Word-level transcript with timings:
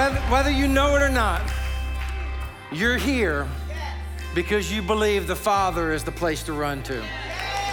Whether, 0.00 0.20
whether 0.32 0.50
you 0.50 0.66
know 0.66 0.96
it 0.96 1.02
or 1.02 1.10
not, 1.10 1.42
you're 2.72 2.96
here 2.96 3.46
because 4.34 4.72
you 4.72 4.80
believe 4.80 5.26
the 5.26 5.36
Father 5.36 5.92
is 5.92 6.04
the 6.04 6.10
place 6.10 6.42
to 6.44 6.54
run 6.54 6.82
to. 6.84 7.04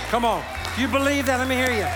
Come 0.10 0.26
on. 0.26 0.44
You 0.78 0.90
believe 0.90 1.26
that, 1.28 1.40
let 1.40 1.47
me 1.47 1.55
hear 1.55 1.71
you. 1.71 1.87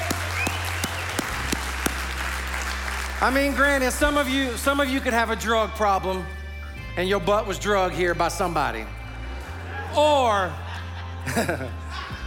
I 3.20 3.30
mean, 3.30 3.54
granted, 3.54 3.92
some 3.92 4.16
of 4.16 4.30
you, 4.30 4.56
some 4.56 4.80
of 4.80 4.88
you 4.88 5.02
could 5.02 5.12
have 5.12 5.32
a 5.32 5.36
drug 5.36 5.72
problem 5.72 6.26
and 6.96 7.10
your 7.10 7.20
butt 7.20 7.46
was 7.46 7.60
drugged 7.60 7.96
here 7.96 8.14
by 8.14 8.30
somebody. 8.30 8.86
Or 9.98 10.50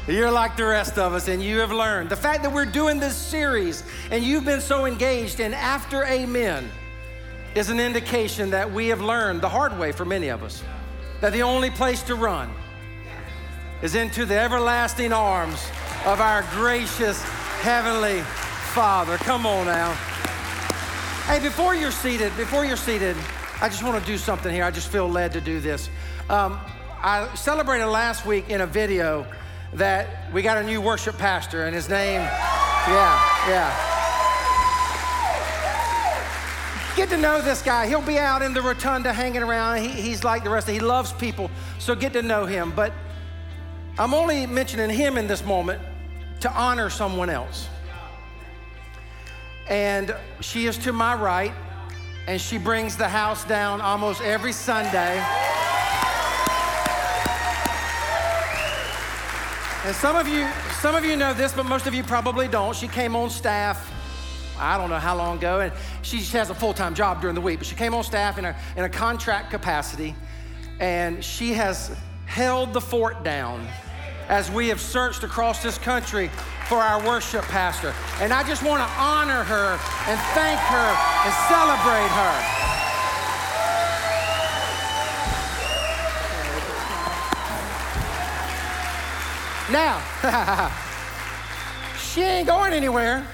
you're 0.07 0.31
like 0.31 0.59
the 0.59 0.67
rest 0.67 0.99
of 0.99 1.15
us 1.15 1.29
and 1.29 1.43
you 1.43 1.61
have 1.61 1.73
learned. 1.73 2.11
The 2.11 2.17
fact 2.17 2.43
that 2.43 2.53
we're 2.53 2.67
doing 2.67 3.01
this 3.01 3.17
series 3.17 3.83
and 4.11 4.23
you've 4.23 4.45
been 4.45 4.61
so 4.61 4.85
engaged 4.85 5.41
in 5.41 5.55
After 5.55 6.05
Amen 6.05 6.69
is 7.55 7.71
an 7.71 7.79
indication 7.79 8.51
that 8.51 8.73
we 8.73 8.89
have 8.89 9.01
learned 9.01 9.41
the 9.41 9.49
hard 9.49 9.79
way 9.79 9.93
for 9.93 10.05
many 10.05 10.29
of 10.29 10.43
us 10.43 10.63
that 11.21 11.33
the 11.33 11.43
only 11.43 11.71
place 11.71 12.03
to 12.03 12.15
run 12.15 12.51
is 13.83 13.95
into 13.95 14.27
the 14.27 14.39
everlasting 14.39 15.13
arms 15.13 15.65
of 16.05 16.21
our 16.21 16.43
gracious 16.51 17.23
Heavenly 17.63 18.21
Father. 18.73 19.17
Come 19.19 19.47
on 19.47 19.67
now. 19.67 19.93
Hey, 21.27 21.39
before 21.41 21.75
you're 21.75 21.91
seated, 21.91 22.37
before 22.37 22.65
you're 22.65 22.77
seated, 22.77 23.17
I 23.61 23.69
just 23.69 23.83
want 23.83 23.99
to 23.99 24.07
do 24.07 24.19
something 24.19 24.53
here. 24.53 24.65
I 24.65 24.71
just 24.71 24.91
feel 24.91 25.09
led 25.09 25.33
to 25.33 25.41
do 25.41 25.61
this. 25.61 25.89
Um, 26.29 26.59
I 27.03 27.33
celebrated 27.35 27.87
last 27.87 28.27
week 28.27 28.51
in 28.51 28.61
a 28.61 28.67
video 28.67 29.27
that 29.75 30.33
we 30.33 30.43
got 30.43 30.59
a 30.59 30.63
new 30.63 30.81
worship 30.81 31.17
pastor, 31.17 31.65
and 31.65 31.75
his 31.75 31.89
name, 31.89 32.21
yeah, 32.21 33.49
yeah. 33.49 33.94
Get 36.97 37.09
to 37.09 37.17
know 37.17 37.43
this 37.43 37.61
guy. 37.61 37.89
He'll 37.89 38.01
be 38.01 38.19
out 38.19 38.41
in 38.41 38.55
the 38.55 38.63
rotunda 38.63 39.13
hanging 39.13 39.43
around. 39.43 39.79
He, 39.79 39.89
he's 39.89 40.23
like 40.23 40.45
the 40.45 40.51
rest 40.51 40.69
of 40.69 40.75
He 40.75 40.81
loves 40.81 41.13
people, 41.13 41.51
so 41.81 41.97
get 41.97 42.13
to 42.13 42.23
know 42.23 42.47
him. 42.47 42.71
But 42.71 42.93
I'm 43.99 44.15
only 44.15 44.47
mentioning 44.47 44.91
him 44.91 45.19
in 45.19 45.27
this 45.27 45.45
moment 45.45 45.83
to 46.41 46.53
honor 46.53 46.91
someone 46.91 47.31
else. 47.31 47.69
And 49.69 50.15
she 50.41 50.67
is 50.67 50.79
to 50.79 50.93
my 50.93 51.15
right, 51.15 51.53
and 52.29 52.41
she 52.41 52.59
brings 52.59 52.97
the 52.97 53.09
house 53.09 53.45
down 53.45 53.81
almost 53.81 54.21
every 54.23 54.53
Sunday. 54.53 55.17
And 59.85 59.97
some 59.97 60.15
of 60.15 60.29
you, 60.29 60.49
some 60.81 60.95
of 60.95 61.05
you 61.05 61.17
know 61.17 61.35
this, 61.35 61.53
but 61.53 61.67
most 61.67 61.89
of 61.89 61.95
you 61.95 62.05
probably 62.05 62.47
don't. 62.47 62.77
She 62.77 62.89
came 62.89 63.17
on 63.17 63.31
staff, 63.31 63.91
I 64.59 64.79
don't 64.79 64.91
know 64.91 64.99
how 64.99 65.17
long 65.17 65.39
ago, 65.39 65.61
and 65.61 65.73
she 66.03 66.19
has 66.19 66.51
a 66.51 66.55
full-time 66.55 66.95
job 66.95 67.21
during 67.21 67.35
the 67.35 67.41
week, 67.41 67.59
but 67.59 67.67
she 67.67 67.75
came 67.75 67.95
on 67.95 68.05
staff 68.05 68.39
in 68.39 68.45
a, 68.45 68.57
in 68.77 68.85
a 68.85 68.89
contract 68.89 69.51
capacity, 69.51 70.15
and 70.81 71.25
she 71.25 71.53
has 71.55 71.97
held 72.27 72.73
the 72.73 72.81
fort 72.81 73.23
down 73.25 73.67
as 74.29 74.51
we 74.51 74.69
have 74.69 74.81
searched 74.81 75.23
across 75.23 75.63
this 75.63 75.79
country 75.79 76.31
for 76.69 76.79
our 76.79 77.05
worship 77.07 77.45
pastor. 77.45 77.95
And 78.21 78.33
I 78.33 78.43
just 78.47 78.63
want 78.63 78.83
to 78.83 78.89
honor 78.99 79.45
her 79.45 79.79
and 80.09 80.21
thank 80.33 80.59
her 80.61 80.97
and 81.25 81.35
celebrate 81.49 82.09
her. 82.09 82.65
Now, 89.73 90.01
she 91.99 92.23
ain't 92.23 92.47
going 92.47 92.73
anywhere. 92.73 93.27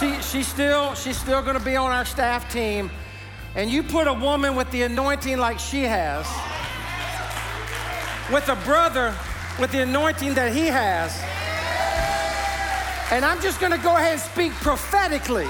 She, 0.00 0.20
she's 0.22 0.48
still, 0.48 0.94
she's 0.94 1.18
still 1.18 1.42
gonna 1.42 1.60
be 1.60 1.76
on 1.76 1.92
our 1.92 2.06
staff 2.06 2.50
team. 2.50 2.90
And 3.54 3.70
you 3.70 3.82
put 3.82 4.06
a 4.06 4.14
woman 4.14 4.56
with 4.56 4.70
the 4.70 4.82
anointing 4.82 5.36
like 5.36 5.58
she 5.58 5.82
has, 5.82 6.26
with 8.32 8.48
a 8.48 8.56
brother 8.64 9.14
with 9.58 9.72
the 9.72 9.82
anointing 9.82 10.32
that 10.34 10.54
he 10.54 10.68
has, 10.68 11.12
and 13.12 13.24
I'm 13.24 13.42
just 13.42 13.60
gonna 13.60 13.76
go 13.76 13.96
ahead 13.96 14.12
and 14.12 14.20
speak 14.20 14.52
prophetically 14.52 15.48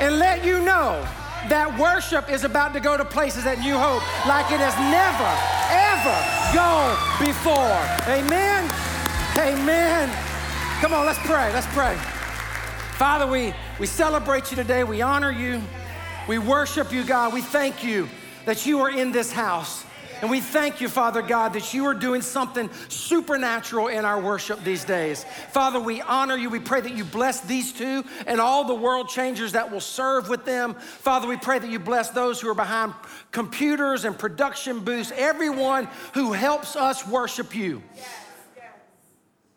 and 0.00 0.18
let 0.18 0.44
you 0.44 0.60
know 0.60 1.00
that 1.48 1.78
worship 1.78 2.30
is 2.30 2.44
about 2.44 2.74
to 2.74 2.80
go 2.80 2.96
to 2.96 3.04
places 3.04 3.46
at 3.46 3.58
New 3.60 3.78
Hope 3.78 4.02
like 4.26 4.52
it 4.52 4.60
has 4.60 4.76
never, 4.92 5.30
ever 5.72 6.18
gone 6.52 6.92
before. 7.24 7.80
Amen. 8.12 8.68
Amen. 9.38 10.10
Come 10.80 10.92
on, 10.92 11.06
let's 11.06 11.18
pray. 11.20 11.50
Let's 11.54 11.66
pray. 11.68 11.96
Father, 13.02 13.26
we, 13.26 13.52
we 13.80 13.86
celebrate 13.86 14.52
you 14.52 14.56
today. 14.56 14.84
We 14.84 15.02
honor 15.02 15.32
you. 15.32 15.60
We 16.28 16.38
worship 16.38 16.92
you, 16.92 17.02
God. 17.02 17.34
We 17.34 17.40
thank 17.40 17.82
you 17.82 18.08
that 18.46 18.64
you 18.64 18.78
are 18.78 18.90
in 18.90 19.10
this 19.10 19.32
house. 19.32 19.84
And 20.20 20.30
we 20.30 20.38
thank 20.38 20.80
you, 20.80 20.88
Father 20.88 21.20
God, 21.20 21.54
that 21.54 21.74
you 21.74 21.84
are 21.86 21.94
doing 21.94 22.22
something 22.22 22.70
supernatural 22.86 23.88
in 23.88 24.04
our 24.04 24.20
worship 24.20 24.62
these 24.62 24.84
days. 24.84 25.24
Father, 25.50 25.80
we 25.80 26.00
honor 26.00 26.36
you. 26.36 26.48
We 26.48 26.60
pray 26.60 26.80
that 26.80 26.94
you 26.94 27.04
bless 27.04 27.40
these 27.40 27.72
two 27.72 28.04
and 28.28 28.40
all 28.40 28.62
the 28.62 28.74
world 28.76 29.08
changers 29.08 29.50
that 29.50 29.72
will 29.72 29.80
serve 29.80 30.28
with 30.28 30.44
them. 30.44 30.74
Father, 30.74 31.26
we 31.26 31.36
pray 31.36 31.58
that 31.58 31.68
you 31.68 31.80
bless 31.80 32.10
those 32.10 32.40
who 32.40 32.50
are 32.50 32.54
behind 32.54 32.94
computers 33.32 34.04
and 34.04 34.16
production 34.16 34.78
booths, 34.78 35.12
everyone 35.16 35.88
who 36.14 36.30
helps 36.30 36.76
us 36.76 37.04
worship 37.04 37.52
you. 37.52 37.82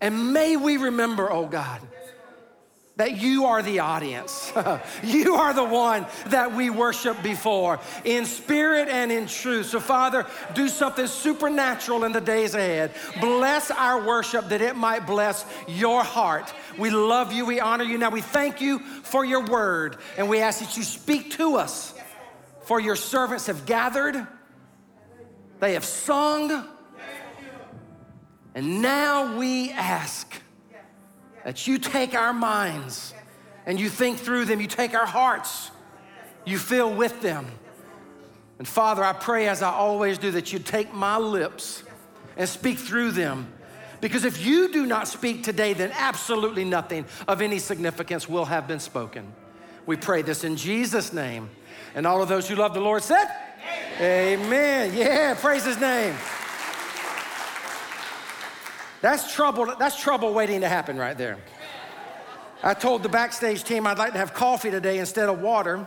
And 0.02 0.34
may 0.34 0.58
we 0.58 0.78
remember, 0.78 1.32
oh 1.32 1.46
God, 1.46 1.80
that 2.98 3.18
you 3.18 3.46
are 3.46 3.62
the 3.62 3.80
audience. 3.80 4.54
you 5.04 5.36
are 5.36 5.54
the 5.54 5.64
one 5.64 6.06
that 6.28 6.54
we 6.54 6.70
worship 6.70 7.22
before 7.22 7.80
in 8.04 8.26
spirit 8.26 8.88
and 8.88 9.12
in 9.12 9.28
truth. 9.28 9.68
So, 9.68 9.80
Father, 9.80 10.26
do 10.54 10.70
something 10.70 11.08
supernatural 11.08 12.06
in 12.06 12.14
the 12.14 12.22
days 12.22 12.56
ahead. 12.56 12.94
Bless 13.20 13.70
our 13.70 14.06
worship 14.06 14.50
that 14.50 14.62
it 14.62 14.76
might 14.76 15.06
bless 15.06 15.46
your 15.68 16.04
heart. 16.04 16.54
We 16.78 16.90
love 16.90 17.34
you, 17.34 17.46
we 17.46 17.60
honor 17.60 17.84
you. 17.84 17.98
Now, 17.98 18.12
we 18.12 18.22
thank 18.22 18.62
you 18.62 18.80
for 18.80 19.26
your 19.26 19.46
word, 19.46 19.98
and 20.18 20.30
we 20.30 20.40
ask 20.40 20.60
that 20.60 20.78
you 20.78 20.84
speak 20.84 21.32
to 21.32 21.58
us. 21.58 21.94
For 22.62 22.80
your 22.80 22.96
servants 22.96 23.46
have 23.48 23.66
gathered, 23.68 24.26
they 25.60 25.74
have 25.74 25.86
sung, 25.86 26.68
and 28.56 28.82
now 28.82 29.38
we 29.38 29.70
ask 29.72 30.42
that 31.46 31.68
you 31.68 31.78
take 31.78 32.16
our 32.16 32.34
minds 32.34 33.14
and 33.68 33.80
you 33.80 33.88
think 33.88 34.18
through 34.18 34.46
them, 34.46 34.60
you 34.60 34.68
take 34.68 34.96
our 34.96 35.06
hearts, 35.06 35.70
you 36.44 36.58
fill 36.58 36.94
with 36.94 37.22
them. 37.22 37.46
And 38.58 38.68
Father, 38.68 39.04
I 39.04 39.14
pray 39.14 39.48
as 39.48 39.62
I 39.62 39.70
always 39.72 40.18
do 40.18 40.32
that 40.32 40.52
you 40.52 40.60
take 40.60 40.94
my 40.94 41.18
lips 41.18 41.84
and 42.36 42.50
speak 42.50 42.80
through 42.80 43.12
them. 43.12 43.54
Because 44.02 44.26
if 44.26 44.44
you 44.44 44.74
do 44.74 44.86
not 44.86 45.08
speak 45.08 45.44
today, 45.44 45.74
then 45.74 45.92
absolutely 45.94 46.66
nothing 46.66 47.06
of 47.28 47.42
any 47.42 47.60
significance 47.60 48.28
will 48.28 48.46
have 48.46 48.68
been 48.68 48.80
spoken. 48.80 49.32
We 49.86 49.98
pray 49.98 50.24
this 50.24 50.44
in 50.44 50.58
Jesus' 50.58 51.14
name. 51.14 51.50
And 51.94 52.08
all 52.08 52.24
of 52.24 52.28
those 52.28 52.50
who 52.50 52.56
love 52.56 52.74
the 52.74 52.82
Lord 52.82 53.04
said, 53.04 53.26
Amen. 54.00 54.40
Amen. 54.46 54.98
Yeah, 54.98 55.36
praise 55.36 55.64
his 55.64 55.80
name. 55.80 56.16
That's 59.06 59.32
trouble, 59.36 59.72
that's 59.78 60.02
trouble 60.02 60.34
waiting 60.34 60.62
to 60.62 60.68
happen 60.68 60.98
right 60.98 61.16
there. 61.16 61.38
I 62.64 62.74
told 62.74 63.04
the 63.04 63.10
backstage 63.10 63.64
team 63.64 63.86
I'd 63.86 64.00
like 64.00 64.14
to 64.14 64.18
have 64.18 64.34
coffee 64.34 64.72
today 64.72 64.98
instead 64.98 65.30
of 65.30 65.42
water. 65.42 65.86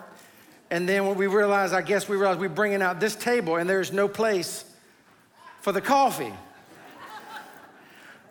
And 0.70 0.88
then 0.88 1.04
when 1.04 1.16
we 1.16 1.26
realized, 1.26 1.74
I 1.74 1.82
guess 1.82 2.08
we 2.08 2.16
realized 2.16 2.38
we're 2.38 2.48
bringing 2.48 2.80
out 2.80 3.00
this 3.00 3.16
table 3.16 3.56
and 3.56 3.68
there's 3.68 3.92
no 3.92 4.06
place 4.06 4.64
for 5.62 5.72
the 5.72 5.80
coffee. 5.80 6.32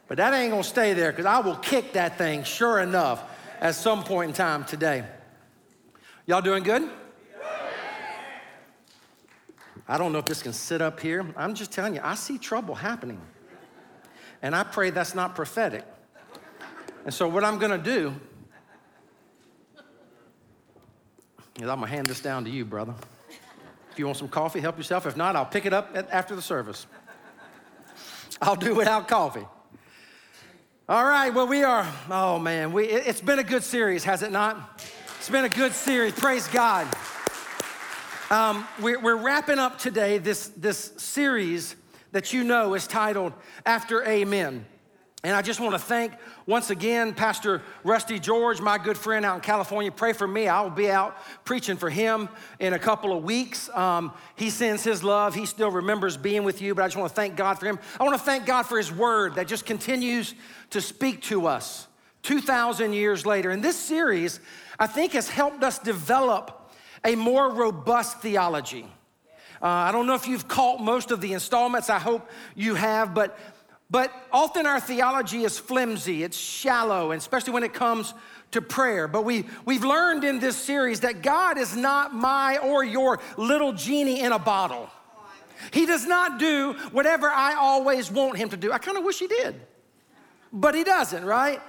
But 0.07 0.19
that 0.19 0.33
ain't 0.33 0.51
gonna 0.51 0.63
stay 0.63 0.93
there 0.93 1.11
because 1.11 1.25
I 1.25 1.39
will 1.39 1.57
kick 1.57 1.91
that 1.91 2.17
thing 2.17 2.45
sure 2.45 2.79
enough 2.79 3.21
at 3.59 3.75
some 3.75 4.05
point 4.05 4.29
in 4.29 4.35
time 4.35 4.63
today. 4.63 5.03
Y'all 6.27 6.41
doing 6.41 6.63
good? 6.63 6.89
I 9.85 9.97
don't 9.97 10.13
know 10.13 10.19
if 10.19 10.27
this 10.27 10.41
can 10.41 10.53
sit 10.53 10.81
up 10.81 11.01
here. 11.01 11.25
I'm 11.35 11.55
just 11.55 11.73
telling 11.73 11.95
you, 11.95 12.01
I 12.01 12.15
see 12.15 12.37
trouble 12.37 12.73
happening. 12.73 13.19
And 14.41 14.55
I 14.55 14.63
pray 14.63 14.89
that's 14.89 15.15
not 15.15 15.35
prophetic. 15.35 15.85
And 17.05 17.13
so, 17.13 17.27
what 17.27 17.43
I'm 17.43 17.57
gonna 17.57 17.77
do 17.77 18.13
is 21.55 21.63
I'm 21.63 21.79
gonna 21.79 21.87
hand 21.87 22.07
this 22.07 22.21
down 22.21 22.43
to 22.45 22.49
you, 22.49 22.65
brother. 22.65 22.93
If 23.91 23.99
you 23.99 24.05
want 24.05 24.17
some 24.17 24.27
coffee, 24.27 24.59
help 24.59 24.77
yourself. 24.77 25.07
If 25.07 25.17
not, 25.17 25.35
I'll 25.35 25.45
pick 25.45 25.65
it 25.65 25.73
up 25.73 25.95
after 26.11 26.35
the 26.35 26.41
service. 26.41 26.85
I'll 28.41 28.55
do 28.55 28.75
without 28.75 29.07
coffee. 29.07 29.45
All 30.89 31.03
right, 31.03 31.33
well, 31.33 31.47
we 31.47 31.63
are, 31.63 31.85
oh 32.09 32.39
man, 32.39 32.71
we, 32.71 32.85
it's 32.85 33.19
been 33.19 33.39
a 33.39 33.43
good 33.43 33.63
series, 33.63 34.03
has 34.05 34.23
it 34.23 34.31
not? 34.31 34.85
It's 35.17 35.29
been 35.29 35.43
a 35.43 35.49
good 35.49 35.73
series, 35.73 36.13
praise 36.13 36.47
God. 36.47 36.87
Um, 38.29 38.67
we're, 38.81 38.99
we're 38.99 39.15
wrapping 39.15 39.59
up 39.59 39.79
today 39.79 40.17
this, 40.17 40.49
this 40.49 40.93
series 40.97 41.75
that 42.11 42.33
you 42.33 42.43
know 42.43 42.73
is 42.73 42.87
titled 42.87 43.33
After 43.65 44.03
Amen. 44.05 44.65
And 45.23 45.35
I 45.35 45.41
just 45.41 45.59
want 45.59 45.73
to 45.73 45.79
thank 45.79 46.13
once 46.45 46.69
again 46.69 47.13
Pastor 47.13 47.63
Rusty 47.83 48.19
George, 48.19 48.61
my 48.61 48.77
good 48.77 48.97
friend 48.97 49.25
out 49.25 49.35
in 49.35 49.41
California. 49.41 49.91
Pray 49.91 50.13
for 50.13 50.27
me. 50.27 50.47
I'll 50.47 50.69
be 50.69 50.91
out 50.91 51.17
preaching 51.43 51.75
for 51.75 51.89
him 51.89 52.29
in 52.59 52.73
a 52.73 52.79
couple 52.79 53.17
of 53.17 53.23
weeks. 53.23 53.67
Um, 53.69 54.13
he 54.35 54.51
sends 54.51 54.83
his 54.83 55.03
love. 55.03 55.33
He 55.33 55.47
still 55.47 55.71
remembers 55.71 56.17
being 56.17 56.43
with 56.43 56.61
you, 56.61 56.75
but 56.75 56.83
I 56.83 56.87
just 56.87 56.97
want 56.97 57.09
to 57.09 57.15
thank 57.15 57.35
God 57.35 57.55
for 57.55 57.65
him. 57.65 57.79
I 57.99 58.03
want 58.03 58.15
to 58.17 58.23
thank 58.23 58.45
God 58.45 58.63
for 58.63 58.77
his 58.77 58.91
word 58.91 59.35
that 59.35 59.47
just 59.47 59.65
continues 59.65 60.35
to 60.69 60.81
speak 60.81 61.23
to 61.23 61.47
us 61.47 61.87
2,000 62.21 62.93
years 62.93 63.25
later. 63.25 63.49
And 63.49 63.63
this 63.63 63.75
series, 63.75 64.39
I 64.77 64.85
think, 64.85 65.13
has 65.13 65.27
helped 65.27 65.63
us 65.63 65.79
develop 65.79 66.71
a 67.03 67.15
more 67.15 67.51
robust 67.51 68.21
theology. 68.21 68.85
Uh, 69.61 69.67
I 69.67 69.91
don't 69.91 70.07
know 70.07 70.15
if 70.15 70.27
you've 70.27 70.47
caught 70.47 70.79
most 70.81 71.11
of 71.11 71.21
the 71.21 71.33
installments. 71.33 71.89
I 71.89 71.99
hope 71.99 72.29
you 72.55 72.75
have, 72.75 73.13
but 73.13 73.37
but 73.89 74.11
often 74.33 74.65
our 74.65 74.79
theology 74.81 75.43
is 75.43 75.57
flimsy, 75.57 76.23
it's 76.23 76.37
shallow, 76.37 77.11
and 77.11 77.21
especially 77.21 77.53
when 77.53 77.63
it 77.63 77.73
comes 77.73 78.13
to 78.51 78.61
prayer. 78.61 79.07
But 79.07 79.23
we, 79.23 79.45
we've 79.65 79.83
learned 79.83 80.23
in 80.23 80.39
this 80.39 80.57
series 80.57 81.01
that 81.01 81.21
God 81.21 81.57
is 81.57 81.75
not 81.75 82.13
my 82.13 82.57
or 82.57 82.83
your 82.83 83.19
little 83.37 83.71
genie 83.71 84.21
in 84.21 84.33
a 84.33 84.39
bottle. 84.39 84.89
He 85.71 85.85
does 85.85 86.05
not 86.05 86.37
do 86.37 86.73
whatever 86.91 87.29
I 87.29 87.55
always 87.55 88.11
want 88.11 88.37
him 88.37 88.49
to 88.49 88.57
do. 88.57 88.71
I 88.71 88.77
kind 88.77 88.97
of 88.97 89.03
wish 89.03 89.19
he 89.19 89.27
did, 89.27 89.55
but 90.51 90.75
he 90.75 90.83
doesn't, 90.83 91.23
right? 91.23 91.61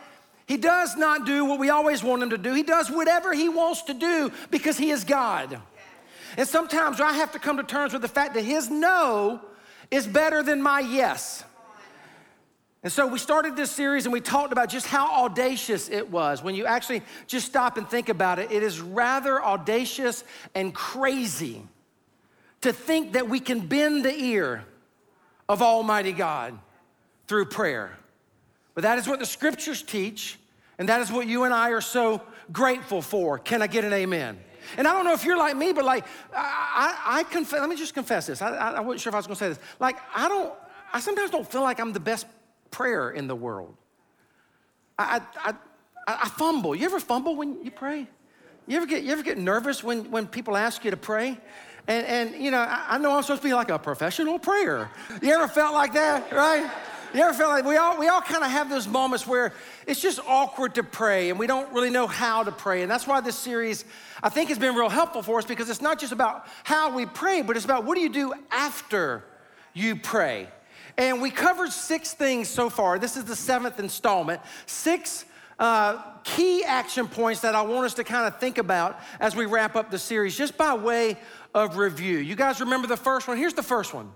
He 0.47 0.57
does 0.57 0.97
not 0.97 1.25
do 1.25 1.45
what 1.45 1.59
we 1.59 1.71
always 1.71 2.03
want 2.03 2.23
him 2.23 2.31
to 2.31 2.39
do. 2.39 2.53
He 2.53 2.63
does 2.63 2.91
whatever 2.91 3.33
he 3.33 3.49
wants 3.49 3.83
to 3.83 3.95
do 3.95 4.33
because 4.51 4.77
he 4.77 4.91
is 4.91 5.05
God. 5.05 5.61
And 6.39 6.47
sometimes 6.47 7.01
I 7.01 7.15
have 7.15 7.33
to 7.33 7.41
come 7.41 7.57
to 7.57 7.65
terms 7.65 7.93
with 7.93 8.01
the 8.01 8.09
fact 8.09 8.35
that 8.35 8.45
his 8.45 8.71
no 8.71 9.41
is 9.91 10.07
better 10.07 10.41
than 10.41 10.63
my 10.63 10.79
yes. 10.79 11.43
And 12.85 12.93
so 12.93 13.09
we 13.09 13.19
started 13.19 13.57
this 13.57 13.73
series 13.73 14.07
and 14.07 14.13
we 14.13 14.21
talked 14.21 14.53
about 14.53 14.69
just 14.69 14.87
how 14.87 15.25
audacious 15.25 15.89
it 15.89 16.13
was. 16.13 16.41
When 16.41 16.55
you 16.55 16.65
actually 16.65 17.03
just 17.27 17.47
stop 17.47 17.77
and 17.77 17.91
think 17.91 18.09
about 18.09 18.39
it, 18.39 18.53
it 18.53 18.63
is 18.63 18.81
rather 18.81 19.43
audacious 19.43 20.23
and 20.55 20.73
crazy 20.73 21.67
to 22.61 22.73
think 22.73 23.15
that 23.15 23.29
we 23.29 23.41
can 23.41 23.67
bend 23.67 24.05
the 24.05 24.15
ear 24.17 24.65
of 25.49 25.61
Almighty 25.61 26.13
God 26.13 26.57
through 27.27 27.47
prayer. 27.47 27.97
But 28.77 28.83
that 28.83 28.97
is 28.97 29.09
what 29.09 29.19
the 29.19 29.27
scriptures 29.27 29.83
teach, 29.83 30.39
and 30.79 30.89
that 30.89 31.01
is 31.01 31.11
what 31.11 31.27
you 31.27 31.43
and 31.43 31.53
I 31.53 31.71
are 31.71 31.81
so 31.81 32.23
grateful 32.53 33.03
for. 33.03 33.41
Can 33.41 33.61
I 33.61 33.67
get 33.67 33.85
an 33.85 33.93
amen? 33.93 34.39
And 34.77 34.87
I 34.87 34.93
don't 34.93 35.05
know 35.05 35.13
if 35.13 35.25
you're 35.25 35.37
like 35.37 35.57
me, 35.57 35.73
but 35.73 35.85
like, 35.85 36.05
I, 36.35 36.95
I, 37.07 37.19
I 37.21 37.23
confess, 37.25 37.61
let 37.61 37.69
me 37.69 37.77
just 37.77 37.95
confess 37.95 38.27
this. 38.27 38.43
I, 38.43 38.51
I, 38.55 38.71
I 38.73 38.81
wasn't 38.81 39.01
sure 39.01 39.11
if 39.11 39.15
I 39.15 39.19
was 39.19 39.27
gonna 39.27 39.37
say 39.37 39.49
this. 39.49 39.59
Like, 39.81 39.97
I 40.15 40.29
don't, 40.29 40.53
I 40.93 41.01
sometimes 41.01 41.31
don't 41.31 41.51
feel 41.51 41.63
like 41.63 41.81
I'm 41.81 41.93
the 41.93 42.01
best 42.01 42.27
prayer 42.71 43.11
in 43.11 43.27
the 43.27 43.37
world. 43.37 43.75
I, 44.99 45.21
I, 45.37 45.55
I, 46.07 46.19
I 46.25 46.29
fumble. 46.29 46.75
You 46.75 46.87
ever 46.87 47.01
fumble 47.01 47.37
when 47.37 47.65
you 47.65 47.71
pray? 47.71 48.07
You 48.67 48.77
ever 48.77 48.87
get, 48.87 49.03
you 49.03 49.13
ever 49.13 49.23
get 49.23 49.39
nervous 49.39 49.83
when, 49.83 50.11
when 50.11 50.27
people 50.27 50.57
ask 50.57 50.85
you 50.85 50.91
to 50.91 50.97
pray? 50.97 51.39
And, 51.87 52.07
and 52.07 52.45
you 52.45 52.51
know, 52.51 52.59
I, 52.59 52.85
I 52.91 52.99
know 52.99 53.17
I'm 53.17 53.23
supposed 53.23 53.43
to 53.43 53.49
be 53.49 53.55
like 53.55 53.71
a 53.71 53.79
professional 53.79 54.39
prayer. 54.39 54.91
You 55.23 55.33
ever 55.33 55.49
felt 55.49 55.73
like 55.73 55.95
that, 55.95 56.31
right? 56.33 56.71
You 57.15 57.23
ever 57.23 57.33
felt 57.33 57.51
like 57.51 57.65
we 57.65 57.77
all, 57.77 57.99
we 57.99 58.09
all 58.09 58.21
kind 58.21 58.45
of 58.45 58.51
have 58.51 58.69
those 58.69 58.87
moments 58.87 59.27
where 59.27 59.55
it's 59.87 60.01
just 60.01 60.21
awkward 60.27 60.75
to 60.75 60.83
pray 60.83 61.31
and 61.31 61.39
we 61.39 61.47
don't 61.47 61.73
really 61.73 61.89
know 61.89 62.07
how 62.07 62.43
to 62.45 62.53
pray. 62.53 62.83
And 62.83 62.91
that's 62.91 63.07
why 63.07 63.21
this 63.21 63.37
series, 63.37 63.87
I 64.23 64.29
think, 64.29 64.51
has 64.51 64.59
been 64.59 64.75
real 64.75 64.91
helpful 64.91 65.23
for 65.23 65.39
us 65.39 65.47
because 65.47 65.71
it's 65.71 65.81
not 65.81 65.99
just 65.99 66.13
about 66.13 66.47
how 66.65 66.95
we 66.95 67.07
pray, 67.07 67.41
but 67.41 67.57
it's 67.57 67.65
about 67.65 67.85
what 67.85 67.95
do 67.95 68.03
you 68.03 68.11
do 68.11 68.35
after 68.51 69.25
you 69.73 69.97
pray. 69.97 70.49
And 70.99 71.23
we 71.23 71.31
covered 71.31 71.73
six 71.73 72.13
things 72.13 72.49
so 72.49 72.69
far. 72.69 72.99
This 72.99 73.17
is 73.17 73.25
the 73.25 73.37
seventh 73.37 73.79
installment. 73.79 74.43
Six 74.67 75.25
uh, 75.59 76.03
key 76.25 76.63
action 76.63 77.09
points 77.09 77.41
that 77.41 77.55
I 77.55 77.63
want 77.63 77.87
us 77.87 77.95
to 77.95 78.05
kind 78.05 78.27
of 78.27 78.39
think 78.39 78.59
about 78.59 79.01
as 79.19 79.35
we 79.35 79.47
wrap 79.47 79.77
up 79.77 79.91
the 79.91 79.99
series, 79.99 80.37
just 80.37 80.59
by 80.59 80.75
way 80.75 81.17
of 81.55 81.79
review. 81.79 82.19
You 82.19 82.37
guys 82.37 82.61
remember 82.61 82.87
the 82.87 82.97
first 82.99 83.29
one? 83.29 83.39
Here's 83.39 83.55
the 83.55 83.63
first 83.63 83.95
one 83.95 84.13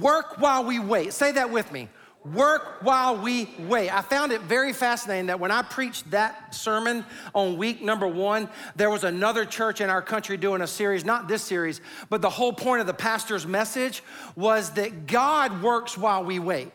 Work 0.00 0.40
while 0.40 0.64
we 0.64 0.78
wait. 0.78 1.12
Say 1.12 1.32
that 1.32 1.50
with 1.50 1.70
me. 1.70 1.88
Work 2.24 2.82
while 2.82 3.16
we 3.16 3.50
wait. 3.58 3.90
I 3.90 4.00
found 4.00 4.32
it 4.32 4.40
very 4.42 4.72
fascinating 4.72 5.26
that 5.26 5.38
when 5.38 5.50
I 5.50 5.62
preached 5.62 6.10
that 6.12 6.54
sermon 6.54 7.04
on 7.34 7.58
week 7.58 7.82
number 7.82 8.06
one, 8.06 8.48
there 8.74 8.88
was 8.88 9.04
another 9.04 9.44
church 9.44 9.80
in 9.80 9.90
our 9.90 10.00
country 10.00 10.36
doing 10.36 10.62
a 10.62 10.66
series, 10.66 11.04
not 11.04 11.28
this 11.28 11.42
series, 11.42 11.80
but 12.08 12.22
the 12.22 12.30
whole 12.30 12.52
point 12.52 12.80
of 12.80 12.86
the 12.86 12.94
pastor's 12.94 13.46
message 13.46 14.02
was 14.34 14.70
that 14.74 15.06
God 15.06 15.62
works 15.62 15.98
while 15.98 16.24
we 16.24 16.38
wait. 16.38 16.70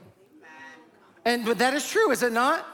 And 1.26 1.48
that 1.48 1.74
is 1.74 1.90
true, 1.90 2.12
is 2.12 2.22
it 2.22 2.34
not? 2.34 2.66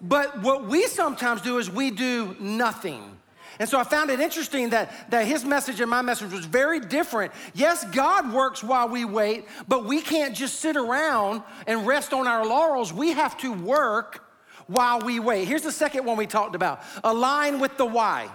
But 0.00 0.42
what 0.42 0.66
we 0.66 0.88
sometimes 0.88 1.40
do 1.40 1.58
is 1.58 1.70
we 1.70 1.90
do 1.90 2.36
nothing. 2.38 3.15
And 3.58 3.68
so 3.68 3.78
I 3.78 3.84
found 3.84 4.10
it 4.10 4.20
interesting 4.20 4.70
that, 4.70 5.10
that 5.10 5.26
his 5.26 5.44
message 5.44 5.80
and 5.80 5.90
my 5.90 6.02
message 6.02 6.32
was 6.32 6.44
very 6.44 6.80
different. 6.80 7.32
Yes, 7.54 7.84
God 7.84 8.32
works 8.32 8.62
while 8.62 8.88
we 8.88 9.04
wait, 9.04 9.46
but 9.66 9.84
we 9.84 10.00
can't 10.00 10.34
just 10.34 10.60
sit 10.60 10.76
around 10.76 11.42
and 11.66 11.86
rest 11.86 12.12
on 12.12 12.26
our 12.26 12.44
laurels. 12.44 12.92
We 12.92 13.12
have 13.12 13.36
to 13.38 13.52
work 13.52 14.24
while 14.66 15.00
we 15.00 15.20
wait. 15.20 15.48
Here's 15.48 15.62
the 15.62 15.72
second 15.72 16.04
one 16.04 16.16
we 16.16 16.26
talked 16.26 16.54
about 16.54 16.82
align 17.04 17.60
with 17.60 17.76
the 17.76 17.86
why. 17.86 18.28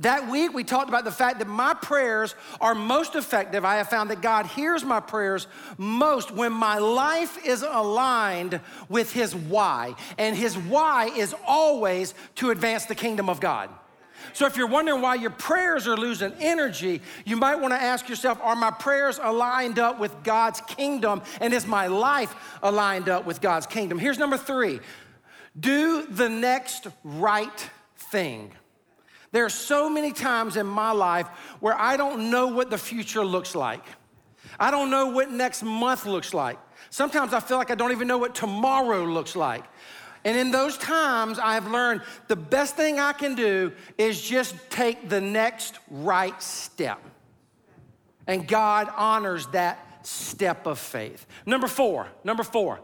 That 0.00 0.30
week, 0.30 0.52
we 0.52 0.62
talked 0.62 0.88
about 0.88 1.04
the 1.04 1.10
fact 1.10 1.38
that 1.38 1.48
my 1.48 1.74
prayers 1.74 2.34
are 2.60 2.74
most 2.74 3.16
effective. 3.16 3.64
I 3.64 3.76
have 3.76 3.88
found 3.88 4.10
that 4.10 4.20
God 4.20 4.46
hears 4.46 4.84
my 4.84 5.00
prayers 5.00 5.46
most 5.78 6.30
when 6.30 6.52
my 6.52 6.78
life 6.78 7.44
is 7.46 7.62
aligned 7.62 8.60
with 8.88 9.12
His 9.12 9.34
why. 9.34 9.94
And 10.18 10.36
His 10.36 10.56
why 10.56 11.06
is 11.06 11.34
always 11.46 12.14
to 12.36 12.50
advance 12.50 12.84
the 12.84 12.94
kingdom 12.94 13.30
of 13.30 13.40
God. 13.40 13.70
So 14.32 14.46
if 14.46 14.56
you're 14.56 14.66
wondering 14.66 15.00
why 15.00 15.16
your 15.16 15.30
prayers 15.30 15.86
are 15.86 15.96
losing 15.96 16.32
energy, 16.40 17.02
you 17.24 17.36
might 17.36 17.56
want 17.56 17.72
to 17.72 17.80
ask 17.80 18.08
yourself 18.08 18.38
Are 18.42 18.56
my 18.56 18.70
prayers 18.70 19.18
aligned 19.22 19.78
up 19.78 19.98
with 19.98 20.22
God's 20.22 20.60
kingdom? 20.62 21.22
And 21.40 21.52
is 21.52 21.66
my 21.66 21.86
life 21.86 22.34
aligned 22.62 23.08
up 23.08 23.26
with 23.26 23.40
God's 23.40 23.66
kingdom? 23.66 23.98
Here's 23.98 24.18
number 24.18 24.36
three 24.36 24.80
do 25.58 26.06
the 26.06 26.28
next 26.28 26.86
right 27.02 27.70
thing. 27.96 28.52
There 29.32 29.44
are 29.44 29.50
so 29.50 29.88
many 29.88 30.12
times 30.12 30.56
in 30.56 30.66
my 30.66 30.90
life 30.90 31.26
where 31.60 31.78
I 31.78 31.96
don't 31.96 32.30
know 32.30 32.48
what 32.48 32.70
the 32.70 32.78
future 32.78 33.24
looks 33.24 33.54
like. 33.54 33.84
I 34.58 34.70
don't 34.70 34.90
know 34.90 35.08
what 35.08 35.30
next 35.30 35.62
month 35.62 36.06
looks 36.06 36.34
like. 36.34 36.58
Sometimes 36.90 37.32
I 37.32 37.40
feel 37.40 37.56
like 37.56 37.70
I 37.70 37.76
don't 37.76 37.92
even 37.92 38.08
know 38.08 38.18
what 38.18 38.34
tomorrow 38.34 39.04
looks 39.04 39.36
like. 39.36 39.64
And 40.24 40.36
in 40.36 40.50
those 40.50 40.76
times, 40.76 41.38
I've 41.38 41.66
learned 41.66 42.02
the 42.28 42.36
best 42.36 42.76
thing 42.76 42.98
I 43.00 43.12
can 43.12 43.34
do 43.34 43.72
is 43.96 44.20
just 44.20 44.54
take 44.70 45.08
the 45.08 45.20
next 45.20 45.78
right 45.90 46.40
step. 46.42 47.00
And 48.26 48.46
God 48.46 48.88
honors 48.96 49.46
that 49.48 50.06
step 50.06 50.66
of 50.66 50.78
faith. 50.78 51.26
Number 51.46 51.66
four, 51.66 52.06
number 52.22 52.42
four, 52.42 52.80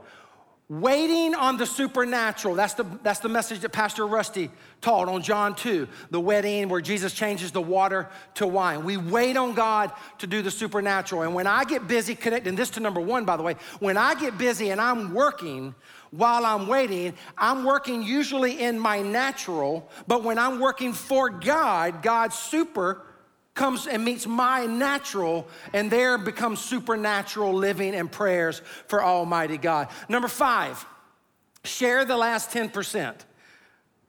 waiting 0.69 1.35
on 1.35 1.57
the 1.57 1.66
supernatural. 1.66 2.55
That's 2.55 2.75
the, 2.75 2.85
that's 3.02 3.21
the 3.21 3.28
message 3.28 3.61
that 3.61 3.71
Pastor 3.71 4.07
Rusty 4.07 4.50
taught 4.81 5.09
on 5.09 5.23
John 5.23 5.55
2, 5.55 5.87
the 6.11 6.21
wedding 6.21 6.69
where 6.69 6.81
Jesus 6.81 7.12
changes 7.12 7.52
the 7.52 7.62
water 7.62 8.09
to 8.35 8.47
wine. 8.47 8.85
We 8.85 8.97
wait 8.97 9.37
on 9.37 9.55
God 9.55 9.93
to 10.19 10.26
do 10.26 10.43
the 10.43 10.50
supernatural. 10.50 11.23
And 11.23 11.35
when 11.35 11.47
I 11.47 11.64
get 11.64 11.87
busy 11.87 12.14
connecting 12.14 12.57
this 12.57 12.71
to 12.71 12.81
number 12.81 13.00
one, 13.00 13.25
by 13.25 13.37
the 13.37 13.43
way, 13.43 13.55
when 13.78 13.97
I 13.97 14.14
get 14.14 14.37
busy 14.38 14.71
and 14.71 14.81
I'm 14.81 15.14
working, 15.14 15.75
while 16.17 16.47
I'm 16.47 16.67
waiting, 16.67 17.15
I'm 17.37 17.65
working 17.65 18.03
usually 18.03 18.61
in 18.63 18.79
my 18.79 19.03
natural, 19.03 19.89
but 20.07 20.25
when 20.25 20.39
I'm 20.39 20.61
working 20.61 20.93
for 20.93 21.29
God, 21.29 22.03
God's 22.03 22.39
super 22.39 23.03
comes 23.55 23.87
and 23.87 24.05
meets 24.05 24.27
my 24.27 24.67
natural, 24.67 25.49
and 25.73 25.91
there 25.91 26.19
becomes 26.19 26.61
supernatural 26.61 27.53
living 27.53 27.95
and 27.95 28.11
prayers 28.11 28.63
for 28.87 29.03
Almighty 29.03 29.57
God. 29.57 29.89
Number 30.09 30.29
five, 30.29 30.87
share 31.65 32.05
the 32.05 32.17
last 32.17 32.51
10%. 32.51 33.15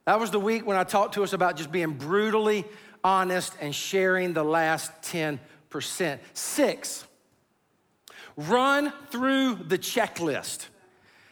That 0.05 0.19
was 0.19 0.31
the 0.31 0.39
week 0.39 0.65
when 0.65 0.77
I 0.77 0.83
talked 0.83 1.15
to 1.15 1.23
us 1.23 1.33
about 1.33 1.57
just 1.57 1.71
being 1.71 1.93
brutally 1.93 2.65
honest 3.03 3.53
and 3.59 3.73
sharing 3.73 4.33
the 4.33 4.43
last 4.43 4.91
10%. 5.01 5.39
Six, 6.33 7.05
run 8.35 8.93
through 9.09 9.55
the 9.55 9.77
checklist. 9.77 10.67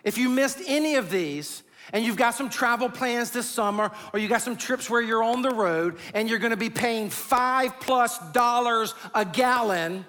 If 0.05 0.17
you 0.17 0.29
missed 0.29 0.59
any 0.65 0.95
of 0.95 1.09
these, 1.09 1.63
and 1.91 2.05
you've 2.05 2.15
got 2.15 2.35
some 2.35 2.49
travel 2.49 2.89
plans 2.89 3.31
this 3.31 3.49
summer, 3.49 3.91
or 4.13 4.19
you 4.19 4.27
got 4.27 4.41
some 4.41 4.55
trips 4.55 4.89
where 4.89 5.01
you're 5.01 5.23
on 5.23 5.41
the 5.41 5.51
road 5.51 5.97
and 6.13 6.29
you're 6.29 6.39
gonna 6.39 6.55
be 6.55 6.69
paying 6.69 7.09
five 7.09 7.79
plus 7.79 8.17
dollars 8.31 8.93
a 9.13 9.25
gallon, 9.25 10.05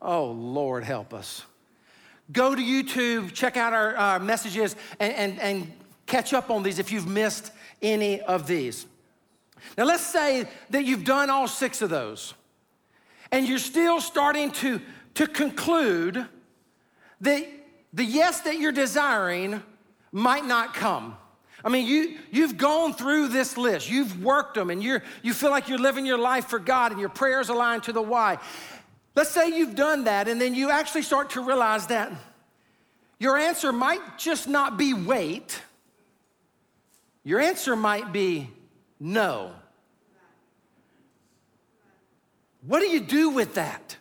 oh 0.00 0.26
Lord, 0.26 0.84
help 0.84 1.12
us. 1.12 1.44
Go 2.32 2.54
to 2.54 2.60
YouTube, 2.60 3.32
check 3.32 3.56
out 3.56 3.72
our 3.72 3.96
uh, 3.96 4.18
messages, 4.18 4.76
and, 4.98 5.12
and, 5.14 5.40
and 5.40 5.72
catch 6.06 6.32
up 6.32 6.50
on 6.50 6.62
these 6.62 6.78
if 6.78 6.90
you've 6.90 7.08
missed 7.08 7.52
any 7.82 8.20
of 8.22 8.46
these. 8.46 8.86
Now, 9.76 9.84
let's 9.84 10.04
say 10.04 10.48
that 10.70 10.84
you've 10.84 11.04
done 11.04 11.30
all 11.30 11.48
six 11.48 11.82
of 11.82 11.90
those, 11.90 12.34
and 13.30 13.46
you're 13.46 13.58
still 13.58 14.00
starting 14.00 14.50
to, 14.52 14.80
to 15.14 15.26
conclude 15.26 16.26
that 17.20 17.46
the 17.94 18.04
yes 18.04 18.40
that 18.40 18.58
you're 18.58 18.72
desiring 18.72 19.62
might 20.10 20.44
not 20.44 20.74
come. 20.74 21.16
I 21.64 21.70
mean, 21.70 21.86
you, 21.86 22.18
you've 22.30 22.58
gone 22.58 22.92
through 22.92 23.28
this 23.28 23.56
list, 23.56 23.88
you've 23.88 24.22
worked 24.22 24.54
them, 24.54 24.68
and 24.68 24.82
you're, 24.82 25.02
you 25.22 25.32
feel 25.32 25.50
like 25.50 25.68
you're 25.68 25.78
living 25.78 26.04
your 26.04 26.18
life 26.18 26.46
for 26.46 26.58
God 26.58 26.90
and 26.90 27.00
your 27.00 27.08
prayers 27.08 27.48
align 27.48 27.80
to 27.82 27.92
the 27.92 28.02
why. 28.02 28.38
Let's 29.14 29.30
say 29.30 29.48
you've 29.48 29.76
done 29.76 30.04
that, 30.04 30.28
and 30.28 30.40
then 30.40 30.54
you 30.54 30.70
actually 30.70 31.02
start 31.02 31.30
to 31.30 31.40
realize 31.40 31.86
that 31.86 32.12
your 33.18 33.38
answer 33.38 33.72
might 33.72 34.18
just 34.18 34.48
not 34.48 34.76
be 34.76 34.92
wait, 34.92 35.62
your 37.22 37.40
answer 37.40 37.76
might 37.76 38.12
be 38.12 38.50
no. 39.00 39.52
What 42.66 42.80
do 42.80 42.88
you 42.88 43.00
do 43.00 43.30
with 43.30 43.54
that? 43.54 43.96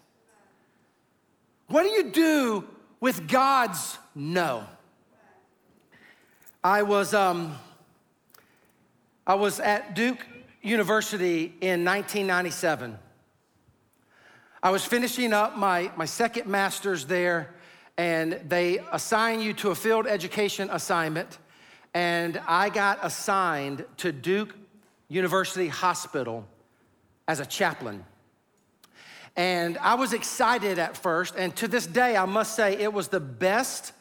What 1.67 1.83
do 1.83 1.89
you 1.89 2.11
do 2.11 2.67
with 3.03 3.27
God's 3.27 3.97
no? 4.15 4.63
I 6.63 6.83
was, 6.83 7.13
um, 7.13 7.53
I 9.27 9.35
was 9.35 9.59
at 9.59 9.93
Duke 9.93 10.25
University 10.61 11.53
in 11.59 11.83
1997. 11.83 12.97
I 14.63 14.69
was 14.69 14.85
finishing 14.85 15.33
up 15.33 15.57
my, 15.57 15.91
my 15.97 16.05
second 16.05 16.47
master's 16.47 17.03
there, 17.03 17.53
and 17.97 18.39
they 18.47 18.79
assign 18.93 19.41
you 19.41 19.51
to 19.55 19.71
a 19.71 19.75
field 19.75 20.07
education 20.07 20.69
assignment. 20.71 21.39
And 21.93 22.39
I 22.47 22.69
got 22.69 22.99
assigned 23.01 23.83
to 23.97 24.13
Duke 24.13 24.55
University 25.09 25.67
Hospital 25.67 26.47
as 27.27 27.41
a 27.41 27.45
chaplain. 27.45 28.05
And 29.35 29.77
I 29.79 29.95
was 29.95 30.13
excited 30.13 30.77
at 30.77 30.95
first, 30.95 31.35
and 31.35 31.55
to 31.57 31.67
this 31.67 31.87
day, 31.87 32.15
I 32.15 32.25
must 32.25 32.55
say 32.55 32.73
it 32.73 32.93
was 32.93 33.07
the 33.07 33.19
best 33.19 33.93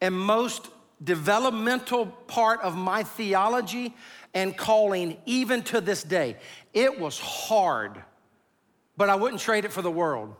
and 0.00 0.14
most 0.14 0.68
developmental 1.02 2.06
part 2.06 2.60
of 2.60 2.76
my 2.76 3.04
theology 3.04 3.94
and 4.34 4.56
calling, 4.56 5.16
even 5.26 5.62
to 5.62 5.80
this 5.80 6.02
day. 6.02 6.36
It 6.72 6.98
was 6.98 7.18
hard, 7.18 8.02
but 8.96 9.08
I 9.08 9.14
wouldn't 9.14 9.40
trade 9.40 9.64
it 9.64 9.72
for 9.72 9.82
the 9.82 9.90
world. 9.90 10.34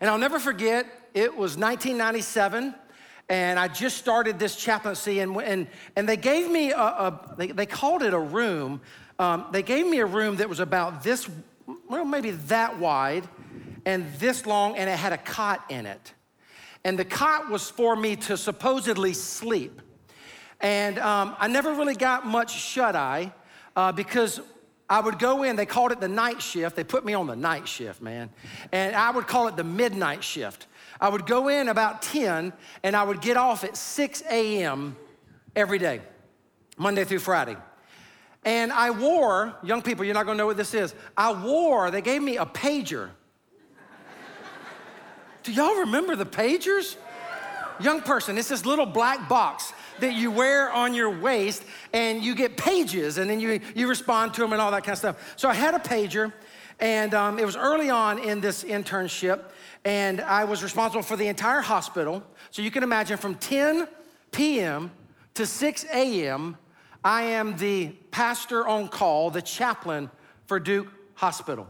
And 0.00 0.10
I'll 0.10 0.18
never 0.18 0.38
forget, 0.38 0.86
it 1.14 1.30
was 1.30 1.56
1997 1.56 2.74
and 3.28 3.58
I 3.58 3.68
just 3.68 3.96
started 3.96 4.38
this 4.38 4.54
chaplaincy, 4.54 5.20
and, 5.20 5.36
and, 5.38 5.66
and 5.96 6.08
they 6.08 6.16
gave 6.16 6.50
me 6.50 6.72
a, 6.72 6.78
a 6.78 7.34
they, 7.38 7.46
they, 7.48 7.66
called 7.66 8.02
it 8.02 8.12
a 8.12 8.18
room. 8.18 8.82
Um, 9.18 9.46
they 9.50 9.62
gave 9.62 9.86
me 9.86 10.00
a 10.00 10.06
room 10.06 10.36
that 10.36 10.48
was 10.48 10.60
about 10.60 11.02
this, 11.02 11.28
well, 11.88 12.04
maybe 12.04 12.32
that 12.32 12.78
wide 12.78 13.28
and 13.86 14.12
this 14.14 14.46
long, 14.46 14.76
and 14.76 14.88
it 14.88 14.98
had 14.98 15.12
a 15.12 15.18
cot 15.18 15.64
in 15.68 15.86
it 15.86 16.14
and 16.84 16.98
the 16.98 17.04
cot 17.04 17.50
was 17.50 17.70
for 17.70 17.96
me 17.96 18.14
to 18.14 18.36
supposedly 18.36 19.14
sleep. 19.14 19.80
And 20.60 20.98
um, 20.98 21.34
I 21.38 21.48
never 21.48 21.72
really 21.74 21.94
got 21.94 22.26
much 22.26 22.54
shut 22.54 22.94
eye 22.94 23.32
uh, 23.74 23.90
because 23.92 24.40
I 24.88 25.00
would 25.00 25.18
go 25.18 25.42
in, 25.42 25.56
they 25.56 25.66
called 25.66 25.92
it 25.92 26.00
the 26.00 26.08
night 26.08 26.42
shift. 26.42 26.76
They 26.76 26.84
put 26.84 27.04
me 27.04 27.14
on 27.14 27.26
the 27.26 27.36
night 27.36 27.66
shift, 27.66 28.02
man. 28.02 28.30
And 28.70 28.94
I 28.94 29.10
would 29.10 29.26
call 29.26 29.48
it 29.48 29.56
the 29.56 29.64
midnight 29.64 30.22
shift. 30.22 30.66
I 31.00 31.08
would 31.08 31.26
go 31.26 31.48
in 31.48 31.68
about 31.68 32.02
10 32.02 32.52
and 32.82 32.94
I 32.94 33.02
would 33.02 33.22
get 33.22 33.38
off 33.38 33.64
at 33.64 33.76
6 33.76 34.22
a.m. 34.30 34.96
every 35.56 35.78
day, 35.78 36.02
Monday 36.76 37.04
through 37.04 37.20
Friday. 37.20 37.56
And 38.44 38.72
I 38.72 38.90
wore, 38.90 39.54
young 39.62 39.82
people, 39.82 40.04
you're 40.04 40.14
not 40.14 40.26
gonna 40.26 40.38
know 40.38 40.46
what 40.46 40.56
this 40.56 40.74
is. 40.74 40.94
I 41.16 41.32
wore, 41.32 41.90
they 41.90 42.02
gave 42.02 42.22
me 42.22 42.36
a 42.36 42.46
pager 42.46 43.10
do 45.44 45.52
y'all 45.52 45.80
remember 45.80 46.16
the 46.16 46.26
pagers? 46.26 46.96
Young 47.78 48.00
person, 48.00 48.38
it's 48.38 48.48
this 48.48 48.64
little 48.64 48.86
black 48.86 49.28
box 49.28 49.72
that 50.00 50.14
you 50.14 50.30
wear 50.30 50.72
on 50.72 50.94
your 50.94 51.10
waist 51.10 51.64
and 51.92 52.24
you 52.24 52.34
get 52.34 52.56
pages 52.56 53.18
and 53.18 53.28
then 53.28 53.40
you, 53.40 53.60
you 53.74 53.88
respond 53.88 54.32
to 54.34 54.40
them 54.40 54.52
and 54.52 54.62
all 54.62 54.70
that 54.70 54.84
kind 54.84 54.92
of 54.92 54.98
stuff. 54.98 55.34
So 55.36 55.48
I 55.48 55.54
had 55.54 55.74
a 55.74 55.78
pager 55.78 56.32
and 56.80 57.14
um, 57.14 57.38
it 57.38 57.44
was 57.44 57.56
early 57.56 57.90
on 57.90 58.18
in 58.18 58.40
this 58.40 58.64
internship 58.64 59.42
and 59.84 60.20
I 60.20 60.44
was 60.44 60.62
responsible 60.62 61.02
for 61.02 61.16
the 61.16 61.26
entire 61.26 61.60
hospital. 61.60 62.22
So 62.50 62.62
you 62.62 62.70
can 62.70 62.82
imagine 62.82 63.18
from 63.18 63.34
10 63.34 63.86
p.m. 64.32 64.90
to 65.34 65.44
6 65.46 65.84
a.m., 65.92 66.56
I 67.04 67.22
am 67.22 67.56
the 67.58 67.88
pastor 68.10 68.66
on 68.66 68.88
call, 68.88 69.30
the 69.30 69.42
chaplain 69.42 70.10
for 70.46 70.58
Duke 70.58 70.88
Hospital. 71.14 71.68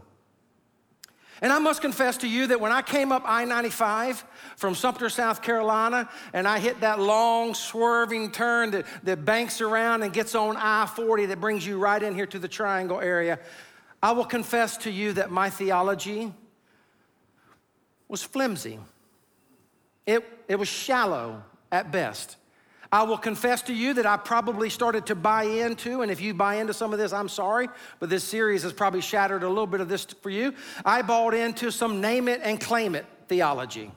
And 1.41 1.51
I 1.51 1.59
must 1.59 1.81
confess 1.81 2.17
to 2.17 2.27
you 2.27 2.47
that 2.47 2.61
when 2.61 2.71
I 2.71 2.81
came 2.81 3.11
up 3.11 3.23
I 3.25 3.43
95 3.43 4.23
from 4.55 4.73
Sumter, 4.73 5.09
South 5.09 5.41
Carolina, 5.41 6.09
and 6.31 6.47
I 6.47 6.59
hit 6.59 6.79
that 6.79 6.99
long 6.99 7.53
swerving 7.53 8.31
turn 8.31 8.71
that, 8.71 8.85
that 9.03 9.25
banks 9.25 9.59
around 9.59 10.03
and 10.03 10.13
gets 10.13 10.33
on 10.33 10.55
I 10.55 10.85
40 10.85 11.25
that 11.27 11.41
brings 11.41 11.67
you 11.67 11.77
right 11.77 12.01
in 12.01 12.15
here 12.15 12.25
to 12.27 12.39
the 12.39 12.47
triangle 12.47 13.01
area, 13.01 13.37
I 14.01 14.13
will 14.13 14.25
confess 14.25 14.77
to 14.77 14.91
you 14.91 15.13
that 15.13 15.29
my 15.29 15.49
theology 15.49 16.33
was 18.07 18.23
flimsy. 18.23 18.79
It, 20.05 20.23
it 20.47 20.57
was 20.57 20.69
shallow 20.69 21.43
at 21.71 21.91
best. 21.91 22.37
I 22.95 23.03
will 23.03 23.17
confess 23.17 23.61
to 23.63 23.73
you 23.73 23.93
that 23.95 24.05
I 24.05 24.15
probably 24.15 24.69
started 24.69 25.07
to 25.07 25.15
buy 25.15 25.43
into, 25.43 26.01
and 26.01 26.09
if 26.09 26.21
you 26.21 26.33
buy 26.33 26.55
into 26.55 26.73
some 26.73 26.93
of 26.93 26.97
this, 26.97 27.11
I'm 27.11 27.27
sorry, 27.27 27.67
but 27.99 28.09
this 28.09 28.23
series 28.23 28.63
has 28.63 28.71
probably 28.71 29.01
shattered 29.01 29.43
a 29.43 29.49
little 29.49 29.67
bit 29.67 29.81
of 29.81 29.89
this 29.89 30.05
for 30.05 30.29
you. 30.29 30.53
I 30.85 31.01
bought 31.01 31.33
into 31.33 31.73
some 31.73 31.99
name 31.99 32.29
it 32.29 32.39
and 32.41 32.57
claim 32.57 32.95
it 32.95 33.05
theology. 33.27 33.91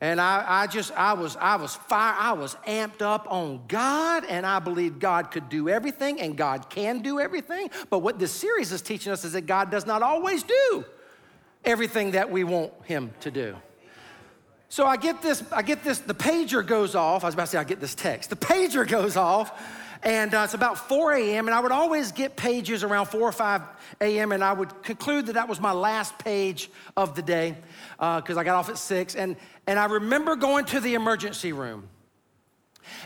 And 0.00 0.20
I, 0.20 0.44
I 0.46 0.66
just, 0.68 0.92
I 0.92 1.14
was, 1.14 1.36
I 1.40 1.56
was 1.56 1.74
fire, 1.74 2.14
I 2.16 2.32
was 2.34 2.54
amped 2.64 3.02
up 3.02 3.26
on 3.28 3.62
God, 3.66 4.24
and 4.28 4.46
I 4.46 4.60
believed 4.60 5.00
God 5.00 5.32
could 5.32 5.48
do 5.48 5.68
everything, 5.68 6.20
and 6.20 6.36
God 6.36 6.70
can 6.70 7.00
do 7.00 7.18
everything. 7.18 7.70
But 7.90 7.98
what 7.98 8.20
this 8.20 8.30
series 8.30 8.70
is 8.70 8.82
teaching 8.82 9.10
us 9.10 9.24
is 9.24 9.32
that 9.32 9.46
God 9.46 9.68
does 9.68 9.84
not 9.84 10.00
always 10.00 10.44
do 10.44 10.84
everything 11.64 12.12
that 12.12 12.30
we 12.30 12.44
want 12.44 12.72
Him 12.84 13.10
to 13.18 13.32
do. 13.32 13.56
So 14.70 14.86
I 14.86 14.96
get 14.96 15.20
this, 15.20 15.42
I 15.50 15.62
get 15.62 15.82
this, 15.82 15.98
the 15.98 16.14
pager 16.14 16.64
goes 16.64 16.94
off. 16.94 17.24
I 17.24 17.26
was 17.26 17.34
about 17.34 17.46
to 17.46 17.50
say, 17.50 17.58
I 17.58 17.64
get 17.64 17.80
this 17.80 17.96
text. 17.96 18.30
The 18.30 18.36
pager 18.36 18.86
goes 18.88 19.16
off, 19.16 19.60
and 20.04 20.32
uh, 20.32 20.42
it's 20.44 20.54
about 20.54 20.78
4 20.88 21.14
a.m., 21.14 21.48
and 21.48 21.54
I 21.54 21.58
would 21.58 21.72
always 21.72 22.12
get 22.12 22.36
pages 22.36 22.84
around 22.84 23.06
4 23.06 23.20
or 23.20 23.32
5 23.32 23.62
a.m., 24.00 24.30
and 24.30 24.44
I 24.44 24.52
would 24.52 24.84
conclude 24.84 25.26
that 25.26 25.32
that 25.32 25.48
was 25.48 25.58
my 25.58 25.72
last 25.72 26.16
page 26.20 26.70
of 26.96 27.16
the 27.16 27.22
day 27.22 27.56
because 27.98 28.36
uh, 28.36 28.40
I 28.40 28.44
got 28.44 28.54
off 28.54 28.68
at 28.68 28.78
6. 28.78 29.16
And, 29.16 29.34
and 29.66 29.76
I 29.76 29.86
remember 29.86 30.36
going 30.36 30.66
to 30.66 30.78
the 30.78 30.94
emergency 30.94 31.52
room, 31.52 31.88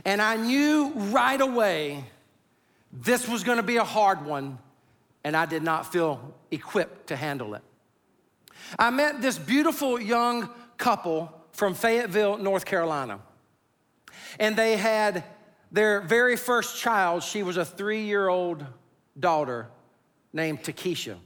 and 0.05 0.21
I 0.21 0.37
knew 0.37 0.93
right 0.95 1.41
away 1.41 2.05
this 2.93 3.27
was 3.27 3.43
going 3.43 3.57
to 3.57 3.63
be 3.63 3.79
a 3.79 3.85
hard 3.85 4.27
one, 4.27 4.59
and 5.25 5.35
I 5.35 5.47
did 5.47 5.63
not 5.63 5.91
feel 5.91 6.35
equipped 6.51 7.07
to 7.07 7.17
handle 7.17 7.55
it. 7.55 7.63
I 8.79 8.91
met 8.91 9.23
this 9.23 9.39
beautiful 9.39 9.99
young 9.99 10.51
couple 10.77 11.33
from 11.55 11.75
Fayetteville, 11.75 12.37
North 12.39 12.67
Carolina. 12.67 13.21
And 14.39 14.57
they 14.57 14.77
had 14.77 15.25
their 15.73 16.01
very 16.01 16.37
first 16.37 16.79
child. 16.79 17.23
She 17.23 17.43
was 17.43 17.57
a 17.57 17.65
three 17.65 18.03
year 18.03 18.29
old 18.29 18.67
daughter 19.19 19.69
named 20.33 20.63
Takesha. 20.63 21.17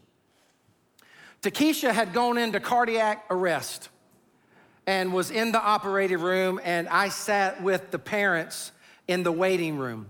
Takesha 1.42 1.92
had 1.92 2.12
gone 2.12 2.36
into 2.36 2.60
cardiac 2.60 3.24
arrest 3.30 3.88
and 4.86 5.12
was 5.12 5.30
in 5.30 5.52
the 5.52 5.62
operating 5.62 6.20
room, 6.20 6.60
and 6.62 6.88
I 6.88 7.08
sat 7.08 7.62
with 7.62 7.90
the 7.90 7.98
parents 7.98 8.72
in 9.06 9.22
the 9.22 9.32
waiting 9.32 9.78
room. 9.78 10.08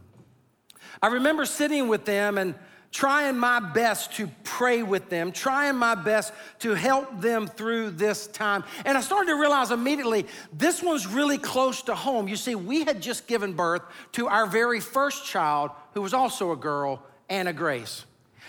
I 1.01 1.09
remember 1.09 1.45
sitting 1.45 1.87
with 1.89 2.05
them 2.05 2.39
and 2.39 2.55
trying 2.91 3.37
my 3.37 3.61
best 3.61 4.15
to 4.15 4.29
pray 4.45 4.83
with 4.83 5.11
them, 5.11 5.31
trying 5.31 5.77
my 5.77 5.95
best 5.95 6.33
to 6.61 6.75
help 6.75 7.21
them 7.21 7.47
through 7.47 7.91
this 7.91 8.27
time. 8.29 8.65
And 8.85 8.97
I 8.97 9.01
started 9.01 9.29
to 9.29 9.37
realize 9.37 9.71
immediately 9.71 10.27
this 10.53 10.83
one's 10.83 11.07
really 11.07 11.39
close 11.39 11.83
to 11.83 11.95
home. 11.95 12.29
You 12.29 12.37
see, 12.37 12.55
we 12.55 12.85
had 12.85 13.03
just 13.03 13.27
given 13.27 13.53
birth 13.53 13.83
to 14.13 14.29
our 14.29 14.47
very 14.47 14.81
first 14.81 15.27
child, 15.27 15.71
who 15.93 16.03
was 16.03 16.15
also 16.15 16.53
a 16.53 16.57
girl, 16.57 17.03
Anna 17.29 17.53
Grace. 17.53 18.05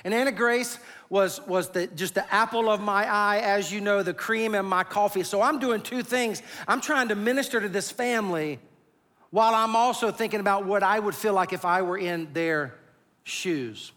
And 0.06 0.14
Anna 0.14 0.32
Grace 0.32 0.80
was, 1.10 1.46
was 1.46 1.70
the, 1.70 1.88
just 1.88 2.16
the 2.16 2.34
apple 2.34 2.70
of 2.70 2.80
my 2.80 3.06
eye, 3.12 3.40
as 3.40 3.72
you 3.72 3.82
know, 3.82 4.04
the 4.04 4.14
cream 4.14 4.56
in 4.56 4.66
my 4.66 4.84
coffee. 4.84 5.24
So 5.24 5.42
I'm 5.42 5.60
doing 5.60 5.82
two 5.82 6.04
things. 6.04 6.42
I'm 6.68 6.80
trying 6.80 7.10
to 7.10 7.16
minister 7.16 7.60
to 7.60 7.68
this 7.68 7.92
family 7.92 8.60
while 9.32 9.54
I'm 9.54 9.76
also 9.76 10.12
thinking 10.12 10.40
about 10.40 10.66
what 10.66 10.82
I 10.82 10.98
would 10.98 11.16
feel 11.16 11.34
like 11.34 11.52
if 11.52 11.66
I 11.66 11.82
were 11.82 11.98
in 11.98 12.32
their 12.34 12.76
shoes. 13.24 13.92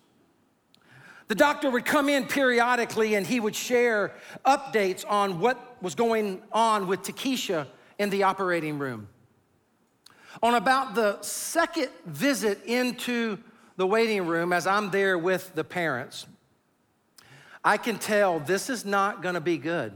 The 1.32 1.36
doctor 1.36 1.70
would 1.70 1.86
come 1.86 2.10
in 2.10 2.26
periodically 2.26 3.14
and 3.14 3.26
he 3.26 3.40
would 3.40 3.56
share 3.56 4.12
updates 4.44 5.02
on 5.08 5.40
what 5.40 5.82
was 5.82 5.94
going 5.94 6.42
on 6.52 6.86
with 6.86 7.00
Takesha 7.00 7.68
in 7.98 8.10
the 8.10 8.24
operating 8.24 8.78
room. 8.78 9.08
On 10.42 10.54
about 10.54 10.94
the 10.94 11.22
second 11.22 11.88
visit 12.04 12.62
into 12.66 13.38
the 13.78 13.86
waiting 13.86 14.26
room, 14.26 14.52
as 14.52 14.66
I'm 14.66 14.90
there 14.90 15.16
with 15.16 15.54
the 15.54 15.64
parents, 15.64 16.26
I 17.64 17.78
can 17.78 17.98
tell 17.98 18.38
this 18.38 18.68
is 18.68 18.84
not 18.84 19.22
gonna 19.22 19.40
be 19.40 19.56
good. 19.56 19.94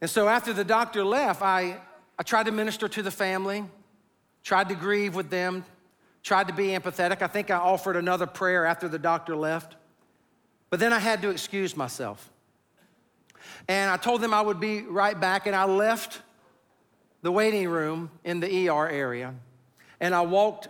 And 0.00 0.10
so 0.10 0.26
after 0.26 0.52
the 0.52 0.64
doctor 0.64 1.04
left, 1.04 1.42
I, 1.42 1.60
I 1.60 1.80
I 2.18 2.24
tried 2.24 2.46
to 2.46 2.52
minister 2.52 2.88
to 2.88 3.02
the 3.04 3.12
family, 3.12 3.64
tried 4.42 4.68
to 4.70 4.74
grieve 4.74 5.14
with 5.14 5.30
them, 5.30 5.64
tried 6.22 6.48
to 6.48 6.54
be 6.54 6.68
empathetic. 6.68 7.22
I 7.22 7.26
think 7.26 7.50
I 7.50 7.56
offered 7.56 7.96
another 7.96 8.26
prayer 8.26 8.64
after 8.64 8.88
the 8.88 8.98
doctor 8.98 9.36
left. 9.36 9.76
But 10.70 10.80
then 10.80 10.92
I 10.92 10.98
had 10.98 11.22
to 11.22 11.30
excuse 11.30 11.76
myself. 11.76 12.30
And 13.68 13.90
I 13.90 13.96
told 13.96 14.20
them 14.20 14.32
I 14.32 14.40
would 14.40 14.60
be 14.60 14.82
right 14.82 15.18
back, 15.18 15.46
and 15.46 15.54
I 15.54 15.64
left 15.64 16.22
the 17.22 17.30
waiting 17.30 17.68
room 17.68 18.10
in 18.24 18.40
the 18.40 18.68
ER 18.68 18.88
area, 18.88 19.34
and 20.00 20.14
I 20.14 20.22
walked 20.22 20.68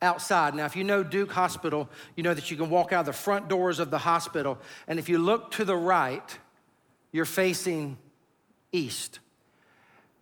outside. 0.00 0.54
Now, 0.54 0.64
if 0.64 0.74
you 0.74 0.82
know 0.82 1.04
Duke 1.04 1.30
Hospital, 1.32 1.88
you 2.16 2.22
know 2.22 2.34
that 2.34 2.50
you 2.50 2.56
can 2.56 2.70
walk 2.70 2.92
out 2.92 3.06
the 3.06 3.12
front 3.12 3.48
doors 3.48 3.78
of 3.78 3.90
the 3.90 3.98
hospital, 3.98 4.58
and 4.88 4.98
if 4.98 5.08
you 5.08 5.18
look 5.18 5.52
to 5.52 5.64
the 5.64 5.76
right, 5.76 6.38
you're 7.12 7.24
facing 7.24 7.96
east. 8.72 9.20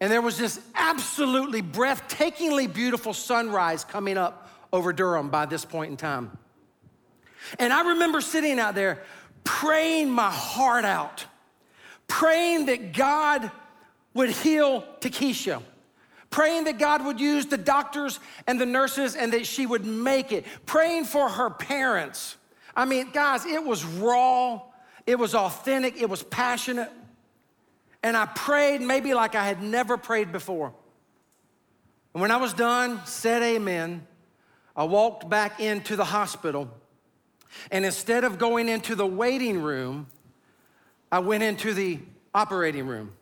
And 0.00 0.10
there 0.10 0.22
was 0.22 0.36
this 0.36 0.60
absolutely 0.74 1.62
breathtakingly 1.62 2.72
beautiful 2.72 3.14
sunrise 3.14 3.84
coming 3.84 4.18
up 4.18 4.49
over 4.72 4.92
Durham 4.92 5.30
by 5.30 5.46
this 5.46 5.64
point 5.64 5.90
in 5.90 5.96
time. 5.96 6.36
And 7.58 7.72
I 7.72 7.90
remember 7.90 8.20
sitting 8.20 8.58
out 8.58 8.74
there 8.74 9.02
praying 9.44 10.10
my 10.10 10.30
heart 10.30 10.84
out, 10.84 11.24
praying 12.06 12.66
that 12.66 12.92
God 12.92 13.50
would 14.14 14.30
heal 14.30 14.82
Takesha, 15.00 15.62
praying 16.28 16.64
that 16.64 16.78
God 16.78 17.04
would 17.04 17.20
use 17.20 17.46
the 17.46 17.58
doctors 17.58 18.20
and 18.46 18.60
the 18.60 18.66
nurses 18.66 19.16
and 19.16 19.32
that 19.32 19.46
she 19.46 19.66
would 19.66 19.84
make 19.84 20.32
it, 20.32 20.44
praying 20.66 21.04
for 21.04 21.28
her 21.28 21.50
parents. 21.50 22.36
I 22.76 22.84
mean, 22.84 23.10
guys, 23.12 23.46
it 23.46 23.64
was 23.64 23.84
raw, 23.84 24.62
it 25.06 25.18
was 25.18 25.34
authentic, 25.34 26.00
it 26.00 26.08
was 26.08 26.22
passionate. 26.22 26.90
And 28.02 28.16
I 28.16 28.26
prayed 28.26 28.80
maybe 28.80 29.12
like 29.14 29.34
I 29.34 29.44
had 29.44 29.62
never 29.62 29.96
prayed 29.96 30.32
before. 30.32 30.72
And 32.14 32.20
when 32.20 32.30
I 32.30 32.38
was 32.38 32.52
done, 32.52 33.00
said 33.04 33.42
amen, 33.42 34.06
I 34.80 34.84
walked 34.84 35.28
back 35.28 35.60
into 35.60 35.94
the 35.94 36.06
hospital. 36.06 36.66
And 37.70 37.84
instead 37.84 38.24
of 38.24 38.38
going 38.38 38.66
into 38.66 38.94
the 38.94 39.04
waiting 39.04 39.60
room, 39.60 40.06
I 41.12 41.18
went 41.18 41.42
into 41.42 41.74
the 41.74 41.98
operating 42.34 42.86
room. 42.86 43.12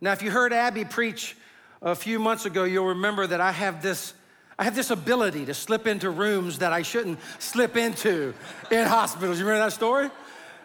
Now, 0.00 0.12
if 0.12 0.22
you 0.22 0.30
heard 0.30 0.52
Abby 0.52 0.84
preach 0.84 1.36
a 1.80 1.96
few 1.96 2.20
months 2.20 2.46
ago, 2.46 2.62
you'll 2.62 2.86
remember 2.86 3.26
that 3.26 3.40
I 3.40 3.50
have 3.50 3.82
this. 3.82 4.14
I 4.56 4.62
have 4.62 4.76
this 4.76 4.90
ability 4.92 5.44
to 5.46 5.54
slip 5.54 5.88
into 5.88 6.08
rooms 6.08 6.60
that 6.60 6.72
I 6.72 6.82
shouldn't 6.82 7.18
slip 7.40 7.76
into 7.76 8.32
in 8.70 8.86
hospitals. 8.86 9.40
You 9.40 9.44
remember 9.44 9.64
that 9.64 9.72
story? 9.72 10.08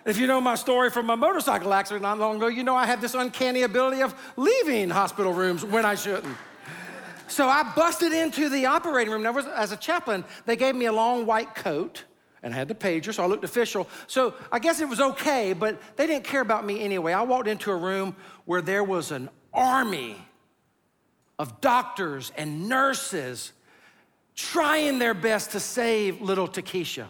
If 0.06 0.20
you 0.20 0.28
know 0.28 0.40
my 0.40 0.54
story 0.54 0.92
from 0.92 1.08
my 1.08 1.16
motorcycle 1.16 1.74
accident 1.74 2.04
not 2.04 2.20
long 2.20 2.36
ago, 2.36 2.46
you 2.46 2.64
know 2.64 2.76
I 2.76 2.86
have 2.86 3.02
this 3.02 3.16
uncanny 3.16 3.64
ability 3.64 4.04
of 4.04 4.14
leaving 4.36 4.92
hospital 4.92 5.34
rooms 5.34 5.66
when 5.66 5.84
I 5.84 5.96
shouldn't. 5.96 6.38
So 7.28 7.48
I 7.48 7.64
busted 7.76 8.14
into 8.14 8.50
the 8.50 8.66
operating 8.66 9.12
room. 9.12 9.24
Now, 9.24 9.38
as 9.38 9.72
a 9.72 9.78
chaplain, 9.78 10.24
they 10.46 10.56
gave 10.56 10.76
me 10.76 10.86
a 10.86 10.94
long 10.94 11.26
white 11.26 11.56
coat 11.56 12.04
and 12.44 12.54
I 12.54 12.58
had 12.58 12.68
the 12.68 12.76
pager, 12.76 13.14
so 13.14 13.24
I 13.24 13.26
looked 13.26 13.44
official. 13.44 13.90
So 14.06 14.34
I 14.52 14.60
guess 14.60 14.80
it 14.80 14.88
was 14.88 15.02
okay, 15.02 15.54
but 15.54 15.82
they 15.98 16.08
didn't 16.08 16.24
care 16.24 16.42
about 16.42 16.66
me 16.66 16.82
anyway. 16.82 17.14
I 17.14 17.24
walked 17.24 17.48
into 17.48 17.72
a 17.72 17.76
room 17.76 18.16
where 18.46 18.62
there 18.62 18.84
was 18.84 19.12
an 19.12 19.30
army 19.54 20.16
of 21.40 21.60
doctors 21.62 22.32
and 22.38 22.70
nurses 22.70 23.54
trying 24.36 25.00
their 25.00 25.14
best 25.14 25.52
to 25.52 25.60
save 25.60 26.22
little 26.22 26.48
Takesha. 26.48 27.08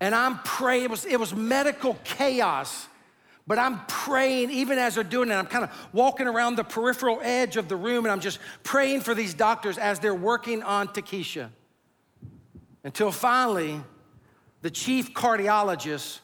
And 0.00 0.14
I'm 0.14 0.38
praying, 0.38 0.84
it 0.84 0.90
was, 0.90 1.04
it 1.04 1.18
was 1.18 1.34
medical 1.34 1.98
chaos. 2.04 2.88
But 3.46 3.58
I'm 3.58 3.84
praying, 3.86 4.50
even 4.50 4.78
as 4.78 4.94
they're 4.94 5.04
doing 5.04 5.30
it, 5.30 5.34
I'm 5.34 5.46
kind 5.46 5.64
of 5.64 5.88
walking 5.92 6.26
around 6.26 6.56
the 6.56 6.64
peripheral 6.64 7.20
edge 7.22 7.56
of 7.56 7.68
the 7.68 7.76
room 7.76 8.06
and 8.06 8.12
I'm 8.12 8.20
just 8.20 8.38
praying 8.62 9.02
for 9.02 9.14
these 9.14 9.34
doctors 9.34 9.76
as 9.76 9.98
they're 9.98 10.14
working 10.14 10.62
on 10.62 10.88
Takesha. 10.88 11.50
Until 12.84 13.10
finally, 13.10 13.80
the 14.62 14.70
chief 14.70 15.12
cardiologist 15.12 16.20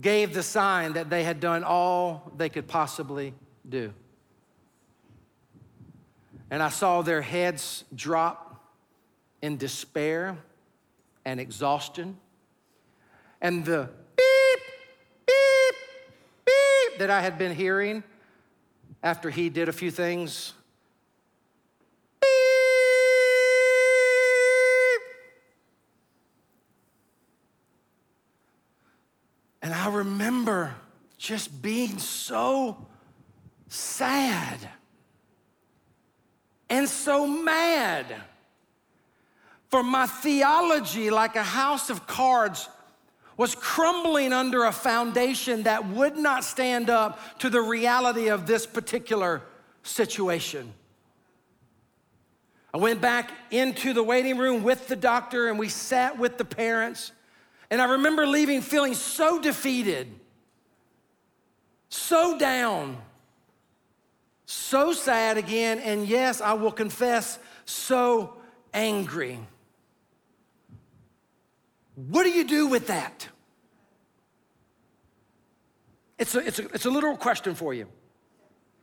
gave 0.00 0.34
the 0.34 0.42
sign 0.42 0.94
that 0.94 1.08
they 1.08 1.24
had 1.24 1.40
done 1.40 1.64
all 1.64 2.30
they 2.36 2.48
could 2.48 2.66
possibly 2.66 3.32
do. 3.66 3.92
And 6.50 6.62
I 6.62 6.68
saw 6.68 7.00
their 7.00 7.22
heads 7.22 7.84
drop 7.94 8.62
in 9.40 9.56
despair 9.56 10.36
and 11.24 11.40
exhaustion. 11.40 12.18
And 13.40 13.64
the 13.64 13.88
that 16.98 17.10
I 17.10 17.20
had 17.20 17.38
been 17.38 17.54
hearing 17.54 18.02
after 19.02 19.30
he 19.30 19.48
did 19.48 19.68
a 19.68 19.72
few 19.72 19.90
things. 19.90 20.54
And 29.62 29.72
I 29.72 29.88
remember 29.88 30.74
just 31.16 31.62
being 31.62 31.98
so 31.98 32.86
sad 33.68 34.58
and 36.68 36.88
so 36.88 37.26
mad 37.26 38.06
for 39.70 39.82
my 39.82 40.06
theology, 40.06 41.08
like 41.10 41.34
a 41.36 41.42
house 41.42 41.88
of 41.88 42.06
cards, 42.06 42.68
was 43.36 43.54
crumbling 43.54 44.32
under 44.32 44.64
a 44.64 44.72
foundation 44.72 45.64
that 45.64 45.86
would 45.88 46.16
not 46.16 46.44
stand 46.44 46.88
up 46.88 47.38
to 47.40 47.50
the 47.50 47.60
reality 47.60 48.28
of 48.28 48.46
this 48.46 48.66
particular 48.66 49.42
situation. 49.82 50.72
I 52.72 52.78
went 52.78 53.00
back 53.00 53.30
into 53.50 53.92
the 53.92 54.02
waiting 54.02 54.36
room 54.36 54.62
with 54.62 54.88
the 54.88 54.96
doctor 54.96 55.48
and 55.48 55.58
we 55.58 55.68
sat 55.68 56.18
with 56.18 56.38
the 56.38 56.44
parents. 56.44 57.12
And 57.70 57.80
I 57.80 57.92
remember 57.92 58.26
leaving 58.26 58.62
feeling 58.62 58.94
so 58.94 59.40
defeated, 59.40 60.08
so 61.88 62.38
down, 62.38 62.98
so 64.46 64.92
sad 64.92 65.38
again, 65.38 65.78
and 65.78 66.06
yes, 66.06 66.40
I 66.40 66.52
will 66.54 66.72
confess, 66.72 67.38
so 67.64 68.34
angry. 68.72 69.38
What 71.94 72.24
do 72.24 72.30
you 72.30 72.44
do 72.44 72.66
with 72.66 72.88
that? 72.88 73.28
It's 76.18 76.34
a, 76.34 76.38
it's 76.38 76.58
a, 76.58 76.66
it's 76.68 76.86
a 76.86 76.90
literal 76.90 77.16
question 77.16 77.54
for 77.54 77.74
you. 77.74 77.86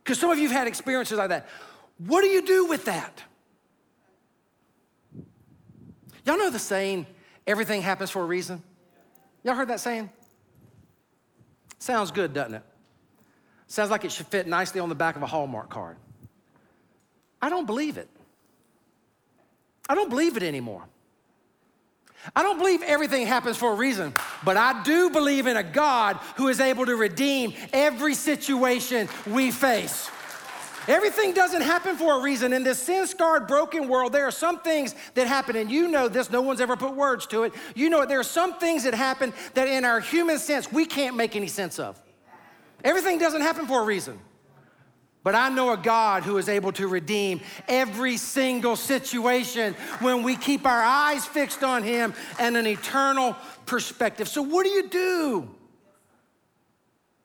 Because 0.02 0.18
some 0.18 0.30
of 0.30 0.38
you 0.38 0.48
have 0.48 0.56
had 0.56 0.66
experiences 0.66 1.18
like 1.18 1.28
that. 1.28 1.48
What 1.98 2.22
do 2.22 2.28
you 2.28 2.44
do 2.44 2.66
with 2.66 2.84
that? 2.86 3.22
Y'all 6.24 6.38
know 6.38 6.50
the 6.50 6.58
saying, 6.58 7.06
everything 7.46 7.82
happens 7.82 8.10
for 8.10 8.22
a 8.22 8.26
reason? 8.26 8.62
Y'all 9.42 9.54
heard 9.54 9.68
that 9.68 9.80
saying? 9.80 10.10
Sounds 11.78 12.10
good, 12.10 12.32
doesn't 12.32 12.54
it? 12.54 12.62
Sounds 13.66 13.90
like 13.90 14.04
it 14.04 14.12
should 14.12 14.26
fit 14.26 14.46
nicely 14.46 14.80
on 14.80 14.88
the 14.88 14.94
back 14.94 15.16
of 15.16 15.22
a 15.22 15.26
Hallmark 15.26 15.68
card. 15.68 15.96
I 17.40 17.48
don't 17.48 17.66
believe 17.66 17.96
it. 17.96 18.08
I 19.88 19.94
don't 19.94 20.08
believe 20.08 20.36
it 20.36 20.42
anymore. 20.42 20.84
I 22.36 22.42
don't 22.42 22.58
believe 22.58 22.82
everything 22.82 23.26
happens 23.26 23.56
for 23.56 23.72
a 23.72 23.74
reason, 23.74 24.14
but 24.44 24.56
I 24.56 24.82
do 24.84 25.10
believe 25.10 25.46
in 25.46 25.56
a 25.56 25.62
God 25.62 26.16
who 26.36 26.48
is 26.48 26.60
able 26.60 26.86
to 26.86 26.94
redeem 26.94 27.52
every 27.72 28.14
situation 28.14 29.08
we 29.26 29.50
face. 29.50 30.08
Everything 30.88 31.32
doesn't 31.32 31.62
happen 31.62 31.96
for 31.96 32.18
a 32.18 32.22
reason. 32.22 32.52
In 32.52 32.64
this 32.64 32.78
sin 32.78 33.06
scarred, 33.06 33.46
broken 33.46 33.88
world, 33.88 34.12
there 34.12 34.26
are 34.26 34.32
some 34.32 34.60
things 34.60 34.94
that 35.14 35.26
happen, 35.28 35.54
and 35.54 35.70
you 35.70 35.88
know 35.88 36.08
this, 36.08 36.30
no 36.30 36.42
one's 36.42 36.60
ever 36.60 36.76
put 36.76 36.94
words 36.94 37.26
to 37.28 37.44
it. 37.44 37.52
You 37.74 37.88
know 37.88 38.00
it. 38.00 38.08
There 38.08 38.18
are 38.18 38.24
some 38.24 38.54
things 38.58 38.82
that 38.84 38.94
happen 38.94 39.32
that, 39.54 39.68
in 39.68 39.84
our 39.84 40.00
human 40.00 40.38
sense, 40.38 40.72
we 40.72 40.84
can't 40.84 41.16
make 41.16 41.36
any 41.36 41.46
sense 41.46 41.78
of. 41.78 42.00
Everything 42.82 43.18
doesn't 43.18 43.42
happen 43.42 43.66
for 43.66 43.82
a 43.82 43.84
reason. 43.84 44.18
But 45.24 45.36
I 45.36 45.48
know 45.50 45.72
a 45.72 45.76
God 45.76 46.24
who 46.24 46.36
is 46.38 46.48
able 46.48 46.72
to 46.72 46.88
redeem 46.88 47.40
every 47.68 48.16
single 48.16 48.74
situation 48.74 49.74
when 50.00 50.24
we 50.24 50.34
keep 50.34 50.66
our 50.66 50.82
eyes 50.82 51.24
fixed 51.24 51.62
on 51.62 51.84
Him 51.84 52.12
and 52.40 52.56
an 52.56 52.66
eternal 52.66 53.36
perspective. 53.64 54.26
So, 54.28 54.42
what 54.42 54.64
do 54.64 54.70
you 54.70 54.88
do? 54.88 55.48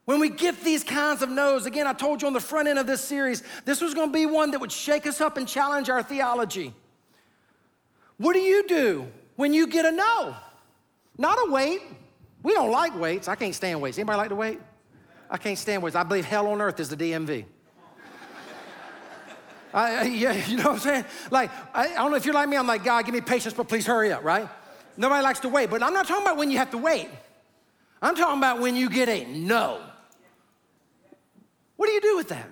When 0.05 0.19
we 0.19 0.29
get 0.29 0.62
these 0.62 0.83
kinds 0.83 1.21
of 1.21 1.29
no's, 1.29 1.65
again, 1.65 1.86
I 1.86 1.93
told 1.93 2.21
you 2.21 2.27
on 2.27 2.33
the 2.33 2.39
front 2.39 2.67
end 2.67 2.79
of 2.79 2.88
this 2.88 3.03
series, 3.03 3.43
this 3.65 3.81
was 3.81 3.93
gonna 3.93 4.12
be 4.12 4.25
one 4.25 4.51
that 4.51 4.62
would 4.62 4.71
shake 4.71 5.05
us 5.05 5.19
up 5.19 5.36
and 5.36 5.47
challenge 5.47 5.89
our 5.89 6.03
theology. 6.03 6.73
What 8.17 8.33
do 8.33 8.39
you 8.39 8.67
do 8.67 9.07
when 9.36 9.53
you 9.53 9.67
get 9.67 9.86
a 9.86 9.91
no? 9.91 10.36
Not 11.17 11.38
a 11.47 11.51
wait. 11.51 11.81
We 12.43 12.53
don't 12.53 12.71
like 12.71 12.97
waits. 12.97 13.27
I 13.27 13.36
can't 13.36 13.55
stand 13.55 13.81
waits. 13.81 13.97
Anybody 13.97 14.17
like 14.17 14.29
to 14.29 14.36
wait? 14.36 14.60
I 15.29 15.38
can't 15.38 15.57
stand 15.57 15.83
waits. 15.83 15.95
I 15.95 16.03
believe 16.03 16.25
hell 16.25 16.47
on 16.47 16.62
earth 16.62 16.79
is 16.79 16.89
the 16.89 16.95
DMV. 16.95 17.45
I, 19.77 20.03
yeah, 20.03 20.33
you 20.47 20.57
know 20.57 20.63
what 20.63 20.73
I'm 20.73 20.79
saying? 20.79 21.05
Like, 21.29 21.51
I, 21.73 21.89
I 21.89 21.95
don't 21.95 22.11
know 22.11 22.17
if 22.17 22.25
you're 22.25 22.33
like 22.33 22.49
me, 22.49 22.57
I'm 22.57 22.67
like, 22.67 22.83
God, 22.83 23.05
give 23.05 23.13
me 23.13 23.21
patience, 23.21 23.53
but 23.53 23.67
please 23.67 23.85
hurry 23.85 24.11
up, 24.11 24.23
right? 24.23 24.49
Nobody 24.97 25.23
likes 25.23 25.41
to 25.41 25.49
wait, 25.49 25.69
but 25.69 25.83
I'm 25.83 25.93
not 25.93 26.07
talking 26.07 26.23
about 26.23 26.37
when 26.37 26.49
you 26.49 26.57
have 26.57 26.71
to 26.71 26.77
wait. 26.77 27.09
I'm 28.01 28.15
talking 28.15 28.39
about 28.39 28.59
when 28.59 28.75
you 28.75 28.89
get 28.89 29.07
a 29.07 29.25
no. 29.25 29.81
What 31.75 31.87
do 31.87 31.93
you 31.93 32.01
do 32.01 32.17
with 32.17 32.29
that? 32.29 32.49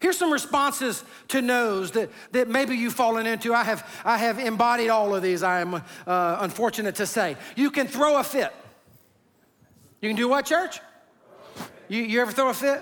Here's 0.00 0.16
some 0.16 0.32
responses 0.32 1.02
to 1.28 1.42
no's 1.42 1.90
that, 1.92 2.10
that 2.30 2.46
maybe 2.46 2.76
you've 2.76 2.94
fallen 2.94 3.26
into. 3.26 3.52
I 3.52 3.64
have, 3.64 4.00
I 4.04 4.16
have 4.18 4.38
embodied 4.38 4.90
all 4.90 5.16
of 5.16 5.24
these, 5.24 5.42
I 5.42 5.60
am 5.60 5.74
uh, 5.74 5.80
unfortunate 6.40 6.94
to 6.96 7.06
say. 7.06 7.36
You 7.56 7.72
can 7.72 7.88
throw 7.88 8.18
a 8.18 8.22
fit. 8.22 8.54
You 10.00 10.08
can 10.08 10.16
do 10.16 10.28
what, 10.28 10.46
church? 10.46 10.78
You, 11.88 12.02
you 12.02 12.20
ever 12.20 12.30
throw 12.30 12.50
a 12.50 12.54
fit? 12.54 12.80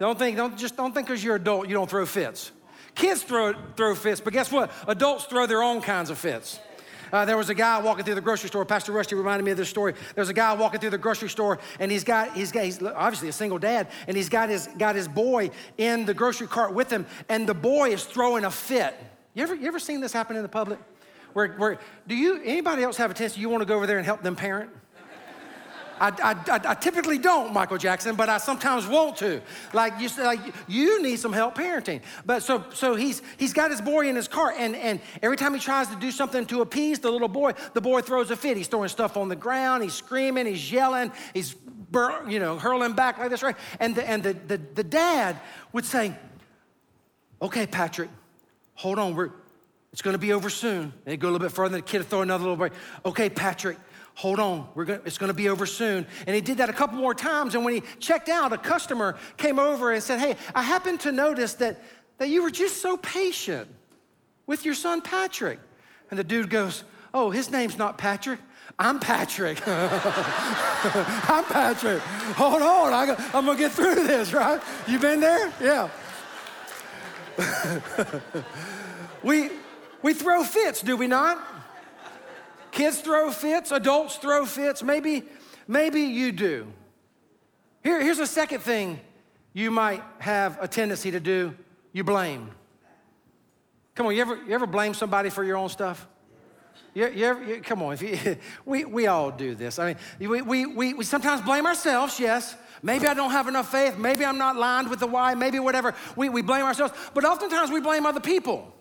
Don't 0.00 0.18
think, 0.18 0.36
don't 0.38 0.56
just 0.56 0.76
don't 0.76 0.94
think 0.94 1.06
because 1.06 1.22
you're 1.22 1.36
an 1.36 1.42
adult 1.42 1.68
you 1.68 1.74
don't 1.74 1.88
throw 1.88 2.06
fits. 2.06 2.52
Kids 2.94 3.22
throw, 3.22 3.52
throw 3.76 3.94
fits, 3.94 4.20
but 4.20 4.32
guess 4.32 4.50
what? 4.50 4.72
Adults 4.88 5.24
throw 5.26 5.46
their 5.46 5.62
own 5.62 5.82
kinds 5.82 6.08
of 6.10 6.18
fits. 6.18 6.58
Uh, 7.12 7.24
there 7.24 7.36
was 7.36 7.50
a 7.50 7.54
guy 7.54 7.78
walking 7.80 8.04
through 8.04 8.14
the 8.14 8.20
grocery 8.20 8.48
store. 8.48 8.64
Pastor 8.64 8.92
Rusty 8.92 9.14
reminded 9.14 9.44
me 9.44 9.50
of 9.50 9.58
this 9.58 9.68
story. 9.68 9.92
There 10.14 10.22
was 10.22 10.30
a 10.30 10.34
guy 10.34 10.54
walking 10.54 10.80
through 10.80 10.90
the 10.90 10.98
grocery 10.98 11.28
store, 11.28 11.58
and 11.78 11.92
he's 11.92 12.02
got 12.02 12.34
he's 12.34 12.50
got 12.50 12.64
he's 12.64 12.82
obviously 12.82 13.28
a 13.28 13.32
single 13.32 13.58
dad, 13.58 13.88
and 14.08 14.16
he's 14.16 14.30
got 14.30 14.48
his 14.48 14.68
got 14.78 14.96
his 14.96 15.06
boy 15.06 15.50
in 15.76 16.06
the 16.06 16.14
grocery 16.14 16.46
cart 16.46 16.72
with 16.72 16.90
him, 16.90 17.04
and 17.28 17.46
the 17.46 17.54
boy 17.54 17.90
is 17.90 18.04
throwing 18.04 18.44
a 18.44 18.50
fit. 18.50 18.96
You 19.34 19.42
ever 19.42 19.54
you 19.54 19.68
ever 19.68 19.78
seen 19.78 20.00
this 20.00 20.14
happen 20.14 20.34
in 20.34 20.42
the 20.42 20.48
public? 20.48 20.78
Where 21.34 21.48
where 21.48 21.78
do 22.08 22.14
you 22.14 22.40
anybody 22.42 22.84
else 22.84 22.96
have 22.96 23.10
a 23.10 23.14
tendency 23.14 23.42
you 23.42 23.50
want 23.50 23.60
to 23.60 23.66
go 23.66 23.76
over 23.76 23.86
there 23.86 23.98
and 23.98 24.06
help 24.06 24.22
them 24.22 24.34
parent? 24.34 24.70
I, 26.00 26.08
I, 26.22 26.60
I, 26.70 26.74
typically 26.74 27.18
don't, 27.18 27.52
Michael 27.52 27.76
Jackson, 27.76 28.16
but 28.16 28.30
I 28.30 28.38
sometimes 28.38 28.86
want 28.86 29.18
to. 29.18 29.42
Like 29.74 30.00
you 30.00 30.08
said, 30.08 30.24
like 30.24 30.40
you 30.66 31.02
need 31.02 31.16
some 31.16 31.32
help 31.32 31.54
parenting. 31.56 32.00
But 32.24 32.42
so 32.42 32.64
so 32.72 32.94
he's 32.94 33.20
he's 33.36 33.52
got 33.52 33.70
his 33.70 33.82
boy 33.82 34.08
in 34.08 34.16
his 34.16 34.26
car, 34.26 34.54
and 34.56 34.74
and 34.74 35.00
every 35.22 35.36
time 35.36 35.52
he 35.52 35.60
tries 35.60 35.88
to 35.88 35.96
do 35.96 36.10
something 36.10 36.46
to 36.46 36.62
appease 36.62 37.00
the 37.00 37.10
little 37.10 37.28
boy, 37.28 37.52
the 37.74 37.82
boy 37.82 38.00
throws 38.00 38.30
a 38.30 38.36
fit. 38.36 38.56
He's 38.56 38.66
throwing 38.66 38.88
stuff 38.88 39.18
on 39.18 39.28
the 39.28 39.36
ground, 39.36 39.82
he's 39.82 39.92
screaming, 39.92 40.46
he's 40.46 40.72
yelling, 40.72 41.12
he's 41.34 41.54
you 42.28 42.38
know 42.38 42.58
hurling 42.58 42.94
back 42.94 43.18
like 43.18 43.28
this, 43.28 43.42
right? 43.42 43.56
And 43.78 43.94
the 43.94 44.08
and 44.08 44.22
the 44.22 44.32
the, 44.32 44.56
the 44.56 44.84
dad 44.84 45.38
would 45.74 45.84
say, 45.84 46.14
"Okay, 47.42 47.66
Patrick, 47.66 48.08
hold 48.74 48.98
on, 48.98 49.14
we're." 49.14 49.30
It's 49.92 50.02
gonna 50.02 50.18
be 50.18 50.32
over 50.32 50.50
soon. 50.50 50.92
And 51.04 51.10
he'd 51.10 51.18
go 51.18 51.26
a 51.26 51.32
little 51.32 51.44
bit 51.44 51.52
further, 51.52 51.76
the 51.78 51.82
kid 51.82 51.98
would 51.98 52.06
throw 52.06 52.22
another 52.22 52.44
little 52.44 52.56
boy. 52.56 52.70
Okay, 53.04 53.28
Patrick, 53.28 53.76
hold 54.20 54.38
on, 54.38 54.68
gonna, 54.76 55.00
it's 55.06 55.16
gonna 55.16 55.32
be 55.32 55.48
over 55.48 55.64
soon. 55.64 56.06
And 56.26 56.36
he 56.36 56.42
did 56.42 56.58
that 56.58 56.68
a 56.68 56.74
couple 56.74 56.98
more 56.98 57.14
times. 57.14 57.54
And 57.54 57.64
when 57.64 57.72
he 57.72 57.82
checked 58.00 58.28
out, 58.28 58.52
a 58.52 58.58
customer 58.58 59.16
came 59.38 59.58
over 59.58 59.92
and 59.92 60.02
said, 60.02 60.18
Hey, 60.18 60.36
I 60.54 60.62
happened 60.62 61.00
to 61.00 61.12
notice 61.12 61.54
that, 61.54 61.82
that 62.18 62.28
you 62.28 62.42
were 62.42 62.50
just 62.50 62.82
so 62.82 62.98
patient 62.98 63.66
with 64.46 64.66
your 64.66 64.74
son 64.74 65.00
Patrick. 65.00 65.58
And 66.10 66.18
the 66.18 66.24
dude 66.24 66.50
goes, 66.50 66.84
Oh, 67.14 67.30
his 67.30 67.50
name's 67.50 67.78
not 67.78 67.96
Patrick. 67.96 68.40
I'm 68.78 69.00
Patrick. 69.00 69.62
I'm 69.66 71.44
Patrick. 71.44 72.02
Hold 72.36 72.60
on, 72.60 72.92
I, 72.92 73.16
am 73.32 73.46
gonna 73.46 73.58
get 73.58 73.72
through 73.72 74.06
this, 74.06 74.34
right? 74.34 74.60
You 74.86 74.98
been 74.98 75.20
there? 75.20 75.50
Yeah. 75.62 75.88
we, 79.22 79.48
we 80.02 80.12
throw 80.12 80.44
fits, 80.44 80.82
do 80.82 80.98
we 80.98 81.06
not? 81.06 81.42
Kids 82.70 83.00
throw 83.00 83.30
fits, 83.30 83.72
adults 83.72 84.16
throw 84.16 84.46
fits. 84.46 84.82
Maybe, 84.82 85.24
maybe 85.66 86.02
you 86.02 86.32
do. 86.32 86.66
Here, 87.82 88.00
here's 88.00 88.18
a 88.18 88.26
second 88.26 88.60
thing 88.60 89.00
you 89.52 89.70
might 89.70 90.02
have 90.18 90.58
a 90.60 90.68
tendency 90.68 91.10
to 91.10 91.20
do 91.20 91.54
you 91.92 92.04
blame. 92.04 92.50
Come 93.94 94.06
on, 94.06 94.14
you 94.14 94.22
ever, 94.22 94.36
you 94.36 94.54
ever 94.54 94.66
blame 94.66 94.94
somebody 94.94 95.28
for 95.30 95.42
your 95.42 95.56
own 95.56 95.68
stuff? 95.68 96.06
You, 96.94 97.08
you 97.08 97.26
ever, 97.26 97.44
you, 97.44 97.60
come 97.60 97.82
on, 97.82 97.98
you, 97.98 98.36
we, 98.64 98.84
we 98.84 99.06
all 99.06 99.30
do 99.30 99.54
this. 99.54 99.78
I 99.78 99.96
mean, 100.18 100.30
we, 100.30 100.42
we, 100.42 100.66
we, 100.66 100.94
we 100.94 101.04
sometimes 101.04 101.42
blame 101.42 101.66
ourselves, 101.66 102.18
yes. 102.18 102.54
Maybe 102.82 103.06
I 103.06 103.14
don't 103.14 103.30
have 103.30 103.46
enough 103.46 103.70
faith. 103.70 103.98
Maybe 103.98 104.24
I'm 104.24 104.38
not 104.38 104.56
lined 104.56 104.88
with 104.88 105.00
the 105.00 105.06
why. 105.06 105.34
Maybe 105.34 105.58
whatever. 105.58 105.94
We, 106.16 106.28
we 106.28 106.42
blame 106.42 106.64
ourselves. 106.64 106.94
But 107.12 107.24
oftentimes 107.24 107.70
we 107.70 107.80
blame 107.80 108.06
other 108.06 108.20
people. 108.20 108.74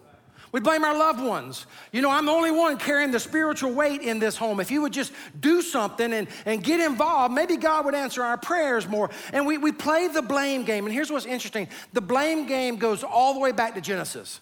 We 0.52 0.60
blame 0.60 0.84
our 0.84 0.98
loved 0.98 1.22
ones. 1.22 1.68
You 1.92 2.02
know, 2.02 2.10
I'm 2.10 2.26
the 2.26 2.32
only 2.32 2.50
one 2.50 2.78
carrying 2.78 3.12
the 3.12 3.20
spiritual 3.20 3.72
weight 3.72 4.02
in 4.02 4.18
this 4.18 4.36
home. 4.36 4.60
If 4.60 4.72
you 4.72 4.82
would 4.82 4.94
just 4.94 5.14
do 5.40 5.62
something 5.62 6.12
and, 6.12 6.28
and 6.46 6.64
get 6.64 6.80
involved, 6.80 7.34
maybe 7.34 7.56
God 7.56 7.86
would 7.86 7.94
answer 7.94 8.24
our 8.24 8.38
prayers 8.38 8.88
more. 8.88 9.12
And 9.32 9.46
we, 9.46 9.60
we 9.60 9.72
play 9.72 10.08
the 10.08 10.24
blame 10.24 10.64
game. 10.64 10.86
And 10.86 10.94
here's 10.94 11.12
what's 11.12 11.26
interesting 11.26 11.68
the 11.94 12.02
blame 12.02 12.48
game 12.48 12.78
goes 12.78 13.04
all 13.04 13.34
the 13.34 13.40
way 13.40 13.52
back 13.52 13.76
to 13.76 13.82
Genesis. 13.82 14.42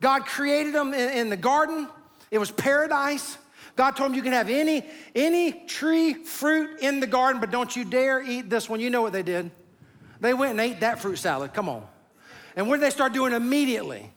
God 0.00 0.26
created 0.26 0.74
them 0.74 0.92
in, 0.92 1.10
in 1.10 1.30
the 1.30 1.36
garden, 1.36 1.88
it 2.30 2.38
was 2.38 2.50
paradise. 2.50 3.38
God 3.76 3.90
told 3.90 4.10
them 4.10 4.16
you 4.16 4.22
can 4.22 4.32
have 4.32 4.48
any, 4.48 4.84
any 5.14 5.52
tree, 5.52 6.14
fruit 6.14 6.80
in 6.80 6.98
the 6.98 7.06
garden, 7.06 7.42
but 7.42 7.50
don't 7.50 7.76
you 7.76 7.84
dare 7.84 8.22
eat 8.22 8.48
this 8.48 8.70
one. 8.70 8.80
You 8.80 8.88
know 8.88 9.02
what 9.02 9.12
they 9.12 9.22
did. 9.22 9.50
They 10.18 10.32
went 10.32 10.52
and 10.52 10.60
ate 10.60 10.80
that 10.80 11.00
fruit 11.00 11.16
salad. 11.16 11.52
Come 11.52 11.68
on. 11.68 11.86
And 12.56 12.68
what 12.68 12.76
did 12.76 12.84
they 12.84 12.90
start 12.90 13.12
doing 13.12 13.34
immediately? 13.34 14.10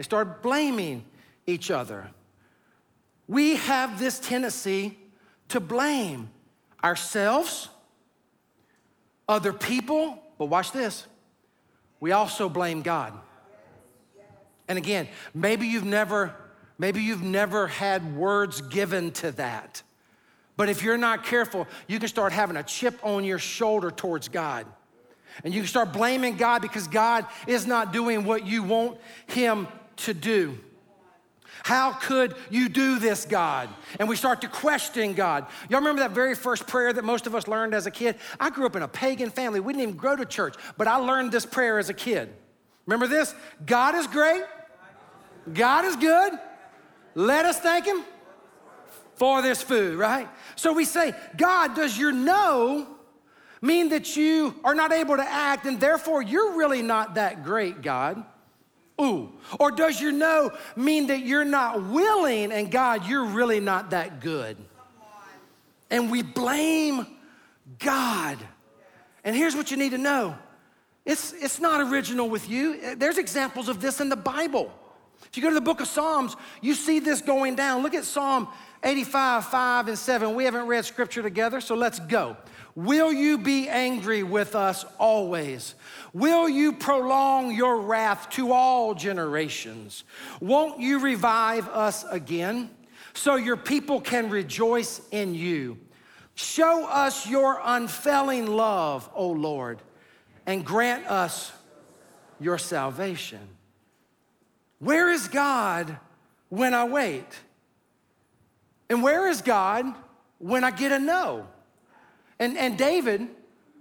They 0.00 0.04
start 0.04 0.42
blaming 0.42 1.04
each 1.46 1.70
other. 1.70 2.08
We 3.28 3.56
have 3.56 3.98
this 3.98 4.18
tendency 4.18 4.96
to 5.48 5.60
blame 5.60 6.30
ourselves, 6.82 7.68
other 9.28 9.52
people, 9.52 10.18
but 10.38 10.46
watch 10.46 10.72
this. 10.72 11.06
We 12.00 12.12
also 12.12 12.48
blame 12.48 12.80
God. 12.80 13.12
And 14.68 14.78
again, 14.78 15.06
maybe 15.34 15.66
you've 15.66 15.84
never 15.84 16.34
maybe 16.78 17.02
you've 17.02 17.22
never 17.22 17.66
had 17.66 18.16
words 18.16 18.62
given 18.62 19.10
to 19.10 19.32
that. 19.32 19.82
But 20.56 20.70
if 20.70 20.82
you're 20.82 20.96
not 20.96 21.26
careful, 21.26 21.68
you 21.88 21.98
can 21.98 22.08
start 22.08 22.32
having 22.32 22.56
a 22.56 22.62
chip 22.62 22.98
on 23.02 23.24
your 23.24 23.38
shoulder 23.38 23.90
towards 23.90 24.28
God. 24.28 24.64
And 25.44 25.52
you 25.52 25.60
can 25.60 25.68
start 25.68 25.92
blaming 25.92 26.38
God 26.38 26.62
because 26.62 26.88
God 26.88 27.26
is 27.46 27.66
not 27.66 27.92
doing 27.92 28.24
what 28.24 28.46
you 28.46 28.62
want 28.62 28.98
him 29.26 29.68
to 30.00 30.14
do. 30.14 30.58
How 31.62 31.92
could 31.92 32.34
you 32.48 32.68
do 32.68 32.98
this, 32.98 33.26
God? 33.26 33.68
And 33.98 34.08
we 34.08 34.16
start 34.16 34.40
to 34.42 34.48
question 34.48 35.14
God. 35.14 35.46
Y'all 35.68 35.80
remember 35.80 36.00
that 36.00 36.12
very 36.12 36.34
first 36.34 36.66
prayer 36.66 36.92
that 36.92 37.04
most 37.04 37.26
of 37.26 37.34
us 37.34 37.46
learned 37.46 37.74
as 37.74 37.86
a 37.86 37.90
kid? 37.90 38.16
I 38.38 38.50
grew 38.50 38.66
up 38.66 38.76
in 38.76 38.82
a 38.82 38.88
pagan 38.88 39.30
family. 39.30 39.60
We 39.60 39.72
didn't 39.72 39.82
even 39.82 39.96
go 39.96 40.16
to 40.16 40.24
church, 40.24 40.54
but 40.78 40.88
I 40.88 40.96
learned 40.96 41.32
this 41.32 41.44
prayer 41.44 41.78
as 41.78 41.90
a 41.90 41.94
kid. 41.94 42.30
Remember 42.86 43.06
this? 43.06 43.34
God 43.66 43.94
is 43.94 44.06
great. 44.06 44.42
God 45.52 45.84
is 45.84 45.96
good. 45.96 46.32
Let 47.14 47.44
us 47.44 47.60
thank 47.60 47.84
Him 47.84 48.04
for 49.16 49.42
this 49.42 49.62
food, 49.62 49.98
right? 49.98 50.28
So 50.56 50.72
we 50.72 50.84
say, 50.84 51.14
God, 51.36 51.74
does 51.74 51.98
your 51.98 52.12
no 52.12 52.86
mean 53.60 53.90
that 53.90 54.16
you 54.16 54.54
are 54.64 54.74
not 54.74 54.92
able 54.92 55.16
to 55.16 55.22
act 55.22 55.66
and 55.66 55.78
therefore 55.78 56.22
you're 56.22 56.56
really 56.56 56.80
not 56.80 57.16
that 57.16 57.44
great, 57.44 57.82
God? 57.82 58.24
Ooh? 59.00 59.32
Or 59.58 59.70
does 59.70 60.00
your 60.00 60.12
no 60.12 60.52
mean 60.76 61.08
that 61.08 61.20
you're 61.20 61.44
not 61.44 61.82
willing 61.82 62.52
and 62.52 62.70
God, 62.70 63.06
you're 63.06 63.24
really 63.24 63.60
not 63.60 63.90
that 63.90 64.20
good? 64.20 64.56
And 65.90 66.10
we 66.10 66.22
blame 66.22 67.06
God. 67.78 68.38
And 69.24 69.34
here's 69.34 69.56
what 69.56 69.70
you 69.70 69.76
need 69.76 69.90
to 69.90 69.98
know 69.98 70.36
it's, 71.04 71.32
it's 71.32 71.58
not 71.58 71.80
original 71.90 72.28
with 72.28 72.48
you. 72.48 72.94
There's 72.96 73.18
examples 73.18 73.68
of 73.68 73.80
this 73.80 74.00
in 74.00 74.08
the 74.08 74.16
Bible. 74.16 74.72
If 75.26 75.36
you 75.36 75.42
go 75.42 75.48
to 75.48 75.54
the 75.54 75.60
book 75.60 75.80
of 75.80 75.86
Psalms, 75.86 76.36
you 76.60 76.74
see 76.74 76.98
this 76.98 77.20
going 77.20 77.54
down. 77.54 77.82
Look 77.82 77.94
at 77.94 78.04
Psalm 78.04 78.48
85, 78.82 79.46
5, 79.46 79.88
and 79.88 79.98
7. 79.98 80.34
We 80.34 80.44
haven't 80.44 80.66
read 80.66 80.84
scripture 80.84 81.22
together, 81.22 81.60
so 81.60 81.74
let's 81.74 82.00
go. 82.00 82.36
Will 82.74 83.12
you 83.12 83.38
be 83.38 83.68
angry 83.68 84.22
with 84.22 84.54
us 84.54 84.84
always? 84.98 85.74
Will 86.12 86.48
you 86.48 86.72
prolong 86.72 87.52
your 87.52 87.80
wrath 87.80 88.30
to 88.30 88.52
all 88.52 88.94
generations? 88.94 90.04
Won't 90.40 90.80
you 90.80 91.00
revive 91.00 91.68
us 91.68 92.04
again 92.04 92.70
so 93.12 93.34
your 93.36 93.56
people 93.56 94.00
can 94.00 94.30
rejoice 94.30 95.00
in 95.10 95.34
you? 95.34 95.78
Show 96.34 96.86
us 96.86 97.28
your 97.28 97.60
unfailing 97.62 98.46
love, 98.46 99.10
O 99.14 99.28
Lord, 99.28 99.82
and 100.46 100.64
grant 100.64 101.06
us 101.06 101.52
your 102.38 102.56
salvation. 102.56 103.40
Where 104.78 105.10
is 105.10 105.28
God 105.28 105.98
when 106.48 106.72
I 106.72 106.84
wait? 106.84 107.26
And 108.88 109.02
where 109.02 109.28
is 109.28 109.42
God 109.42 109.84
when 110.38 110.64
I 110.64 110.70
get 110.70 110.92
a 110.92 110.98
no? 110.98 111.46
And, 112.40 112.56
and 112.56 112.76
David, 112.78 113.28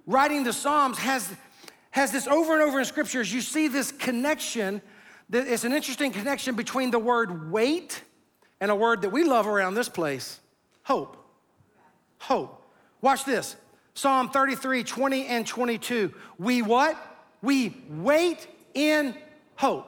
writing 0.06 0.44
the 0.44 0.54
Psalms, 0.54 1.00
has, 1.00 1.32
has 1.92 2.12
this 2.12 2.28
over 2.28 2.54
and 2.54 2.62
over 2.62 2.80
in 2.80 2.86
scriptures. 2.86 3.34
You 3.34 3.40
see 3.40 3.70
this 3.70 3.92
connection. 3.94 4.82
It's 5.32 5.64
an 5.64 5.72
interesting 5.72 6.12
connection 6.12 6.56
between 6.56 6.92
the 6.92 7.00
word 7.00 7.52
wait 7.52 8.04
and 8.60 8.70
a 8.70 8.76
word 8.76 9.02
that 9.02 9.10
we 9.12 9.24
love 9.24 9.48
around 9.48 9.74
this 9.74 9.90
place 9.90 10.40
hope. 10.84 11.16
Hope. 12.20 12.62
Watch 13.02 13.24
this 13.24 13.56
Psalm 13.94 14.30
33, 14.30 14.84
20 14.84 15.26
and 15.28 15.48
22. 15.48 16.14
We 16.38 16.62
what? 16.62 16.98
We 17.42 17.78
wait 17.90 18.46
in 18.74 19.16
hope. 19.56 19.88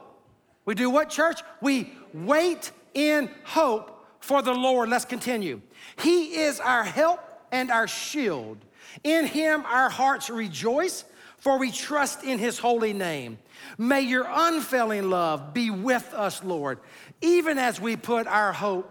We 0.64 0.74
do 0.74 0.88
what, 0.88 1.10
church? 1.10 1.42
We 1.60 1.92
wait 2.14 2.70
in 2.94 3.30
hope 3.44 4.06
for 4.20 4.40
the 4.40 4.54
Lord. 4.54 4.88
Let's 4.88 5.04
continue. 5.04 5.60
He 5.98 6.36
is 6.36 6.58
our 6.60 6.84
help 6.84 7.20
and 7.52 7.70
our 7.70 7.86
shield. 7.86 8.58
In 9.04 9.26
him 9.26 9.64
our 9.66 9.88
hearts 9.88 10.28
rejoice, 10.30 11.04
for 11.36 11.58
we 11.58 11.70
trust 11.70 12.24
in 12.24 12.38
his 12.38 12.58
holy 12.58 12.92
name. 12.92 13.38
May 13.78 14.00
your 14.00 14.26
unfailing 14.28 15.10
love 15.10 15.54
be 15.54 15.70
with 15.70 16.12
us, 16.14 16.42
Lord, 16.42 16.80
even 17.20 17.58
as 17.58 17.80
we 17.80 17.96
put 17.96 18.26
our 18.26 18.52
hope 18.52 18.90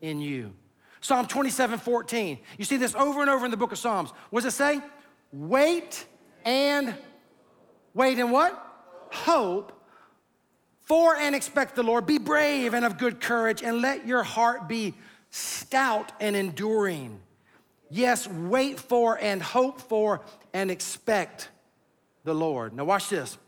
in 0.00 0.20
you. 0.20 0.52
Psalm 1.00 1.26
27 1.26 1.78
14. 1.78 2.38
You 2.58 2.64
see 2.64 2.76
this 2.76 2.94
over 2.94 3.20
and 3.20 3.30
over 3.30 3.44
in 3.44 3.50
the 3.50 3.56
book 3.56 3.72
of 3.72 3.78
Psalms. 3.78 4.10
What 4.30 4.42
does 4.42 4.54
it 4.54 4.56
say? 4.56 4.80
Wait 5.32 6.06
and 6.44 6.94
wait 7.92 8.18
and 8.18 8.30
what? 8.30 8.60
Hope 9.10 9.72
for 10.84 11.16
and 11.16 11.34
expect 11.34 11.74
the 11.74 11.82
Lord. 11.82 12.06
Be 12.06 12.18
brave 12.18 12.74
and 12.74 12.84
of 12.84 12.98
good 12.98 13.20
courage, 13.20 13.62
and 13.62 13.80
let 13.80 14.06
your 14.06 14.22
heart 14.22 14.68
be 14.68 14.94
stout 15.30 16.12
and 16.20 16.36
enduring. 16.36 17.20
Yes, 17.94 18.26
wait 18.26 18.80
for 18.80 19.16
and 19.20 19.40
hope 19.40 19.80
for 19.80 20.22
and 20.52 20.68
expect 20.68 21.48
the 22.24 22.34
Lord. 22.34 22.74
Now, 22.74 22.84
watch 22.86 23.08
this. 23.08 23.38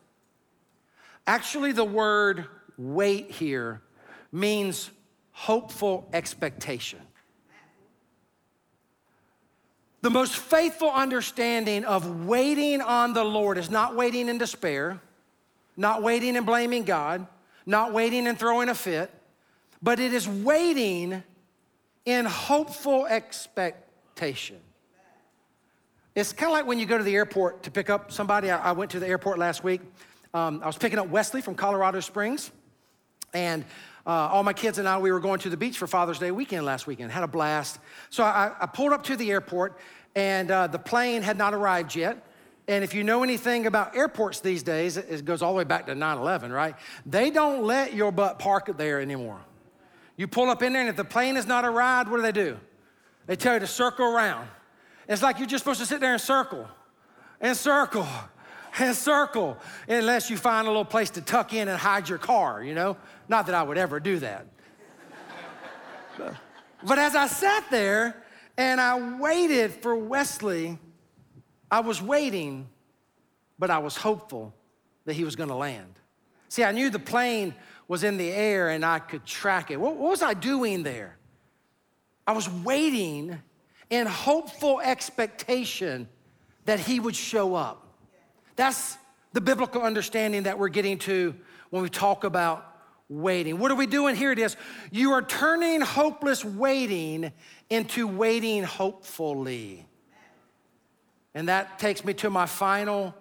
Actually, 1.26 1.72
the 1.72 1.84
word 1.84 2.46
wait 2.78 3.28
here 3.28 3.82
means 4.30 4.88
hopeful 5.32 6.08
expectation. 6.12 7.00
The 10.02 10.10
most 10.10 10.36
faithful 10.36 10.92
understanding 10.92 11.84
of 11.84 12.26
waiting 12.26 12.80
on 12.80 13.14
the 13.14 13.24
Lord 13.24 13.58
is 13.58 13.68
not 13.68 13.96
waiting 13.96 14.28
in 14.28 14.38
despair, 14.38 15.00
not 15.76 16.04
waiting 16.04 16.36
and 16.36 16.46
blaming 16.46 16.84
God, 16.84 17.26
not 17.66 17.92
waiting 17.92 18.28
and 18.28 18.38
throwing 18.38 18.68
a 18.68 18.76
fit, 18.76 19.10
but 19.82 19.98
it 19.98 20.14
is 20.14 20.28
waiting 20.28 21.24
in 22.04 22.26
hopeful 22.26 23.06
expectation. 23.06 23.82
It's 26.16 26.32
kind 26.32 26.50
of 26.50 26.54
like 26.54 26.66
when 26.66 26.78
you 26.78 26.86
go 26.86 26.96
to 26.96 27.04
the 27.04 27.14
airport 27.14 27.62
to 27.64 27.70
pick 27.70 27.90
up 27.90 28.10
somebody. 28.10 28.50
I, 28.50 28.72
went 28.72 28.90
to 28.92 28.98
the 28.98 29.06
airport 29.06 29.38
last 29.38 29.62
week. 29.62 29.82
Um, 30.32 30.60
I 30.62 30.66
was 30.66 30.78
picking 30.78 30.98
up 30.98 31.08
Wesley 31.08 31.42
from 31.42 31.54
Colorado 31.54 32.00
Springs, 32.00 32.50
and 33.34 33.64
uh, 34.06 34.10
all 34.32 34.42
my 34.42 34.54
kids 34.54 34.78
and 34.78 34.88
I, 34.88 34.96
we 34.98 35.12
were 35.12 35.20
going 35.20 35.40
to 35.40 35.50
the 35.50 35.58
beach 35.58 35.76
for 35.76 35.86
Father's 35.86 36.18
Day 36.18 36.30
weekend 36.30 36.64
last 36.64 36.86
weekend. 36.86 37.12
Had 37.12 37.22
a 37.22 37.28
blast. 37.28 37.78
So 38.08 38.24
I, 38.24 38.52
I 38.58 38.64
pulled 38.64 38.92
up 38.92 39.02
to 39.04 39.16
the 39.16 39.30
airport, 39.30 39.78
and 40.14 40.50
uh, 40.50 40.68
the 40.68 40.78
plane 40.78 41.20
had 41.20 41.36
not 41.36 41.52
arrived 41.52 41.94
yet. 41.94 42.24
And 42.66 42.82
if 42.82 42.94
you 42.94 43.04
know 43.04 43.22
anything 43.22 43.66
about 43.66 43.94
airports 43.94 44.40
these 44.40 44.62
days, 44.62 44.96
it 44.96 45.24
goes 45.24 45.42
all 45.42 45.52
the 45.52 45.58
way 45.58 45.64
back 45.64 45.86
to 45.86 45.94
9 45.94 46.18
11, 46.18 46.50
right? 46.50 46.74
They 47.04 47.30
don't 47.30 47.62
let 47.62 47.92
your 47.92 48.10
butt 48.10 48.38
park 48.38 48.76
there 48.78 49.00
anymore. 49.00 49.40
You 50.16 50.26
pull 50.26 50.48
up 50.48 50.62
in 50.62 50.72
there, 50.72 50.80
and 50.80 50.88
if 50.88 50.96
the 50.96 51.04
plane 51.04 51.36
has 51.36 51.46
not 51.46 51.66
arrived, 51.66 52.10
what 52.10 52.16
do 52.16 52.22
they 52.22 52.32
do? 52.32 52.58
They 53.26 53.36
tell 53.36 53.54
you 53.54 53.60
to 53.60 53.66
circle 53.66 54.06
around. 54.06 54.48
It's 55.08 55.22
like 55.22 55.38
you're 55.38 55.46
just 55.46 55.64
supposed 55.64 55.80
to 55.80 55.86
sit 55.86 56.00
there 56.00 56.12
and 56.12 56.20
circle 56.20 56.68
and 57.40 57.56
circle 57.56 58.06
and 58.78 58.94
circle 58.94 59.56
unless 59.88 60.30
you 60.30 60.36
find 60.36 60.66
a 60.66 60.70
little 60.70 60.84
place 60.84 61.10
to 61.10 61.20
tuck 61.20 61.52
in 61.52 61.68
and 61.68 61.78
hide 61.78 62.08
your 62.08 62.18
car, 62.18 62.62
you 62.62 62.74
know? 62.74 62.96
Not 63.28 63.46
that 63.46 63.54
I 63.54 63.62
would 63.62 63.78
ever 63.78 64.00
do 64.00 64.18
that. 64.18 64.46
but 66.86 66.98
as 66.98 67.14
I 67.14 67.26
sat 67.26 67.64
there 67.70 68.22
and 68.56 68.80
I 68.80 69.18
waited 69.18 69.72
for 69.72 69.96
Wesley, 69.96 70.78
I 71.70 71.80
was 71.80 72.00
waiting, 72.00 72.68
but 73.58 73.70
I 73.70 73.78
was 73.78 73.96
hopeful 73.96 74.54
that 75.04 75.14
he 75.14 75.24
was 75.24 75.36
gonna 75.36 75.56
land. 75.56 76.00
See, 76.48 76.64
I 76.64 76.72
knew 76.72 76.90
the 76.90 76.98
plane 76.98 77.54
was 77.88 78.04
in 78.04 78.16
the 78.16 78.30
air 78.30 78.70
and 78.70 78.84
I 78.84 78.98
could 78.98 79.24
track 79.24 79.70
it. 79.70 79.80
What, 79.80 79.96
was 79.96 80.22
I 80.22 80.34
doing 80.34 80.82
there? 80.82 81.15
I 82.26 82.32
was 82.32 82.48
waiting 82.48 83.40
in 83.90 84.06
hopeful 84.06 84.80
expectation 84.80 86.08
that 86.64 86.80
he 86.80 86.98
would 86.98 87.14
show 87.14 87.54
up. 87.54 87.86
That's 88.56 88.96
the 89.32 89.40
biblical 89.40 89.82
understanding 89.82 90.44
that 90.44 90.58
we're 90.58 90.68
getting 90.68 90.98
to 91.00 91.34
when 91.70 91.82
we 91.82 91.88
talk 91.88 92.24
about 92.24 92.76
waiting. 93.08 93.58
What 93.58 93.70
are 93.70 93.76
we 93.76 93.86
doing? 93.86 94.16
Here 94.16 94.32
it 94.32 94.38
is. 94.38 94.56
You 94.90 95.12
are 95.12 95.22
turning 95.22 95.80
hopeless 95.80 96.44
waiting 96.44 97.32
into 97.70 98.08
waiting 98.08 98.64
hopefully. 98.64 99.86
And 101.34 101.48
that 101.48 101.78
takes 101.78 102.04
me 102.04 102.14
to 102.14 102.30
my 102.30 102.46
final 102.46 103.14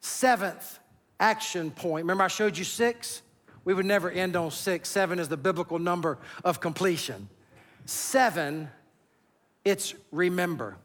seventh 0.00 0.78
action 1.20 1.70
point. 1.70 2.04
Remember, 2.04 2.24
I 2.24 2.28
showed 2.28 2.56
you 2.56 2.64
six? 2.64 3.22
We 3.64 3.74
would 3.74 3.86
never 3.86 4.10
end 4.10 4.36
on 4.36 4.50
six. 4.50 4.88
Seven 4.88 5.18
is 5.18 5.28
the 5.28 5.36
biblical 5.36 5.78
number 5.78 6.18
of 6.44 6.60
completion. 6.60 7.28
Seven 7.86 8.70
it's 9.66 9.96
remember. 10.12 10.76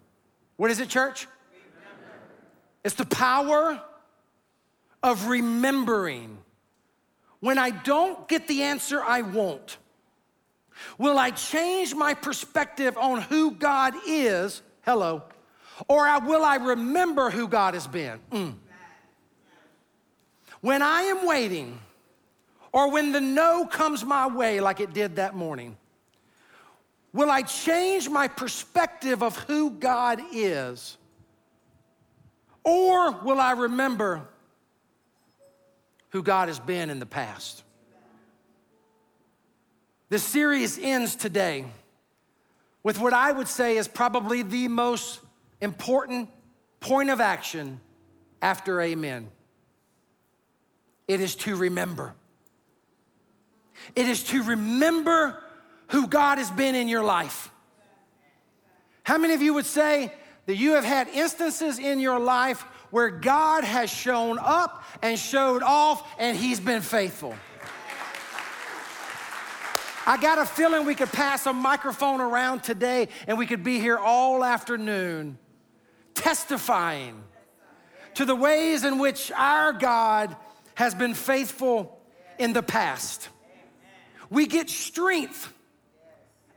What 0.57 0.71
is 0.71 0.79
it, 0.79 0.89
church? 0.89 1.27
Remember. 1.51 2.15
It's 2.83 2.95
the 2.95 3.05
power 3.05 3.79
of 5.03 5.27
remembering. 5.27 6.39
When 7.41 7.59
I 7.59 7.69
don't 7.69 8.27
get 8.27 8.47
the 8.47 8.63
answer 8.63 9.03
I 9.03 9.21
want, 9.21 9.77
will 10.97 11.19
I 11.19 11.29
change 11.29 11.93
my 11.93 12.15
perspective 12.15 12.97
on 12.97 13.21
who 13.21 13.51
God 13.51 13.93
is? 14.07 14.63
Hello. 14.81 15.21
Or 15.87 16.19
will 16.21 16.43
I 16.43 16.55
remember 16.55 17.29
who 17.29 17.47
God 17.47 17.75
has 17.75 17.85
been? 17.85 18.19
Mm. 18.31 18.55
When 20.61 20.81
I 20.81 21.01
am 21.03 21.27
waiting, 21.27 21.79
or 22.73 22.89
when 22.89 23.11
the 23.11 23.21
no 23.21 23.67
comes 23.67 24.03
my 24.03 24.27
way, 24.27 24.59
like 24.59 24.79
it 24.79 24.91
did 24.91 25.17
that 25.17 25.35
morning, 25.35 25.77
Will 27.13 27.29
I 27.29 27.41
change 27.41 28.09
my 28.09 28.27
perspective 28.27 29.21
of 29.21 29.37
who 29.37 29.71
God 29.71 30.21
is? 30.31 30.97
Or 32.63 33.11
will 33.11 33.39
I 33.39 33.51
remember 33.51 34.27
who 36.09 36.23
God 36.23 36.47
has 36.47 36.59
been 36.59 36.89
in 36.89 36.99
the 36.99 37.05
past? 37.05 37.63
This 40.09 40.23
series 40.23 40.77
ends 40.77 41.15
today 41.15 41.65
with 42.83 42.99
what 42.99 43.13
I 43.13 43.31
would 43.31 43.47
say 43.47 43.77
is 43.77 43.87
probably 43.87 44.41
the 44.41 44.67
most 44.67 45.21
important 45.61 46.29
point 46.79 47.09
of 47.09 47.21
action 47.21 47.79
after 48.41 48.81
amen. 48.81 49.29
It 51.07 51.19
is 51.19 51.35
to 51.37 51.55
remember. 51.55 52.13
It 53.95 54.07
is 54.07 54.23
to 54.25 54.43
remember 54.43 55.41
who 55.91 56.07
God 56.07 56.37
has 56.37 56.49
been 56.49 56.73
in 56.73 56.87
your 56.87 57.03
life. 57.03 57.51
How 59.03 59.17
many 59.17 59.33
of 59.33 59.41
you 59.41 59.53
would 59.53 59.65
say 59.65 60.13
that 60.45 60.55
you 60.55 60.71
have 60.71 60.85
had 60.85 61.09
instances 61.09 61.79
in 61.79 61.99
your 61.99 62.19
life 62.19 62.61
where 62.91 63.09
God 63.09 63.63
has 63.63 63.89
shown 63.89 64.39
up 64.39 64.83
and 65.01 65.19
showed 65.19 65.63
off 65.63 66.07
and 66.17 66.37
He's 66.37 66.59
been 66.59 66.81
faithful? 66.81 67.35
I 70.07 70.17
got 70.17 70.39
a 70.39 70.45
feeling 70.45 70.85
we 70.85 70.95
could 70.95 71.11
pass 71.11 71.45
a 71.45 71.53
microphone 71.53 72.21
around 72.21 72.63
today 72.63 73.09
and 73.27 73.37
we 73.37 73.45
could 73.45 73.63
be 73.63 73.79
here 73.79 73.97
all 73.97 74.43
afternoon 74.43 75.37
testifying 76.15 77.21
to 78.15 78.25
the 78.25 78.35
ways 78.35 78.83
in 78.83 78.97
which 78.97 79.31
our 79.33 79.73
God 79.73 80.35
has 80.75 80.95
been 80.95 81.13
faithful 81.13 81.99
in 82.39 82.53
the 82.53 82.63
past. 82.63 83.29
We 84.29 84.47
get 84.47 84.69
strength 84.69 85.53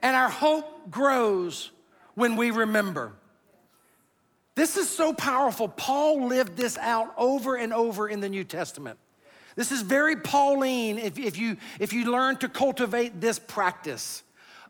and 0.04 0.14
our 0.14 0.28
hope 0.28 0.90
grows 0.90 1.70
when 2.14 2.36
we 2.36 2.50
remember. 2.50 3.12
This 4.54 4.76
is 4.76 4.88
so 4.88 5.14
powerful. 5.14 5.66
Paul 5.66 6.28
lived 6.28 6.56
this 6.56 6.76
out 6.78 7.12
over 7.16 7.56
and 7.56 7.72
over 7.72 8.06
in 8.06 8.20
the 8.20 8.28
New 8.28 8.44
Testament. 8.44 8.98
This 9.56 9.72
is 9.72 9.80
very 9.80 10.16
Pauline 10.16 10.98
if, 10.98 11.18
if, 11.18 11.38
you, 11.38 11.56
if 11.80 11.92
you 11.94 12.12
learn 12.12 12.36
to 12.36 12.48
cultivate 12.50 13.20
this 13.20 13.38
practice 13.38 14.22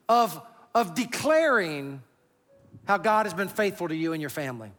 of, 0.08 0.40
of 0.72 0.94
declaring 0.94 2.00
how 2.84 2.98
God 2.98 3.26
has 3.26 3.34
been 3.34 3.48
faithful 3.48 3.88
to 3.88 3.96
you 3.96 4.12
and 4.12 4.20
your 4.22 4.30
family. 4.30 4.70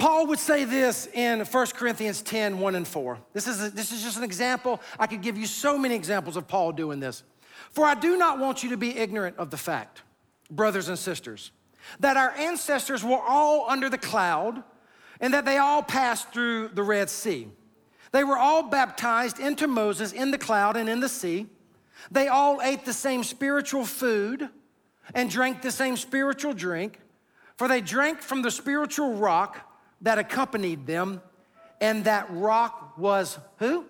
Paul 0.00 0.28
would 0.28 0.38
say 0.38 0.64
this 0.64 1.06
in 1.12 1.40
1 1.40 1.66
Corinthians 1.74 2.22
10 2.22 2.58
1 2.58 2.74
and 2.74 2.88
4. 2.88 3.18
This 3.34 3.46
is, 3.46 3.62
a, 3.62 3.68
this 3.70 3.92
is 3.92 4.02
just 4.02 4.16
an 4.16 4.24
example. 4.24 4.80
I 4.98 5.06
could 5.06 5.20
give 5.20 5.36
you 5.36 5.46
so 5.46 5.76
many 5.76 5.94
examples 5.94 6.38
of 6.38 6.48
Paul 6.48 6.72
doing 6.72 7.00
this. 7.00 7.22
For 7.70 7.84
I 7.84 7.94
do 7.94 8.16
not 8.16 8.38
want 8.38 8.62
you 8.62 8.70
to 8.70 8.78
be 8.78 8.96
ignorant 8.96 9.36
of 9.36 9.50
the 9.50 9.58
fact, 9.58 10.00
brothers 10.50 10.88
and 10.88 10.98
sisters, 10.98 11.52
that 12.00 12.16
our 12.16 12.30
ancestors 12.30 13.04
were 13.04 13.20
all 13.20 13.68
under 13.68 13.90
the 13.90 13.98
cloud 13.98 14.62
and 15.20 15.34
that 15.34 15.44
they 15.44 15.58
all 15.58 15.82
passed 15.82 16.32
through 16.32 16.68
the 16.68 16.82
Red 16.82 17.10
Sea. 17.10 17.48
They 18.10 18.24
were 18.24 18.38
all 18.38 18.62
baptized 18.62 19.38
into 19.38 19.68
Moses 19.68 20.12
in 20.12 20.30
the 20.30 20.38
cloud 20.38 20.78
and 20.78 20.88
in 20.88 21.00
the 21.00 21.10
sea. 21.10 21.46
They 22.10 22.28
all 22.28 22.62
ate 22.62 22.86
the 22.86 22.94
same 22.94 23.22
spiritual 23.22 23.84
food 23.84 24.48
and 25.14 25.28
drank 25.28 25.60
the 25.60 25.70
same 25.70 25.98
spiritual 25.98 26.54
drink, 26.54 27.00
for 27.56 27.68
they 27.68 27.82
drank 27.82 28.22
from 28.22 28.40
the 28.40 28.50
spiritual 28.50 29.12
rock 29.16 29.66
that 30.02 30.18
accompanied 30.18 30.86
them, 30.86 31.20
and 31.80 32.04
that 32.04 32.26
rock 32.30 32.96
was 32.98 33.38
who? 33.58 33.86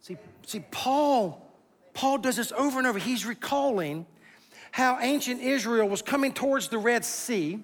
See, 0.00 0.16
see, 0.46 0.64
Paul, 0.70 1.52
Paul 1.94 2.18
does 2.18 2.36
this 2.36 2.52
over 2.52 2.78
and 2.78 2.86
over. 2.86 2.98
He's 2.98 3.26
recalling 3.26 4.06
how 4.70 4.98
ancient 5.00 5.40
Israel 5.40 5.88
was 5.88 6.02
coming 6.02 6.32
towards 6.32 6.68
the 6.68 6.78
Red 6.78 7.04
Sea, 7.04 7.62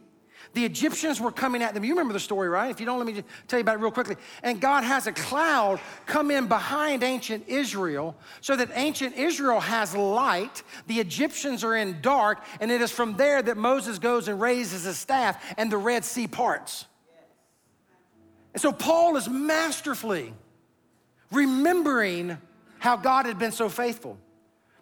The 0.55 0.65
Egyptians 0.65 1.21
were 1.21 1.33
coming 1.33 1.63
at 1.63 1.73
them. 1.73 1.85
You 1.85 1.93
remember 1.93 2.13
the 2.13 2.21
story, 2.21 2.49
right? 2.49 2.71
If 2.71 2.79
you 2.79 2.85
don't, 2.85 2.99
let 2.99 3.07
me 3.07 3.23
tell 3.49 3.59
you 3.59 3.63
about 3.63 3.77
it 3.77 3.81
real 3.81 3.91
quickly. 3.91 4.17
And 4.43 4.61
God 4.61 4.85
has 4.85 5.07
a 5.07 5.13
cloud 5.13 5.81
come 6.05 6.31
in 6.31 6.47
behind 6.47 7.03
ancient 7.03 7.49
Israel 7.49 8.15
so 8.43 8.55
that 8.57 8.69
ancient 8.75 9.17
Israel 9.17 9.61
has 9.61 9.97
light. 9.97 10.63
The 10.89 11.01
Egyptians 11.01 11.65
are 11.65 11.77
in 11.77 12.01
dark. 12.03 12.45
And 12.61 12.71
it 12.71 12.83
is 12.83 12.91
from 12.91 13.17
there 13.17 13.41
that 13.41 13.57
Moses 13.57 13.99
goes 13.99 14.29
and 14.29 14.41
raises 14.41 14.85
his 14.85 14.99
staff 14.99 15.43
and 15.57 15.73
the 15.73 15.79
Red 15.79 16.05
Sea 16.05 16.27
parts. 16.27 16.87
And 18.53 18.61
so 18.61 18.73
Paul 18.73 19.17
is 19.17 19.29
masterfully 19.29 20.33
remembering 21.31 22.39
how 22.79 22.97
God 22.97 23.27
had 23.27 23.39
been 23.39 23.53
so 23.53 23.69
faithful. 23.69 24.19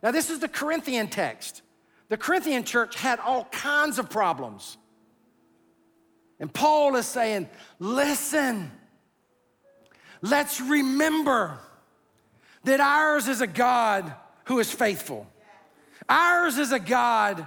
Now, 0.02 0.10
this 0.10 0.30
is 0.30 0.40
the 0.40 0.48
Corinthian 0.48 1.08
text. 1.08 1.62
The 2.08 2.16
Corinthian 2.16 2.64
church 2.64 2.96
had 2.96 3.20
all 3.20 3.44
kinds 3.44 3.98
of 3.98 4.10
problems. 4.10 4.76
And 6.40 6.52
Paul 6.52 6.96
is 6.96 7.06
saying, 7.06 7.48
listen, 7.78 8.70
let's 10.22 10.60
remember 10.60 11.58
that 12.64 12.80
ours 12.80 13.28
is 13.28 13.40
a 13.40 13.46
God 13.46 14.12
who 14.44 14.58
is 14.58 14.72
faithful. 14.72 15.26
Ours 16.08 16.58
is 16.58 16.72
a 16.72 16.80
God 16.80 17.46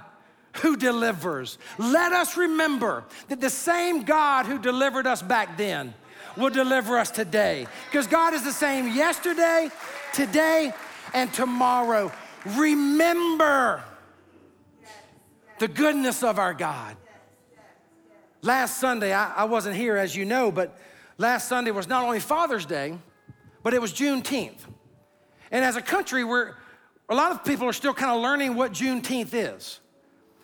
who 0.58 0.76
delivers. 0.76 1.58
Let 1.76 2.12
us 2.12 2.36
remember 2.36 3.04
that 3.28 3.40
the 3.40 3.50
same 3.50 4.04
God 4.04 4.46
who 4.46 4.58
delivered 4.58 5.06
us 5.06 5.20
back 5.20 5.58
then 5.58 5.92
will 6.36 6.50
deliver 6.50 6.98
us 6.98 7.10
today. 7.10 7.66
Because 7.90 8.06
God 8.06 8.34
is 8.34 8.42
the 8.42 8.52
same 8.52 8.88
yesterday, 8.88 9.70
today, 10.12 10.72
and 11.12 11.32
tomorrow. 11.32 12.12
Remember 12.44 13.82
the 15.58 15.68
goodness 15.68 16.22
of 16.22 16.38
our 16.38 16.54
God. 16.54 16.96
Last 18.42 18.78
Sunday, 18.78 19.12
I, 19.12 19.32
I 19.32 19.44
wasn't 19.44 19.76
here 19.76 19.96
as 19.96 20.14
you 20.14 20.24
know, 20.24 20.52
but 20.52 20.78
last 21.16 21.48
Sunday 21.48 21.70
was 21.70 21.88
not 21.88 22.04
only 22.04 22.20
Father's 22.20 22.66
Day, 22.66 22.98
but 23.62 23.72
it 23.72 23.80
was 23.80 23.92
Juneteenth. 23.92 24.58
And 25.50 25.64
as 25.64 25.76
a 25.76 25.82
country, 25.82 26.24
we're, 26.24 26.54
a 27.08 27.14
lot 27.14 27.32
of 27.32 27.44
people 27.44 27.66
are 27.66 27.72
still 27.72 27.94
kind 27.94 28.10
of 28.10 28.20
learning 28.20 28.54
what 28.54 28.72
Juneteenth 28.72 29.30
is. 29.32 29.80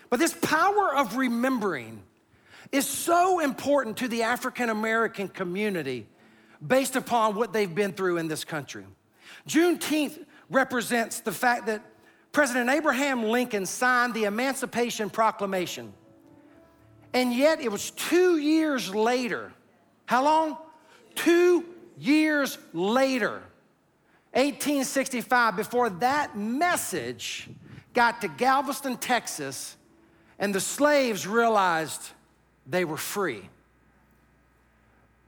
But 0.08 0.18
this 0.18 0.32
power 0.32 0.94
of 0.94 1.16
remembering 1.16 2.02
is 2.72 2.86
so 2.86 3.40
important 3.40 3.96
to 3.98 4.08
the 4.08 4.22
African 4.22 4.68
American 4.68 5.28
community 5.28 6.06
based 6.64 6.96
upon 6.96 7.34
what 7.34 7.52
they've 7.52 7.74
been 7.74 7.92
through 7.92 8.18
in 8.18 8.28
this 8.28 8.44
country. 8.44 8.84
Juneteenth 9.48 10.24
represents 10.50 11.20
the 11.20 11.32
fact 11.32 11.66
that 11.66 11.82
President 12.32 12.70
Abraham 12.70 13.24
Lincoln 13.24 13.66
signed 13.66 14.14
the 14.14 14.24
Emancipation 14.24 15.10
Proclamation. 15.10 15.92
And 17.12 17.34
yet 17.34 17.60
it 17.60 17.72
was 17.72 17.90
two 17.90 18.38
years 18.38 18.94
later. 18.94 19.52
How 20.06 20.24
long? 20.24 20.58
Two 21.16 21.64
years 21.98 22.56
later, 22.72 23.42
1865, 24.32 25.56
before 25.56 25.90
that 25.90 26.36
message 26.36 27.48
got 27.94 28.20
to 28.20 28.28
Galveston, 28.28 28.96
Texas, 28.96 29.76
and 30.38 30.54
the 30.54 30.60
slaves 30.60 31.26
realized 31.26 32.10
they 32.66 32.84
were 32.84 32.96
free. 32.96 33.42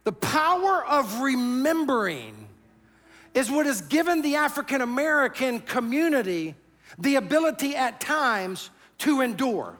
The 0.05 0.13
power 0.13 0.85
of 0.85 1.21
remembering 1.21 2.49
is 3.35 3.51
what 3.51 3.67
has 3.67 3.81
given 3.83 4.23
the 4.23 4.37
African 4.37 4.81
American 4.81 5.61
community 5.61 6.55
the 6.99 7.17
ability 7.17 7.75
at 7.75 8.01
times 8.01 8.71
to 8.99 9.21
endure. 9.21 9.77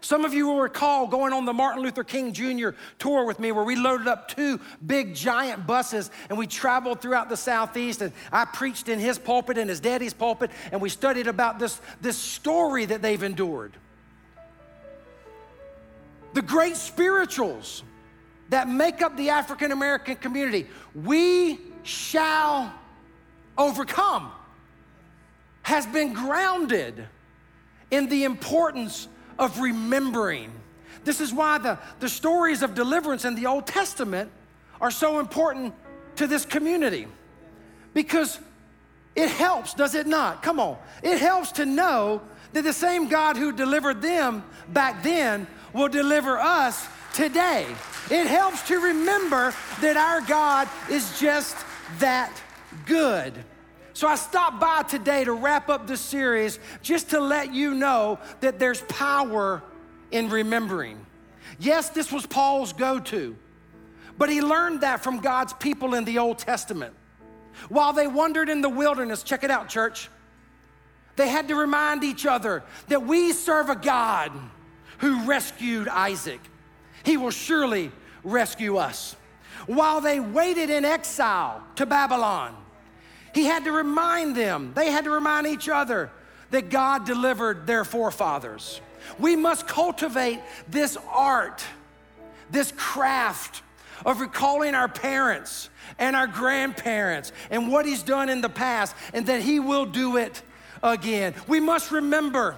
Some 0.00 0.24
of 0.24 0.32
you 0.32 0.46
will 0.46 0.60
recall 0.60 1.06
going 1.06 1.32
on 1.32 1.44
the 1.44 1.52
Martin 1.52 1.82
Luther 1.82 2.04
King 2.04 2.32
Jr. 2.32 2.70
tour 2.98 3.26
with 3.26 3.38
me 3.38 3.52
where 3.52 3.64
we 3.64 3.76
loaded 3.76 4.08
up 4.08 4.28
two 4.28 4.58
big 4.84 5.14
giant 5.14 5.66
buses 5.66 6.10
and 6.30 6.38
we 6.38 6.46
traveled 6.46 7.02
throughout 7.02 7.28
the 7.28 7.36
Southeast 7.36 8.00
and 8.00 8.12
I 8.32 8.46
preached 8.46 8.88
in 8.88 8.98
his 8.98 9.18
pulpit 9.18 9.58
and 9.58 9.68
his 9.68 9.80
daddy's 9.80 10.14
pulpit 10.14 10.50
and 10.72 10.80
we 10.80 10.88
studied 10.88 11.26
about 11.26 11.58
this, 11.58 11.80
this 12.00 12.16
story 12.16 12.86
that 12.86 13.02
they've 13.02 13.22
endured. 13.22 13.72
The 16.32 16.42
great 16.42 16.76
spirituals 16.76 17.82
that 18.50 18.68
make 18.68 19.02
up 19.02 19.16
the 19.16 19.30
African 19.30 19.72
American 19.72 20.16
community, 20.16 20.66
we 20.94 21.58
shall 21.82 22.72
overcome, 23.56 24.32
has 25.62 25.86
been 25.86 26.12
grounded 26.12 27.06
in 27.90 28.08
the 28.08 28.24
importance 28.24 29.08
of 29.38 29.60
remembering. 29.60 30.52
This 31.04 31.20
is 31.20 31.32
why 31.32 31.58
the, 31.58 31.78
the 32.00 32.08
stories 32.08 32.62
of 32.62 32.74
deliverance 32.74 33.24
in 33.24 33.34
the 33.34 33.46
Old 33.46 33.66
Testament 33.66 34.30
are 34.80 34.90
so 34.90 35.18
important 35.18 35.74
to 36.16 36.26
this 36.26 36.44
community. 36.44 37.06
Because 37.94 38.38
it 39.16 39.28
helps, 39.28 39.74
does 39.74 39.94
it 39.94 40.06
not? 40.06 40.42
Come 40.42 40.60
on. 40.60 40.78
It 41.02 41.18
helps 41.18 41.52
to 41.52 41.66
know 41.66 42.22
that 42.52 42.62
the 42.62 42.72
same 42.72 43.08
God 43.08 43.36
who 43.36 43.52
delivered 43.52 44.02
them 44.02 44.44
back 44.68 45.02
then 45.02 45.46
will 45.72 45.88
deliver 45.88 46.38
us 46.38 46.86
today. 47.14 47.66
It 48.10 48.26
helps 48.26 48.66
to 48.68 48.78
remember 48.78 49.54
that 49.80 49.96
our 49.96 50.20
God 50.20 50.68
is 50.90 51.18
just 51.20 51.56
that 51.98 52.32
good. 52.86 53.32
So 53.92 54.08
I 54.08 54.16
stopped 54.16 54.60
by 54.60 54.82
today 54.84 55.24
to 55.24 55.32
wrap 55.32 55.68
up 55.68 55.86
this 55.86 56.00
series 56.00 56.58
just 56.82 57.10
to 57.10 57.20
let 57.20 57.52
you 57.52 57.74
know 57.74 58.18
that 58.40 58.58
there's 58.58 58.82
power 58.82 59.62
in 60.10 60.30
remembering. 60.30 61.04
Yes, 61.58 61.90
this 61.90 62.10
was 62.10 62.26
Paul's 62.26 62.72
go 62.72 62.98
to, 63.00 63.36
but 64.16 64.30
he 64.30 64.40
learned 64.40 64.80
that 64.80 65.02
from 65.02 65.18
God's 65.18 65.52
people 65.52 65.94
in 65.94 66.04
the 66.04 66.18
Old 66.18 66.38
Testament. 66.38 66.94
While 67.68 67.92
they 67.92 68.06
wandered 68.06 68.48
in 68.48 68.62
the 68.62 68.68
wilderness, 68.68 69.22
check 69.22 69.44
it 69.44 69.50
out, 69.50 69.68
church, 69.68 70.08
they 71.16 71.28
had 71.28 71.48
to 71.48 71.54
remind 71.54 72.02
each 72.02 72.24
other 72.24 72.62
that 72.88 73.04
we 73.04 73.32
serve 73.32 73.68
a 73.68 73.76
God 73.76 74.32
who 75.00 75.24
rescued 75.24 75.88
Isaac. 75.88 76.40
He 77.04 77.16
will 77.16 77.30
surely 77.30 77.90
rescue 78.22 78.76
us. 78.76 79.16
While 79.66 80.00
they 80.00 80.20
waited 80.20 80.70
in 80.70 80.84
exile 80.84 81.62
to 81.76 81.86
Babylon, 81.86 82.56
he 83.34 83.44
had 83.44 83.64
to 83.64 83.72
remind 83.72 84.36
them, 84.36 84.72
they 84.74 84.90
had 84.90 85.04
to 85.04 85.10
remind 85.10 85.46
each 85.46 85.68
other 85.68 86.10
that 86.50 86.70
God 86.70 87.04
delivered 87.04 87.66
their 87.66 87.84
forefathers. 87.84 88.80
We 89.18 89.36
must 89.36 89.66
cultivate 89.66 90.40
this 90.68 90.96
art, 91.08 91.64
this 92.50 92.72
craft 92.76 93.62
of 94.04 94.20
recalling 94.20 94.74
our 94.74 94.88
parents 94.88 95.68
and 95.98 96.16
our 96.16 96.26
grandparents 96.26 97.32
and 97.50 97.70
what 97.70 97.86
He's 97.86 98.02
done 98.02 98.28
in 98.28 98.40
the 98.40 98.48
past 98.48 98.94
and 99.12 99.26
that 99.26 99.42
He 99.42 99.60
will 99.60 99.86
do 99.86 100.16
it 100.16 100.42
again. 100.82 101.34
We 101.46 101.60
must 101.60 101.90
remember 101.90 102.56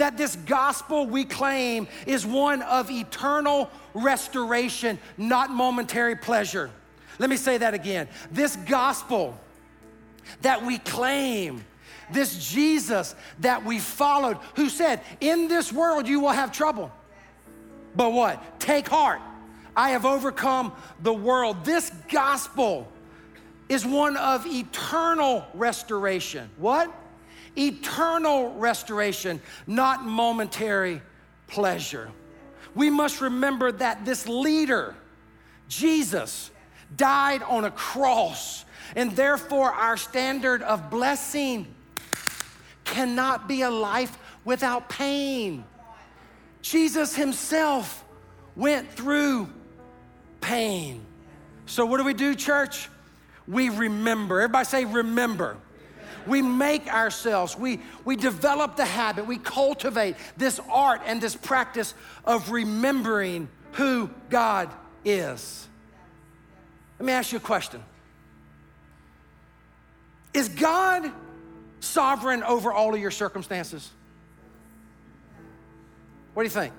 that 0.00 0.16
this 0.16 0.34
gospel 0.34 1.06
we 1.06 1.24
claim 1.24 1.86
is 2.06 2.26
one 2.26 2.62
of 2.62 2.90
eternal 2.90 3.70
restoration, 3.92 4.98
not 5.16 5.50
momentary 5.50 6.16
pleasure. 6.16 6.70
Let 7.18 7.28
me 7.28 7.36
say 7.36 7.58
that 7.58 7.74
again. 7.74 8.08
This 8.32 8.56
gospel 8.56 9.38
that 10.40 10.64
we 10.64 10.78
claim, 10.78 11.62
this 12.10 12.50
Jesus 12.50 13.14
that 13.40 13.64
we 13.64 13.78
followed, 13.78 14.38
who 14.56 14.70
said, 14.70 15.02
In 15.20 15.48
this 15.48 15.70
world 15.70 16.08
you 16.08 16.20
will 16.20 16.30
have 16.30 16.50
trouble. 16.50 16.90
But 17.94 18.12
what? 18.12 18.58
Take 18.58 18.88
heart. 18.88 19.20
I 19.76 19.90
have 19.90 20.06
overcome 20.06 20.72
the 21.02 21.12
world. 21.12 21.64
This 21.64 21.90
gospel 22.08 22.90
is 23.68 23.84
one 23.84 24.16
of 24.16 24.46
eternal 24.46 25.44
restoration. 25.52 26.48
What? 26.56 26.90
Eternal 27.60 28.54
restoration, 28.54 29.40
not 29.66 30.04
momentary 30.04 31.02
pleasure. 31.46 32.10
We 32.74 32.90
must 32.90 33.20
remember 33.20 33.72
that 33.72 34.04
this 34.04 34.26
leader, 34.26 34.94
Jesus, 35.68 36.50
died 36.96 37.42
on 37.42 37.64
a 37.64 37.70
cross 37.70 38.64
and 38.96 39.14
therefore, 39.14 39.72
our 39.72 39.96
standard 39.96 40.62
of 40.62 40.90
blessing 40.90 41.66
cannot 42.84 43.46
be 43.46 43.62
a 43.62 43.70
life 43.70 44.16
without 44.44 44.88
pain. 44.88 45.64
Jesus 46.60 47.14
himself 47.14 48.04
went 48.56 48.90
through 48.92 49.48
pain. 50.40 51.04
So, 51.66 51.86
what 51.86 51.98
do 51.98 52.04
we 52.04 52.14
do, 52.14 52.34
church? 52.34 52.88
We 53.46 53.68
remember. 53.68 54.40
Everybody 54.40 54.64
say, 54.64 54.84
remember. 54.84 55.56
We 56.26 56.42
make 56.42 56.92
ourselves, 56.92 57.56
we, 57.56 57.80
we 58.04 58.16
develop 58.16 58.76
the 58.76 58.84
habit, 58.84 59.26
we 59.26 59.38
cultivate 59.38 60.16
this 60.36 60.60
art 60.70 61.02
and 61.06 61.20
this 61.20 61.34
practice 61.34 61.94
of 62.24 62.50
remembering 62.50 63.48
who 63.72 64.10
God 64.28 64.70
is. 65.04 65.68
Let 66.98 67.06
me 67.06 67.12
ask 67.12 67.32
you 67.32 67.38
a 67.38 67.40
question 67.40 67.82
is 70.32 70.48
God 70.48 71.10
sovereign 71.80 72.42
over 72.42 72.72
all 72.72 72.94
of 72.94 73.00
your 73.00 73.10
circumstances? 73.10 73.90
What 76.34 76.42
do 76.42 76.46
you 76.46 76.50
think? 76.50 76.72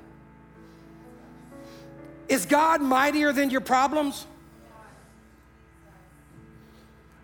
Is 2.29 2.45
God 2.45 2.81
mightier 2.81 3.33
than 3.33 3.49
your 3.49 3.61
problems? 3.61 4.25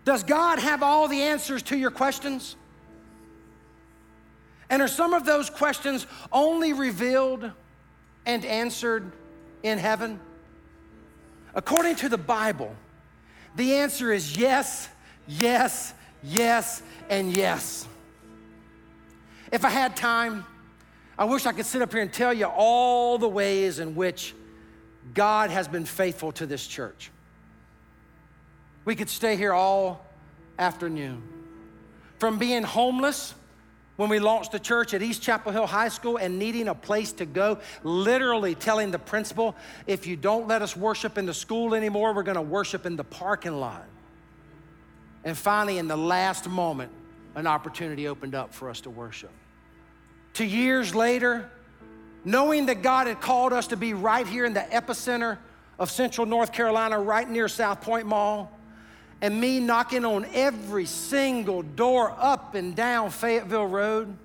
Does 0.08 0.24
God 0.24 0.58
have 0.58 0.82
all 0.82 1.06
the 1.06 1.20
answers 1.20 1.62
to 1.64 1.76
your 1.76 1.90
questions? 1.90 2.56
And 4.70 4.80
are 4.80 4.88
some 4.88 5.12
of 5.12 5.26
those 5.26 5.50
questions 5.50 6.06
only 6.32 6.72
revealed 6.72 7.50
and 8.24 8.42
answered 8.46 9.12
in 9.62 9.76
heaven? 9.76 10.18
According 11.54 11.96
to 11.96 12.08
the 12.08 12.16
Bible, 12.16 12.74
the 13.54 13.74
answer 13.74 14.10
is 14.10 14.34
yes, 14.34 14.88
yes, 15.26 15.92
yes, 16.22 16.82
and 17.10 17.36
yes. 17.36 17.86
If 19.52 19.62
I 19.62 19.68
had 19.68 19.94
time, 19.94 20.46
I 21.18 21.26
wish 21.26 21.44
I 21.44 21.52
could 21.52 21.66
sit 21.66 21.82
up 21.82 21.92
here 21.92 22.00
and 22.00 22.10
tell 22.10 22.32
you 22.32 22.46
all 22.46 23.18
the 23.18 23.28
ways 23.28 23.78
in 23.78 23.94
which 23.94 24.34
God 25.12 25.50
has 25.50 25.68
been 25.68 25.84
faithful 25.84 26.32
to 26.32 26.46
this 26.46 26.66
church. 26.66 27.10
We 28.88 28.96
could 28.96 29.10
stay 29.10 29.36
here 29.36 29.52
all 29.52 30.02
afternoon. 30.58 31.22
From 32.16 32.38
being 32.38 32.62
homeless 32.62 33.34
when 33.96 34.08
we 34.08 34.18
launched 34.18 34.52
the 34.52 34.58
church 34.58 34.94
at 34.94 35.02
East 35.02 35.20
Chapel 35.20 35.52
Hill 35.52 35.66
High 35.66 35.90
School 35.90 36.16
and 36.16 36.38
needing 36.38 36.68
a 36.68 36.74
place 36.74 37.12
to 37.12 37.26
go, 37.26 37.58
literally 37.84 38.54
telling 38.54 38.90
the 38.90 38.98
principal, 38.98 39.54
if 39.86 40.06
you 40.06 40.16
don't 40.16 40.48
let 40.48 40.62
us 40.62 40.74
worship 40.74 41.18
in 41.18 41.26
the 41.26 41.34
school 41.34 41.74
anymore, 41.74 42.14
we're 42.14 42.22
gonna 42.22 42.40
worship 42.40 42.86
in 42.86 42.96
the 42.96 43.04
parking 43.04 43.60
lot. 43.60 43.84
And 45.22 45.36
finally, 45.36 45.76
in 45.76 45.86
the 45.86 45.98
last 45.98 46.48
moment, 46.48 46.90
an 47.34 47.46
opportunity 47.46 48.08
opened 48.08 48.34
up 48.34 48.54
for 48.54 48.70
us 48.70 48.80
to 48.80 48.88
worship. 48.88 49.32
Two 50.32 50.46
years 50.46 50.94
later, 50.94 51.50
knowing 52.24 52.64
that 52.64 52.80
God 52.80 53.06
had 53.06 53.20
called 53.20 53.52
us 53.52 53.66
to 53.66 53.76
be 53.76 53.92
right 53.92 54.26
here 54.26 54.46
in 54.46 54.54
the 54.54 54.66
epicenter 54.72 55.36
of 55.78 55.90
central 55.90 56.26
North 56.26 56.54
Carolina, 56.54 56.98
right 56.98 57.28
near 57.28 57.48
South 57.48 57.82
Point 57.82 58.06
Mall, 58.06 58.50
and 59.20 59.40
me 59.40 59.60
knocking 59.60 60.04
on 60.04 60.26
every 60.32 60.86
single 60.86 61.62
door 61.62 62.14
up 62.18 62.54
and 62.54 62.76
down 62.76 63.10
Fayetteville 63.10 63.66
Road 63.66 64.16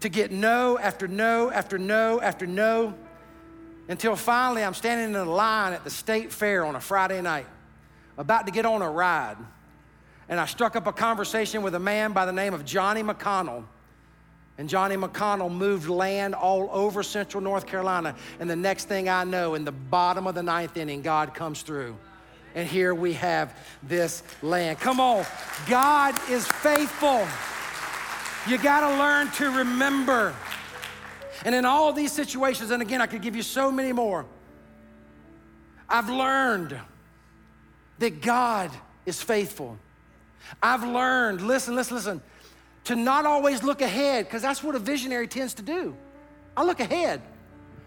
to 0.00 0.08
get 0.08 0.30
no 0.30 0.78
after 0.78 1.08
no 1.08 1.50
after 1.50 1.78
no 1.78 2.20
after 2.20 2.46
no 2.46 2.94
until 3.88 4.16
finally 4.16 4.62
I'm 4.62 4.74
standing 4.74 5.10
in 5.10 5.16
a 5.16 5.24
line 5.24 5.72
at 5.72 5.84
the 5.84 5.90
state 5.90 6.32
fair 6.32 6.64
on 6.64 6.76
a 6.76 6.80
Friday 6.80 7.20
night, 7.20 7.46
about 8.18 8.46
to 8.46 8.52
get 8.52 8.66
on 8.66 8.82
a 8.82 8.90
ride. 8.90 9.36
And 10.28 10.40
I 10.40 10.46
struck 10.46 10.74
up 10.74 10.86
a 10.86 10.92
conversation 10.92 11.62
with 11.62 11.74
a 11.74 11.78
man 11.78 12.12
by 12.12 12.24
the 12.24 12.32
name 12.32 12.54
of 12.54 12.64
Johnny 12.64 13.02
McConnell. 13.02 13.64
And 14.56 14.68
Johnny 14.68 14.96
McConnell 14.96 15.52
moved 15.52 15.88
land 15.88 16.34
all 16.34 16.70
over 16.72 17.02
central 17.02 17.42
North 17.42 17.66
Carolina. 17.66 18.14
And 18.40 18.48
the 18.48 18.56
next 18.56 18.86
thing 18.86 19.08
I 19.08 19.24
know, 19.24 19.54
in 19.54 19.64
the 19.64 19.72
bottom 19.72 20.26
of 20.26 20.34
the 20.34 20.42
ninth 20.42 20.76
inning, 20.76 21.02
God 21.02 21.34
comes 21.34 21.62
through 21.62 21.96
and 22.54 22.68
here 22.68 22.94
we 22.94 23.14
have 23.14 23.56
this 23.82 24.22
land. 24.42 24.78
Come 24.78 25.00
on, 25.00 25.24
God 25.68 26.14
is 26.30 26.46
faithful. 26.46 27.26
You 28.46 28.58
got 28.58 28.88
to 28.88 28.98
learn 28.98 29.30
to 29.32 29.50
remember. 29.58 30.34
And 31.44 31.54
in 31.54 31.64
all 31.64 31.92
these 31.92 32.12
situations, 32.12 32.70
and 32.70 32.80
again, 32.80 33.00
I 33.00 33.06
could 33.06 33.22
give 33.22 33.34
you 33.34 33.42
so 33.42 33.72
many 33.72 33.92
more, 33.92 34.26
I've 35.88 36.08
learned 36.08 36.78
that 37.98 38.22
God 38.22 38.70
is 39.06 39.22
faithful. 39.22 39.78
I've 40.62 40.84
learned, 40.84 41.40
listen, 41.40 41.74
listen, 41.74 41.96
listen, 41.96 42.22
to 42.84 42.96
not 42.96 43.26
always 43.26 43.62
look 43.62 43.80
ahead, 43.80 44.26
because 44.26 44.42
that's 44.42 44.62
what 44.62 44.74
a 44.74 44.78
visionary 44.78 45.26
tends 45.26 45.54
to 45.54 45.62
do. 45.62 45.96
I 46.56 46.64
look 46.64 46.80
ahead. 46.80 47.22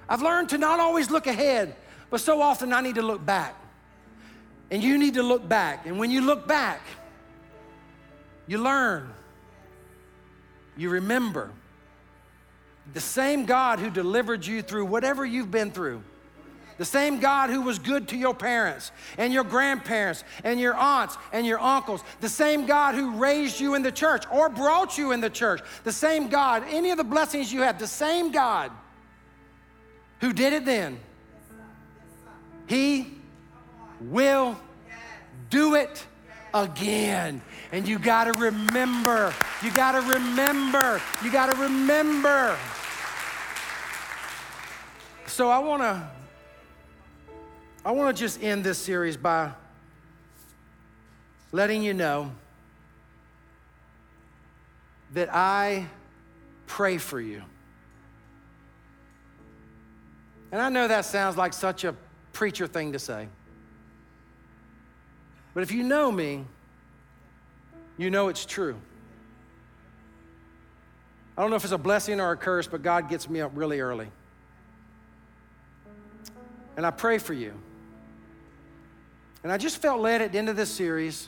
I've 0.09 0.21
learned 0.21 0.49
to 0.49 0.57
not 0.57 0.79
always 0.79 1.11
look 1.11 1.27
ahead, 1.27 1.75
but 2.09 2.19
so 2.19 2.41
often 2.41 2.73
I 2.73 2.81
need 2.81 2.95
to 2.95 3.01
look 3.01 3.25
back. 3.25 3.55
And 4.69 4.83
you 4.83 4.97
need 4.97 5.13
to 5.13 5.23
look 5.23 5.47
back. 5.47 5.85
And 5.85 5.97
when 5.97 6.11
you 6.11 6.21
look 6.21 6.47
back, 6.47 6.81
you 8.47 8.57
learn, 8.57 9.09
you 10.75 10.89
remember. 10.89 11.51
The 12.93 13.01
same 13.01 13.45
God 13.45 13.79
who 13.79 13.89
delivered 13.89 14.45
you 14.45 14.61
through 14.61 14.85
whatever 14.85 15.25
you've 15.25 15.51
been 15.51 15.71
through, 15.71 16.01
the 16.77 16.85
same 16.85 17.19
God 17.19 17.49
who 17.49 17.61
was 17.61 17.79
good 17.79 18.07
to 18.09 18.17
your 18.17 18.33
parents 18.33 18.91
and 19.17 19.33
your 19.33 19.43
grandparents 19.43 20.23
and 20.43 20.59
your 20.59 20.75
aunts 20.75 21.17
and 21.33 21.45
your 21.45 21.59
uncles, 21.59 22.03
the 22.21 22.29
same 22.29 22.65
God 22.65 22.95
who 22.95 23.17
raised 23.17 23.59
you 23.59 23.75
in 23.75 23.81
the 23.81 23.91
church 23.91 24.23
or 24.31 24.47
brought 24.47 24.97
you 24.97 25.11
in 25.11 25.19
the 25.19 25.29
church, 25.29 25.61
the 25.83 25.91
same 25.91 26.29
God, 26.29 26.63
any 26.69 26.91
of 26.91 26.97
the 26.97 27.03
blessings 27.03 27.51
you 27.51 27.61
have, 27.63 27.79
the 27.79 27.87
same 27.87 28.31
God 28.31 28.71
who 30.21 30.31
did 30.31 30.53
it 30.53 30.65
then, 30.65 30.99
He 32.67 33.16
will 34.01 34.59
do 35.49 35.75
it 35.75 36.05
again. 36.53 37.41
And 37.71 37.87
you 37.87 37.99
got 37.99 38.25
to 38.25 38.33
remember, 38.33 39.33
you 39.63 39.71
got 39.71 39.93
to 39.93 40.01
remember, 40.01 41.01
you 41.23 41.31
got 41.31 41.53
to 41.53 41.61
remember. 41.61 42.57
So 45.27 45.49
I 45.49 45.59
want 45.59 45.81
to 45.81 46.09
I 47.85 47.91
want 47.91 48.13
to 48.13 48.19
just 48.19 48.43
end 48.43 48.65
this 48.65 48.77
series 48.77 49.15
by 49.15 49.51
letting 51.53 51.83
you 51.83 51.93
know 51.93 52.31
that 55.13 55.33
I 55.33 55.87
pray 56.65 56.97
for 56.97 57.21
you. 57.21 57.41
And 60.51 60.61
I 60.61 60.67
know 60.67 60.87
that 60.87 61.05
sounds 61.05 61.37
like 61.37 61.53
such 61.53 61.85
a 61.85 61.95
preacher 62.33 62.67
thing 62.67 62.91
to 62.91 62.99
say. 62.99 63.29
But 65.57 65.63
if 65.63 65.71
you 65.71 65.81
know 65.81 66.11
me, 66.11 66.45
you 67.97 68.11
know 68.11 68.27
it's 68.27 68.45
true. 68.45 68.75
I 71.35 71.41
don't 71.41 71.49
know 71.49 71.55
if 71.55 71.63
it's 71.63 71.73
a 71.73 71.79
blessing 71.79 72.21
or 72.21 72.29
a 72.29 72.37
curse, 72.37 72.67
but 72.67 72.83
God 72.83 73.09
gets 73.09 73.27
me 73.27 73.41
up 73.41 73.53
really 73.55 73.79
early. 73.79 74.07
And 76.75 76.85
I 76.85 76.91
pray 76.91 77.17
for 77.17 77.33
you. 77.33 77.53
And 79.41 79.51
I 79.51 79.57
just 79.57 79.81
felt 79.81 79.99
led 79.99 80.21
at 80.21 80.31
the 80.31 80.37
end 80.37 80.49
of 80.49 80.55
this 80.55 80.69
series 80.69 81.27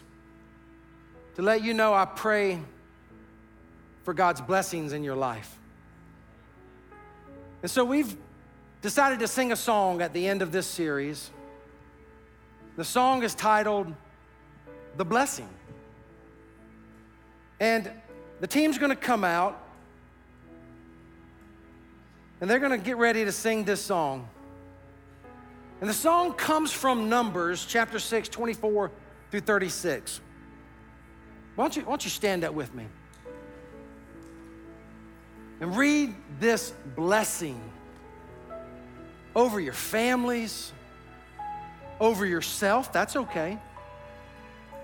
to 1.34 1.42
let 1.42 1.64
you 1.64 1.74
know 1.74 1.96
I 1.96 2.06
pray 2.06 2.62
for 4.04 4.14
God's 4.14 4.42
blessings 4.42 4.94
in 4.94 5.04
your 5.04 5.16
life. 5.16 5.58
And 7.64 7.72
so 7.72 7.84
we've 7.84 8.16
decided 8.84 9.18
to 9.22 9.28
sing 9.28 9.52
a 9.52 9.56
song 9.56 10.04
at 10.04 10.14
the 10.14 10.28
end 10.28 10.44
of 10.44 10.52
this 10.52 10.68
series. 10.68 11.32
The 12.78 12.86
song 12.86 13.24
is 13.24 13.34
titled 13.34 13.92
the 14.98 15.06
blessing. 15.06 15.50
And 17.60 17.92
the 18.40 18.48
team's 18.48 18.78
gonna 18.78 18.96
come 18.96 19.24
out 19.24 19.62
and 22.42 22.50
they're 22.50 22.60
gonna 22.60 22.78
get 22.78 22.98
ready 22.98 23.26
to 23.26 23.32
sing 23.32 23.66
this 23.66 23.82
song. 23.82 24.30
And 25.82 25.90
the 25.90 25.94
song 25.94 26.34
comes 26.34 26.72
from 26.72 27.10
Numbers 27.10 27.66
chapter 27.66 28.00
6, 28.00 28.30
24 28.30 28.92
through 29.32 29.40
36. 29.42 30.22
Why 31.56 31.64
don't 31.64 31.76
you, 31.76 31.82
why 31.84 31.92
don't 31.92 32.04
you 32.04 32.10
stand 32.10 32.44
up 32.44 32.54
with 32.54 32.74
me? 32.74 32.88
And 35.62 35.76
read 35.76 36.16
this 36.40 36.74
blessing 36.96 37.62
over 39.36 39.60
your 39.60 39.74
families, 39.74 40.72
over 42.00 42.26
yourself, 42.26 42.94
that's 42.94 43.16
okay 43.16 43.60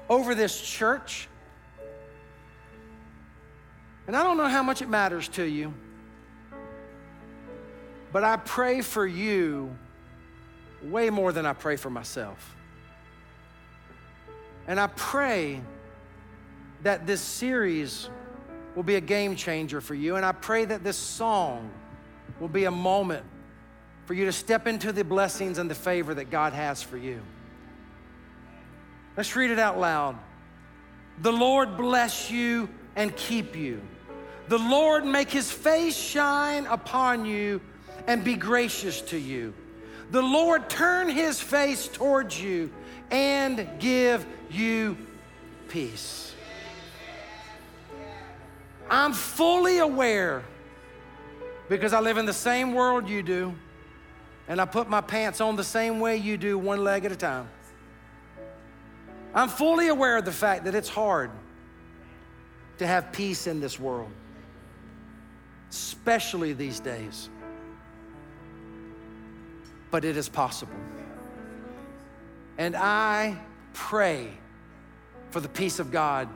over 0.10 0.36
this 0.36 0.60
church. 0.60 1.28
And 4.08 4.16
I 4.16 4.24
don't 4.24 4.38
know 4.38 4.48
how 4.48 4.64
much 4.64 4.82
it 4.82 4.90
matters 4.90 5.28
to 5.30 5.44
you, 5.44 5.74
but 8.12 8.24
I 8.24 8.38
pray 8.38 8.82
for 8.82 9.06
you 9.06 9.76
way 10.84 11.10
more 11.10 11.32
than 11.32 11.46
I 11.46 11.54
pray 11.54 11.76
for 11.76 11.90
myself. 11.90 12.56
And 14.68 14.80
I 14.80 14.88
pray 14.88 15.62
that 16.84 17.08
this 17.08 17.22
series 17.22 18.10
will 18.76 18.84
be 18.84 18.96
a 18.96 19.02
game 19.02 19.36
changer 19.36 19.82
for 19.82 19.96
you. 19.96 20.16
And 20.18 20.26
I 20.26 20.32
pray 20.32 20.66
that 20.66 20.84
this 20.84 20.98
song 20.98 21.72
will 22.40 22.48
be 22.48 22.66
a 22.66 22.72
moment 22.72 23.26
for 24.06 24.14
you 24.14 24.26
to 24.26 24.32
step 24.32 24.68
into 24.68 24.92
the 24.92 25.04
blessings 25.04 25.58
and 25.58 25.70
the 25.70 25.76
favor 25.76 26.14
that 26.14 26.30
God 26.30 26.54
has 26.54 26.84
for 26.84 26.98
you. 26.98 27.22
Let's 29.18 29.36
read 29.36 29.52
it 29.52 29.60
out 29.60 29.80
loud. 29.80 30.18
The 31.22 31.32
Lord 31.32 31.78
bless 31.78 32.30
you 32.30 32.70
and 32.96 33.16
keep 33.16 33.56
you. 33.56 33.82
The 34.48 34.58
Lord 34.60 35.06
make 35.06 35.32
his 35.32 35.52
face 35.52 35.96
shine 35.96 36.66
upon 36.66 37.26
you 37.26 37.62
and 38.08 38.24
be 38.24 38.36
gracious 38.36 39.02
to 39.02 39.18
you. 39.18 39.54
The 40.12 40.22
Lord 40.22 40.70
turn 40.70 41.10
his 41.10 41.40
face 41.40 41.88
towards 41.88 42.40
you 42.40 42.72
and 43.10 43.68
give 43.80 44.26
you 44.52 44.98
peace. 45.68 46.34
I'm 48.90 49.14
fully 49.14 49.80
aware 49.80 50.44
because 51.70 51.94
I 51.94 52.02
live 52.02 52.18
in 52.18 52.26
the 52.26 52.34
same 52.34 52.74
world 52.74 53.10
you 53.10 53.24
do 53.24 53.56
and 54.48 54.62
I 54.62 54.66
put 54.66 54.90
my 54.90 55.02
pants 55.02 55.42
on 55.42 55.56
the 55.56 55.64
same 55.64 56.00
way 56.00 56.18
you 56.18 56.38
do, 56.38 56.58
one 56.58 56.84
leg 56.84 57.06
at 57.06 57.12
a 57.12 57.16
time. 57.16 57.50
I'm 59.36 59.50
fully 59.50 59.90
aware 59.90 60.16
of 60.18 60.24
the 60.24 60.32
fact 60.32 60.64
that 60.64 60.74
it's 60.74 60.88
hard 60.88 61.30
to 62.78 62.88
have 62.88 63.12
peace 63.12 63.48
in 63.48 63.60
this 63.60 63.78
world, 63.78 64.12
especially 65.70 66.54
these 66.54 66.80
days. 66.80 67.30
But 69.92 70.06
it 70.06 70.16
is 70.16 70.30
possible. 70.30 70.74
And 72.58 72.78
I 72.78 73.38
pray 73.74 74.30
for 75.32 75.42
the 75.42 75.50
peace 75.50 75.80
of 75.80 75.92
God 75.92 76.30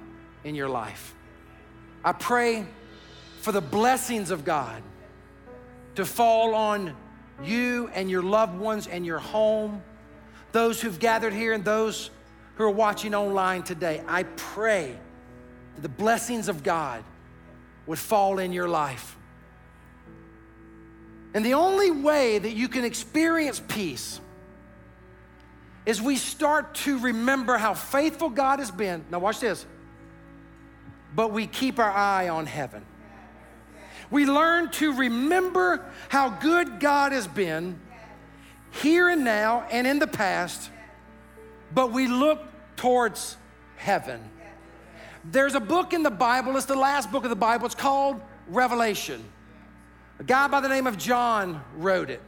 in 0.43 0.53
your 0.53 0.67
life. 0.67 1.15
I 2.03 2.11
pray 2.11 2.65
for 3.39 3.53
the 3.53 3.61
blessings 3.61 4.29
of 4.29 4.43
God 4.43 4.83
to 5.95 6.05
fall 6.05 6.53
on 6.53 6.95
you 7.41 7.89
and 7.93 8.09
your 8.09 8.23
loved 8.23 8.59
ones 8.59 8.87
and 8.87 9.05
your 9.05 9.19
home, 9.19 9.81
those 10.51 10.81
who've 10.81 10.99
gathered 10.99 11.33
here 11.33 11.53
and 11.53 11.63
those 11.63 12.09
who 12.59 12.65
are 12.65 12.69
watching 12.69 13.15
online 13.15 13.63
today. 13.63 14.03
I 14.05 14.23
pray 14.23 14.93
that 15.75 15.81
the 15.81 15.87
blessings 15.87 16.49
of 16.49 16.61
God 16.61 17.05
would 17.87 17.97
fall 17.97 18.37
in 18.37 18.51
your 18.51 18.67
life. 18.67 19.15
And 21.33 21.45
the 21.45 21.53
only 21.53 21.89
way 21.89 22.37
that 22.37 22.51
you 22.51 22.67
can 22.67 22.83
experience 22.83 23.61
peace 23.65 24.19
is 25.85 26.01
we 26.01 26.17
start 26.17 26.75
to 26.75 26.99
remember 26.99 27.57
how 27.57 27.73
faithful 27.73 28.29
God 28.29 28.59
has 28.59 28.71
been. 28.71 29.05
Now, 29.09 29.19
watch 29.19 29.39
this. 29.39 29.65
But 31.15 31.31
we 31.31 31.47
keep 31.47 31.79
our 31.79 31.89
eye 31.91 32.27
on 32.27 32.45
heaven. 32.45 32.85
We 34.11 34.25
learn 34.25 34.69
to 34.71 34.91
remember 34.91 35.85
how 36.09 36.27
good 36.29 36.81
God 36.81 37.13
has 37.13 37.25
been 37.25 37.79
here 38.71 39.07
and 39.07 39.23
now 39.23 39.65
and 39.71 39.87
in 39.87 39.99
the 39.99 40.07
past, 40.07 40.69
but 41.73 41.93
we 41.93 42.07
look 42.07 42.48
towards 42.79 43.35
heaven. 43.75 44.21
There's 45.25 45.53
a 45.53 45.59
book 45.59 45.91
in 45.91 46.01
the 46.01 46.09
Bible, 46.09 46.55
it's 46.55 46.65
the 46.65 46.77
last 46.77 47.11
book 47.11 47.25
of 47.25 47.29
the 47.29 47.35
Bible, 47.35 47.65
it's 47.65 47.75
called 47.75 48.21
Revelation. 48.47 49.21
A 50.17 50.23
guy 50.23 50.47
by 50.47 50.61
the 50.61 50.69
name 50.69 50.87
of 50.87 50.97
John 50.97 51.61
wrote 51.75 52.09
it. 52.09 52.21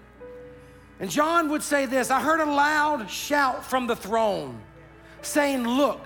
And 0.99 1.09
John 1.09 1.49
would 1.51 1.63
say 1.63 1.85
this 1.85 2.11
I 2.11 2.19
heard 2.19 2.41
a 2.41 2.45
loud 2.45 3.09
shout 3.09 3.65
from 3.65 3.87
the 3.87 3.95
throne 3.95 4.61
saying, 5.21 5.65
Look, 5.65 6.05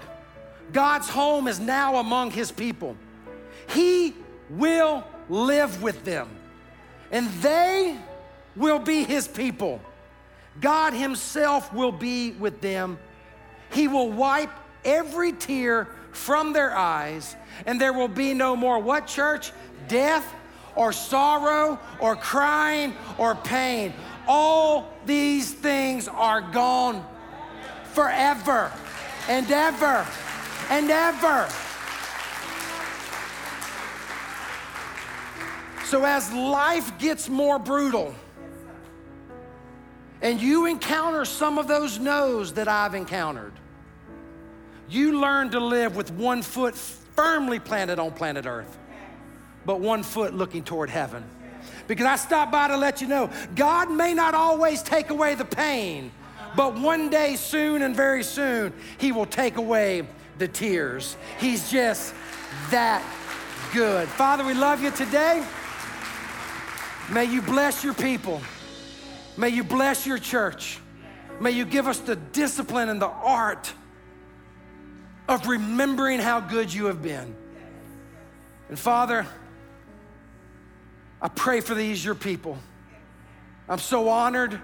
God's 0.71 1.09
home 1.09 1.47
is 1.47 1.59
now 1.59 1.95
among 1.95 2.29
his 2.29 2.51
people. 2.51 2.95
He 3.69 4.13
will 4.51 5.03
live 5.27 5.81
with 5.81 6.05
them, 6.05 6.29
and 7.11 7.27
they 7.41 7.97
will 8.55 8.79
be 8.79 9.03
his 9.03 9.27
people. 9.27 9.81
God 10.61 10.93
himself 10.93 11.73
will 11.73 11.91
be 11.91 12.33
with 12.33 12.61
them. 12.61 12.99
He 13.75 13.87
will 13.87 14.09
wipe 14.09 14.49
every 14.83 15.33
tear 15.33 15.87
from 16.11 16.53
their 16.53 16.75
eyes, 16.75 17.35
and 17.67 17.79
there 17.79 17.93
will 17.93 18.07
be 18.07 18.33
no 18.33 18.55
more 18.55 18.79
what, 18.79 19.05
church? 19.05 19.51
Death 19.87 20.25
or 20.75 20.91
sorrow 20.91 21.79
or 21.99 22.15
crying 22.15 22.95
or 23.19 23.35
pain 23.35 23.93
all 24.27 24.91
these 25.05 25.53
things 25.53 26.07
are 26.07 26.41
gone 26.41 27.05
forever 27.93 28.71
and 29.29 29.49
ever 29.51 30.05
and 30.69 30.89
ever. 30.89 31.47
So, 35.85 36.03
as 36.03 36.31
life 36.33 36.97
gets 36.97 37.29
more 37.29 37.59
brutal, 37.59 38.15
and 40.21 40.41
you 40.41 40.65
encounter 40.65 41.25
some 41.25 41.59
of 41.59 41.67
those 41.67 41.99
no's 41.99 42.53
that 42.53 42.67
I've 42.67 42.95
encountered, 42.95 43.53
you 44.89 45.19
learn 45.19 45.51
to 45.51 45.59
live 45.59 45.95
with 45.95 46.11
one 46.11 46.41
foot 46.41 46.75
firmly 46.75 47.59
planted 47.59 47.99
on 47.99 48.11
planet 48.11 48.45
Earth, 48.45 48.77
but 49.65 49.79
one 49.79 50.03
foot 50.03 50.33
looking 50.33 50.63
toward 50.63 50.89
heaven 50.89 51.23
because 51.87 52.05
I 52.05 52.15
stopped 52.15 52.51
by 52.51 52.67
to 52.67 52.77
let 52.77 53.01
you 53.01 53.07
know 53.07 53.29
God 53.55 53.91
may 53.91 54.13
not 54.13 54.33
always 54.33 54.81
take 54.81 55.09
away 55.09 55.35
the 55.35 55.45
pain, 55.45 56.11
but 56.55 56.79
one 56.79 57.09
day 57.09 57.35
soon 57.35 57.81
and 57.81 57.95
very 57.95 58.23
soon, 58.23 58.73
He 58.97 59.11
will 59.11 59.25
take 59.25 59.57
away 59.57 60.07
the 60.37 60.47
tears. 60.47 61.15
He's 61.39 61.69
just 61.71 62.13
that 62.71 63.03
good. 63.73 64.07
Father, 64.09 64.43
we 64.43 64.53
love 64.53 64.81
you 64.81 64.91
today. 64.91 65.45
May 67.11 67.25
you 67.25 67.41
bless 67.41 67.83
your 67.83 67.93
people. 67.93 68.41
May 69.37 69.49
you 69.49 69.63
bless 69.63 70.07
your 70.07 70.17
church. 70.17 70.79
May 71.39 71.51
you 71.51 71.65
give 71.65 71.87
us 71.87 71.99
the 71.99 72.15
discipline 72.15 72.89
and 72.89 73.01
the 73.01 73.09
art 73.09 73.73
of 75.27 75.47
remembering 75.47 76.19
how 76.19 76.39
good 76.39 76.73
you 76.73 76.85
have 76.85 77.01
been. 77.01 77.35
And 78.69 78.77
Father, 78.77 79.27
I 81.21 81.27
pray 81.27 81.61
for 81.61 81.73
these, 81.73 82.03
your 82.03 82.15
people. 82.15 82.57
I'm 83.67 83.79
so 83.79 84.09
honored 84.09 84.59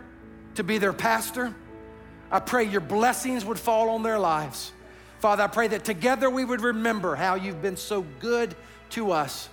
to 0.55 0.63
be 0.63 0.77
their 0.77 0.93
pastor. 0.93 1.55
I 2.31 2.39
pray 2.39 2.65
your 2.65 2.81
blessings 2.81 3.43
would 3.43 3.59
fall 3.59 3.89
on 3.89 4.03
their 4.03 4.19
lives. 4.19 4.71
Father, 5.19 5.43
I 5.43 5.47
pray 5.47 5.67
that 5.69 5.83
together 5.83 6.29
we 6.29 6.45
would 6.45 6.61
remember 6.61 7.15
how 7.15 7.35
you've 7.35 7.61
been 7.61 7.77
so 7.77 8.01
good 8.19 8.55
to 8.91 9.11
us. 9.11 9.49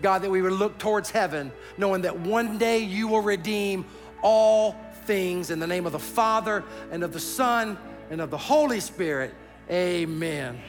God, 0.00 0.22
that 0.22 0.30
we 0.30 0.42
would 0.42 0.52
look 0.52 0.78
towards 0.78 1.10
heaven, 1.10 1.52
knowing 1.76 2.02
that 2.02 2.18
one 2.18 2.58
day 2.58 2.78
you 2.78 3.06
will 3.08 3.20
redeem 3.20 3.84
all 4.20 4.76
things 5.04 5.50
in 5.50 5.58
the 5.58 5.66
name 5.66 5.86
of 5.86 5.92
the 5.92 5.98
Father 5.98 6.64
and 6.90 7.02
of 7.02 7.12
the 7.12 7.20
Son 7.20 7.78
and 8.10 8.20
of 8.20 8.30
the 8.30 8.38
Holy 8.38 8.80
Spirit. 8.80 9.32
Amen. 9.70 10.60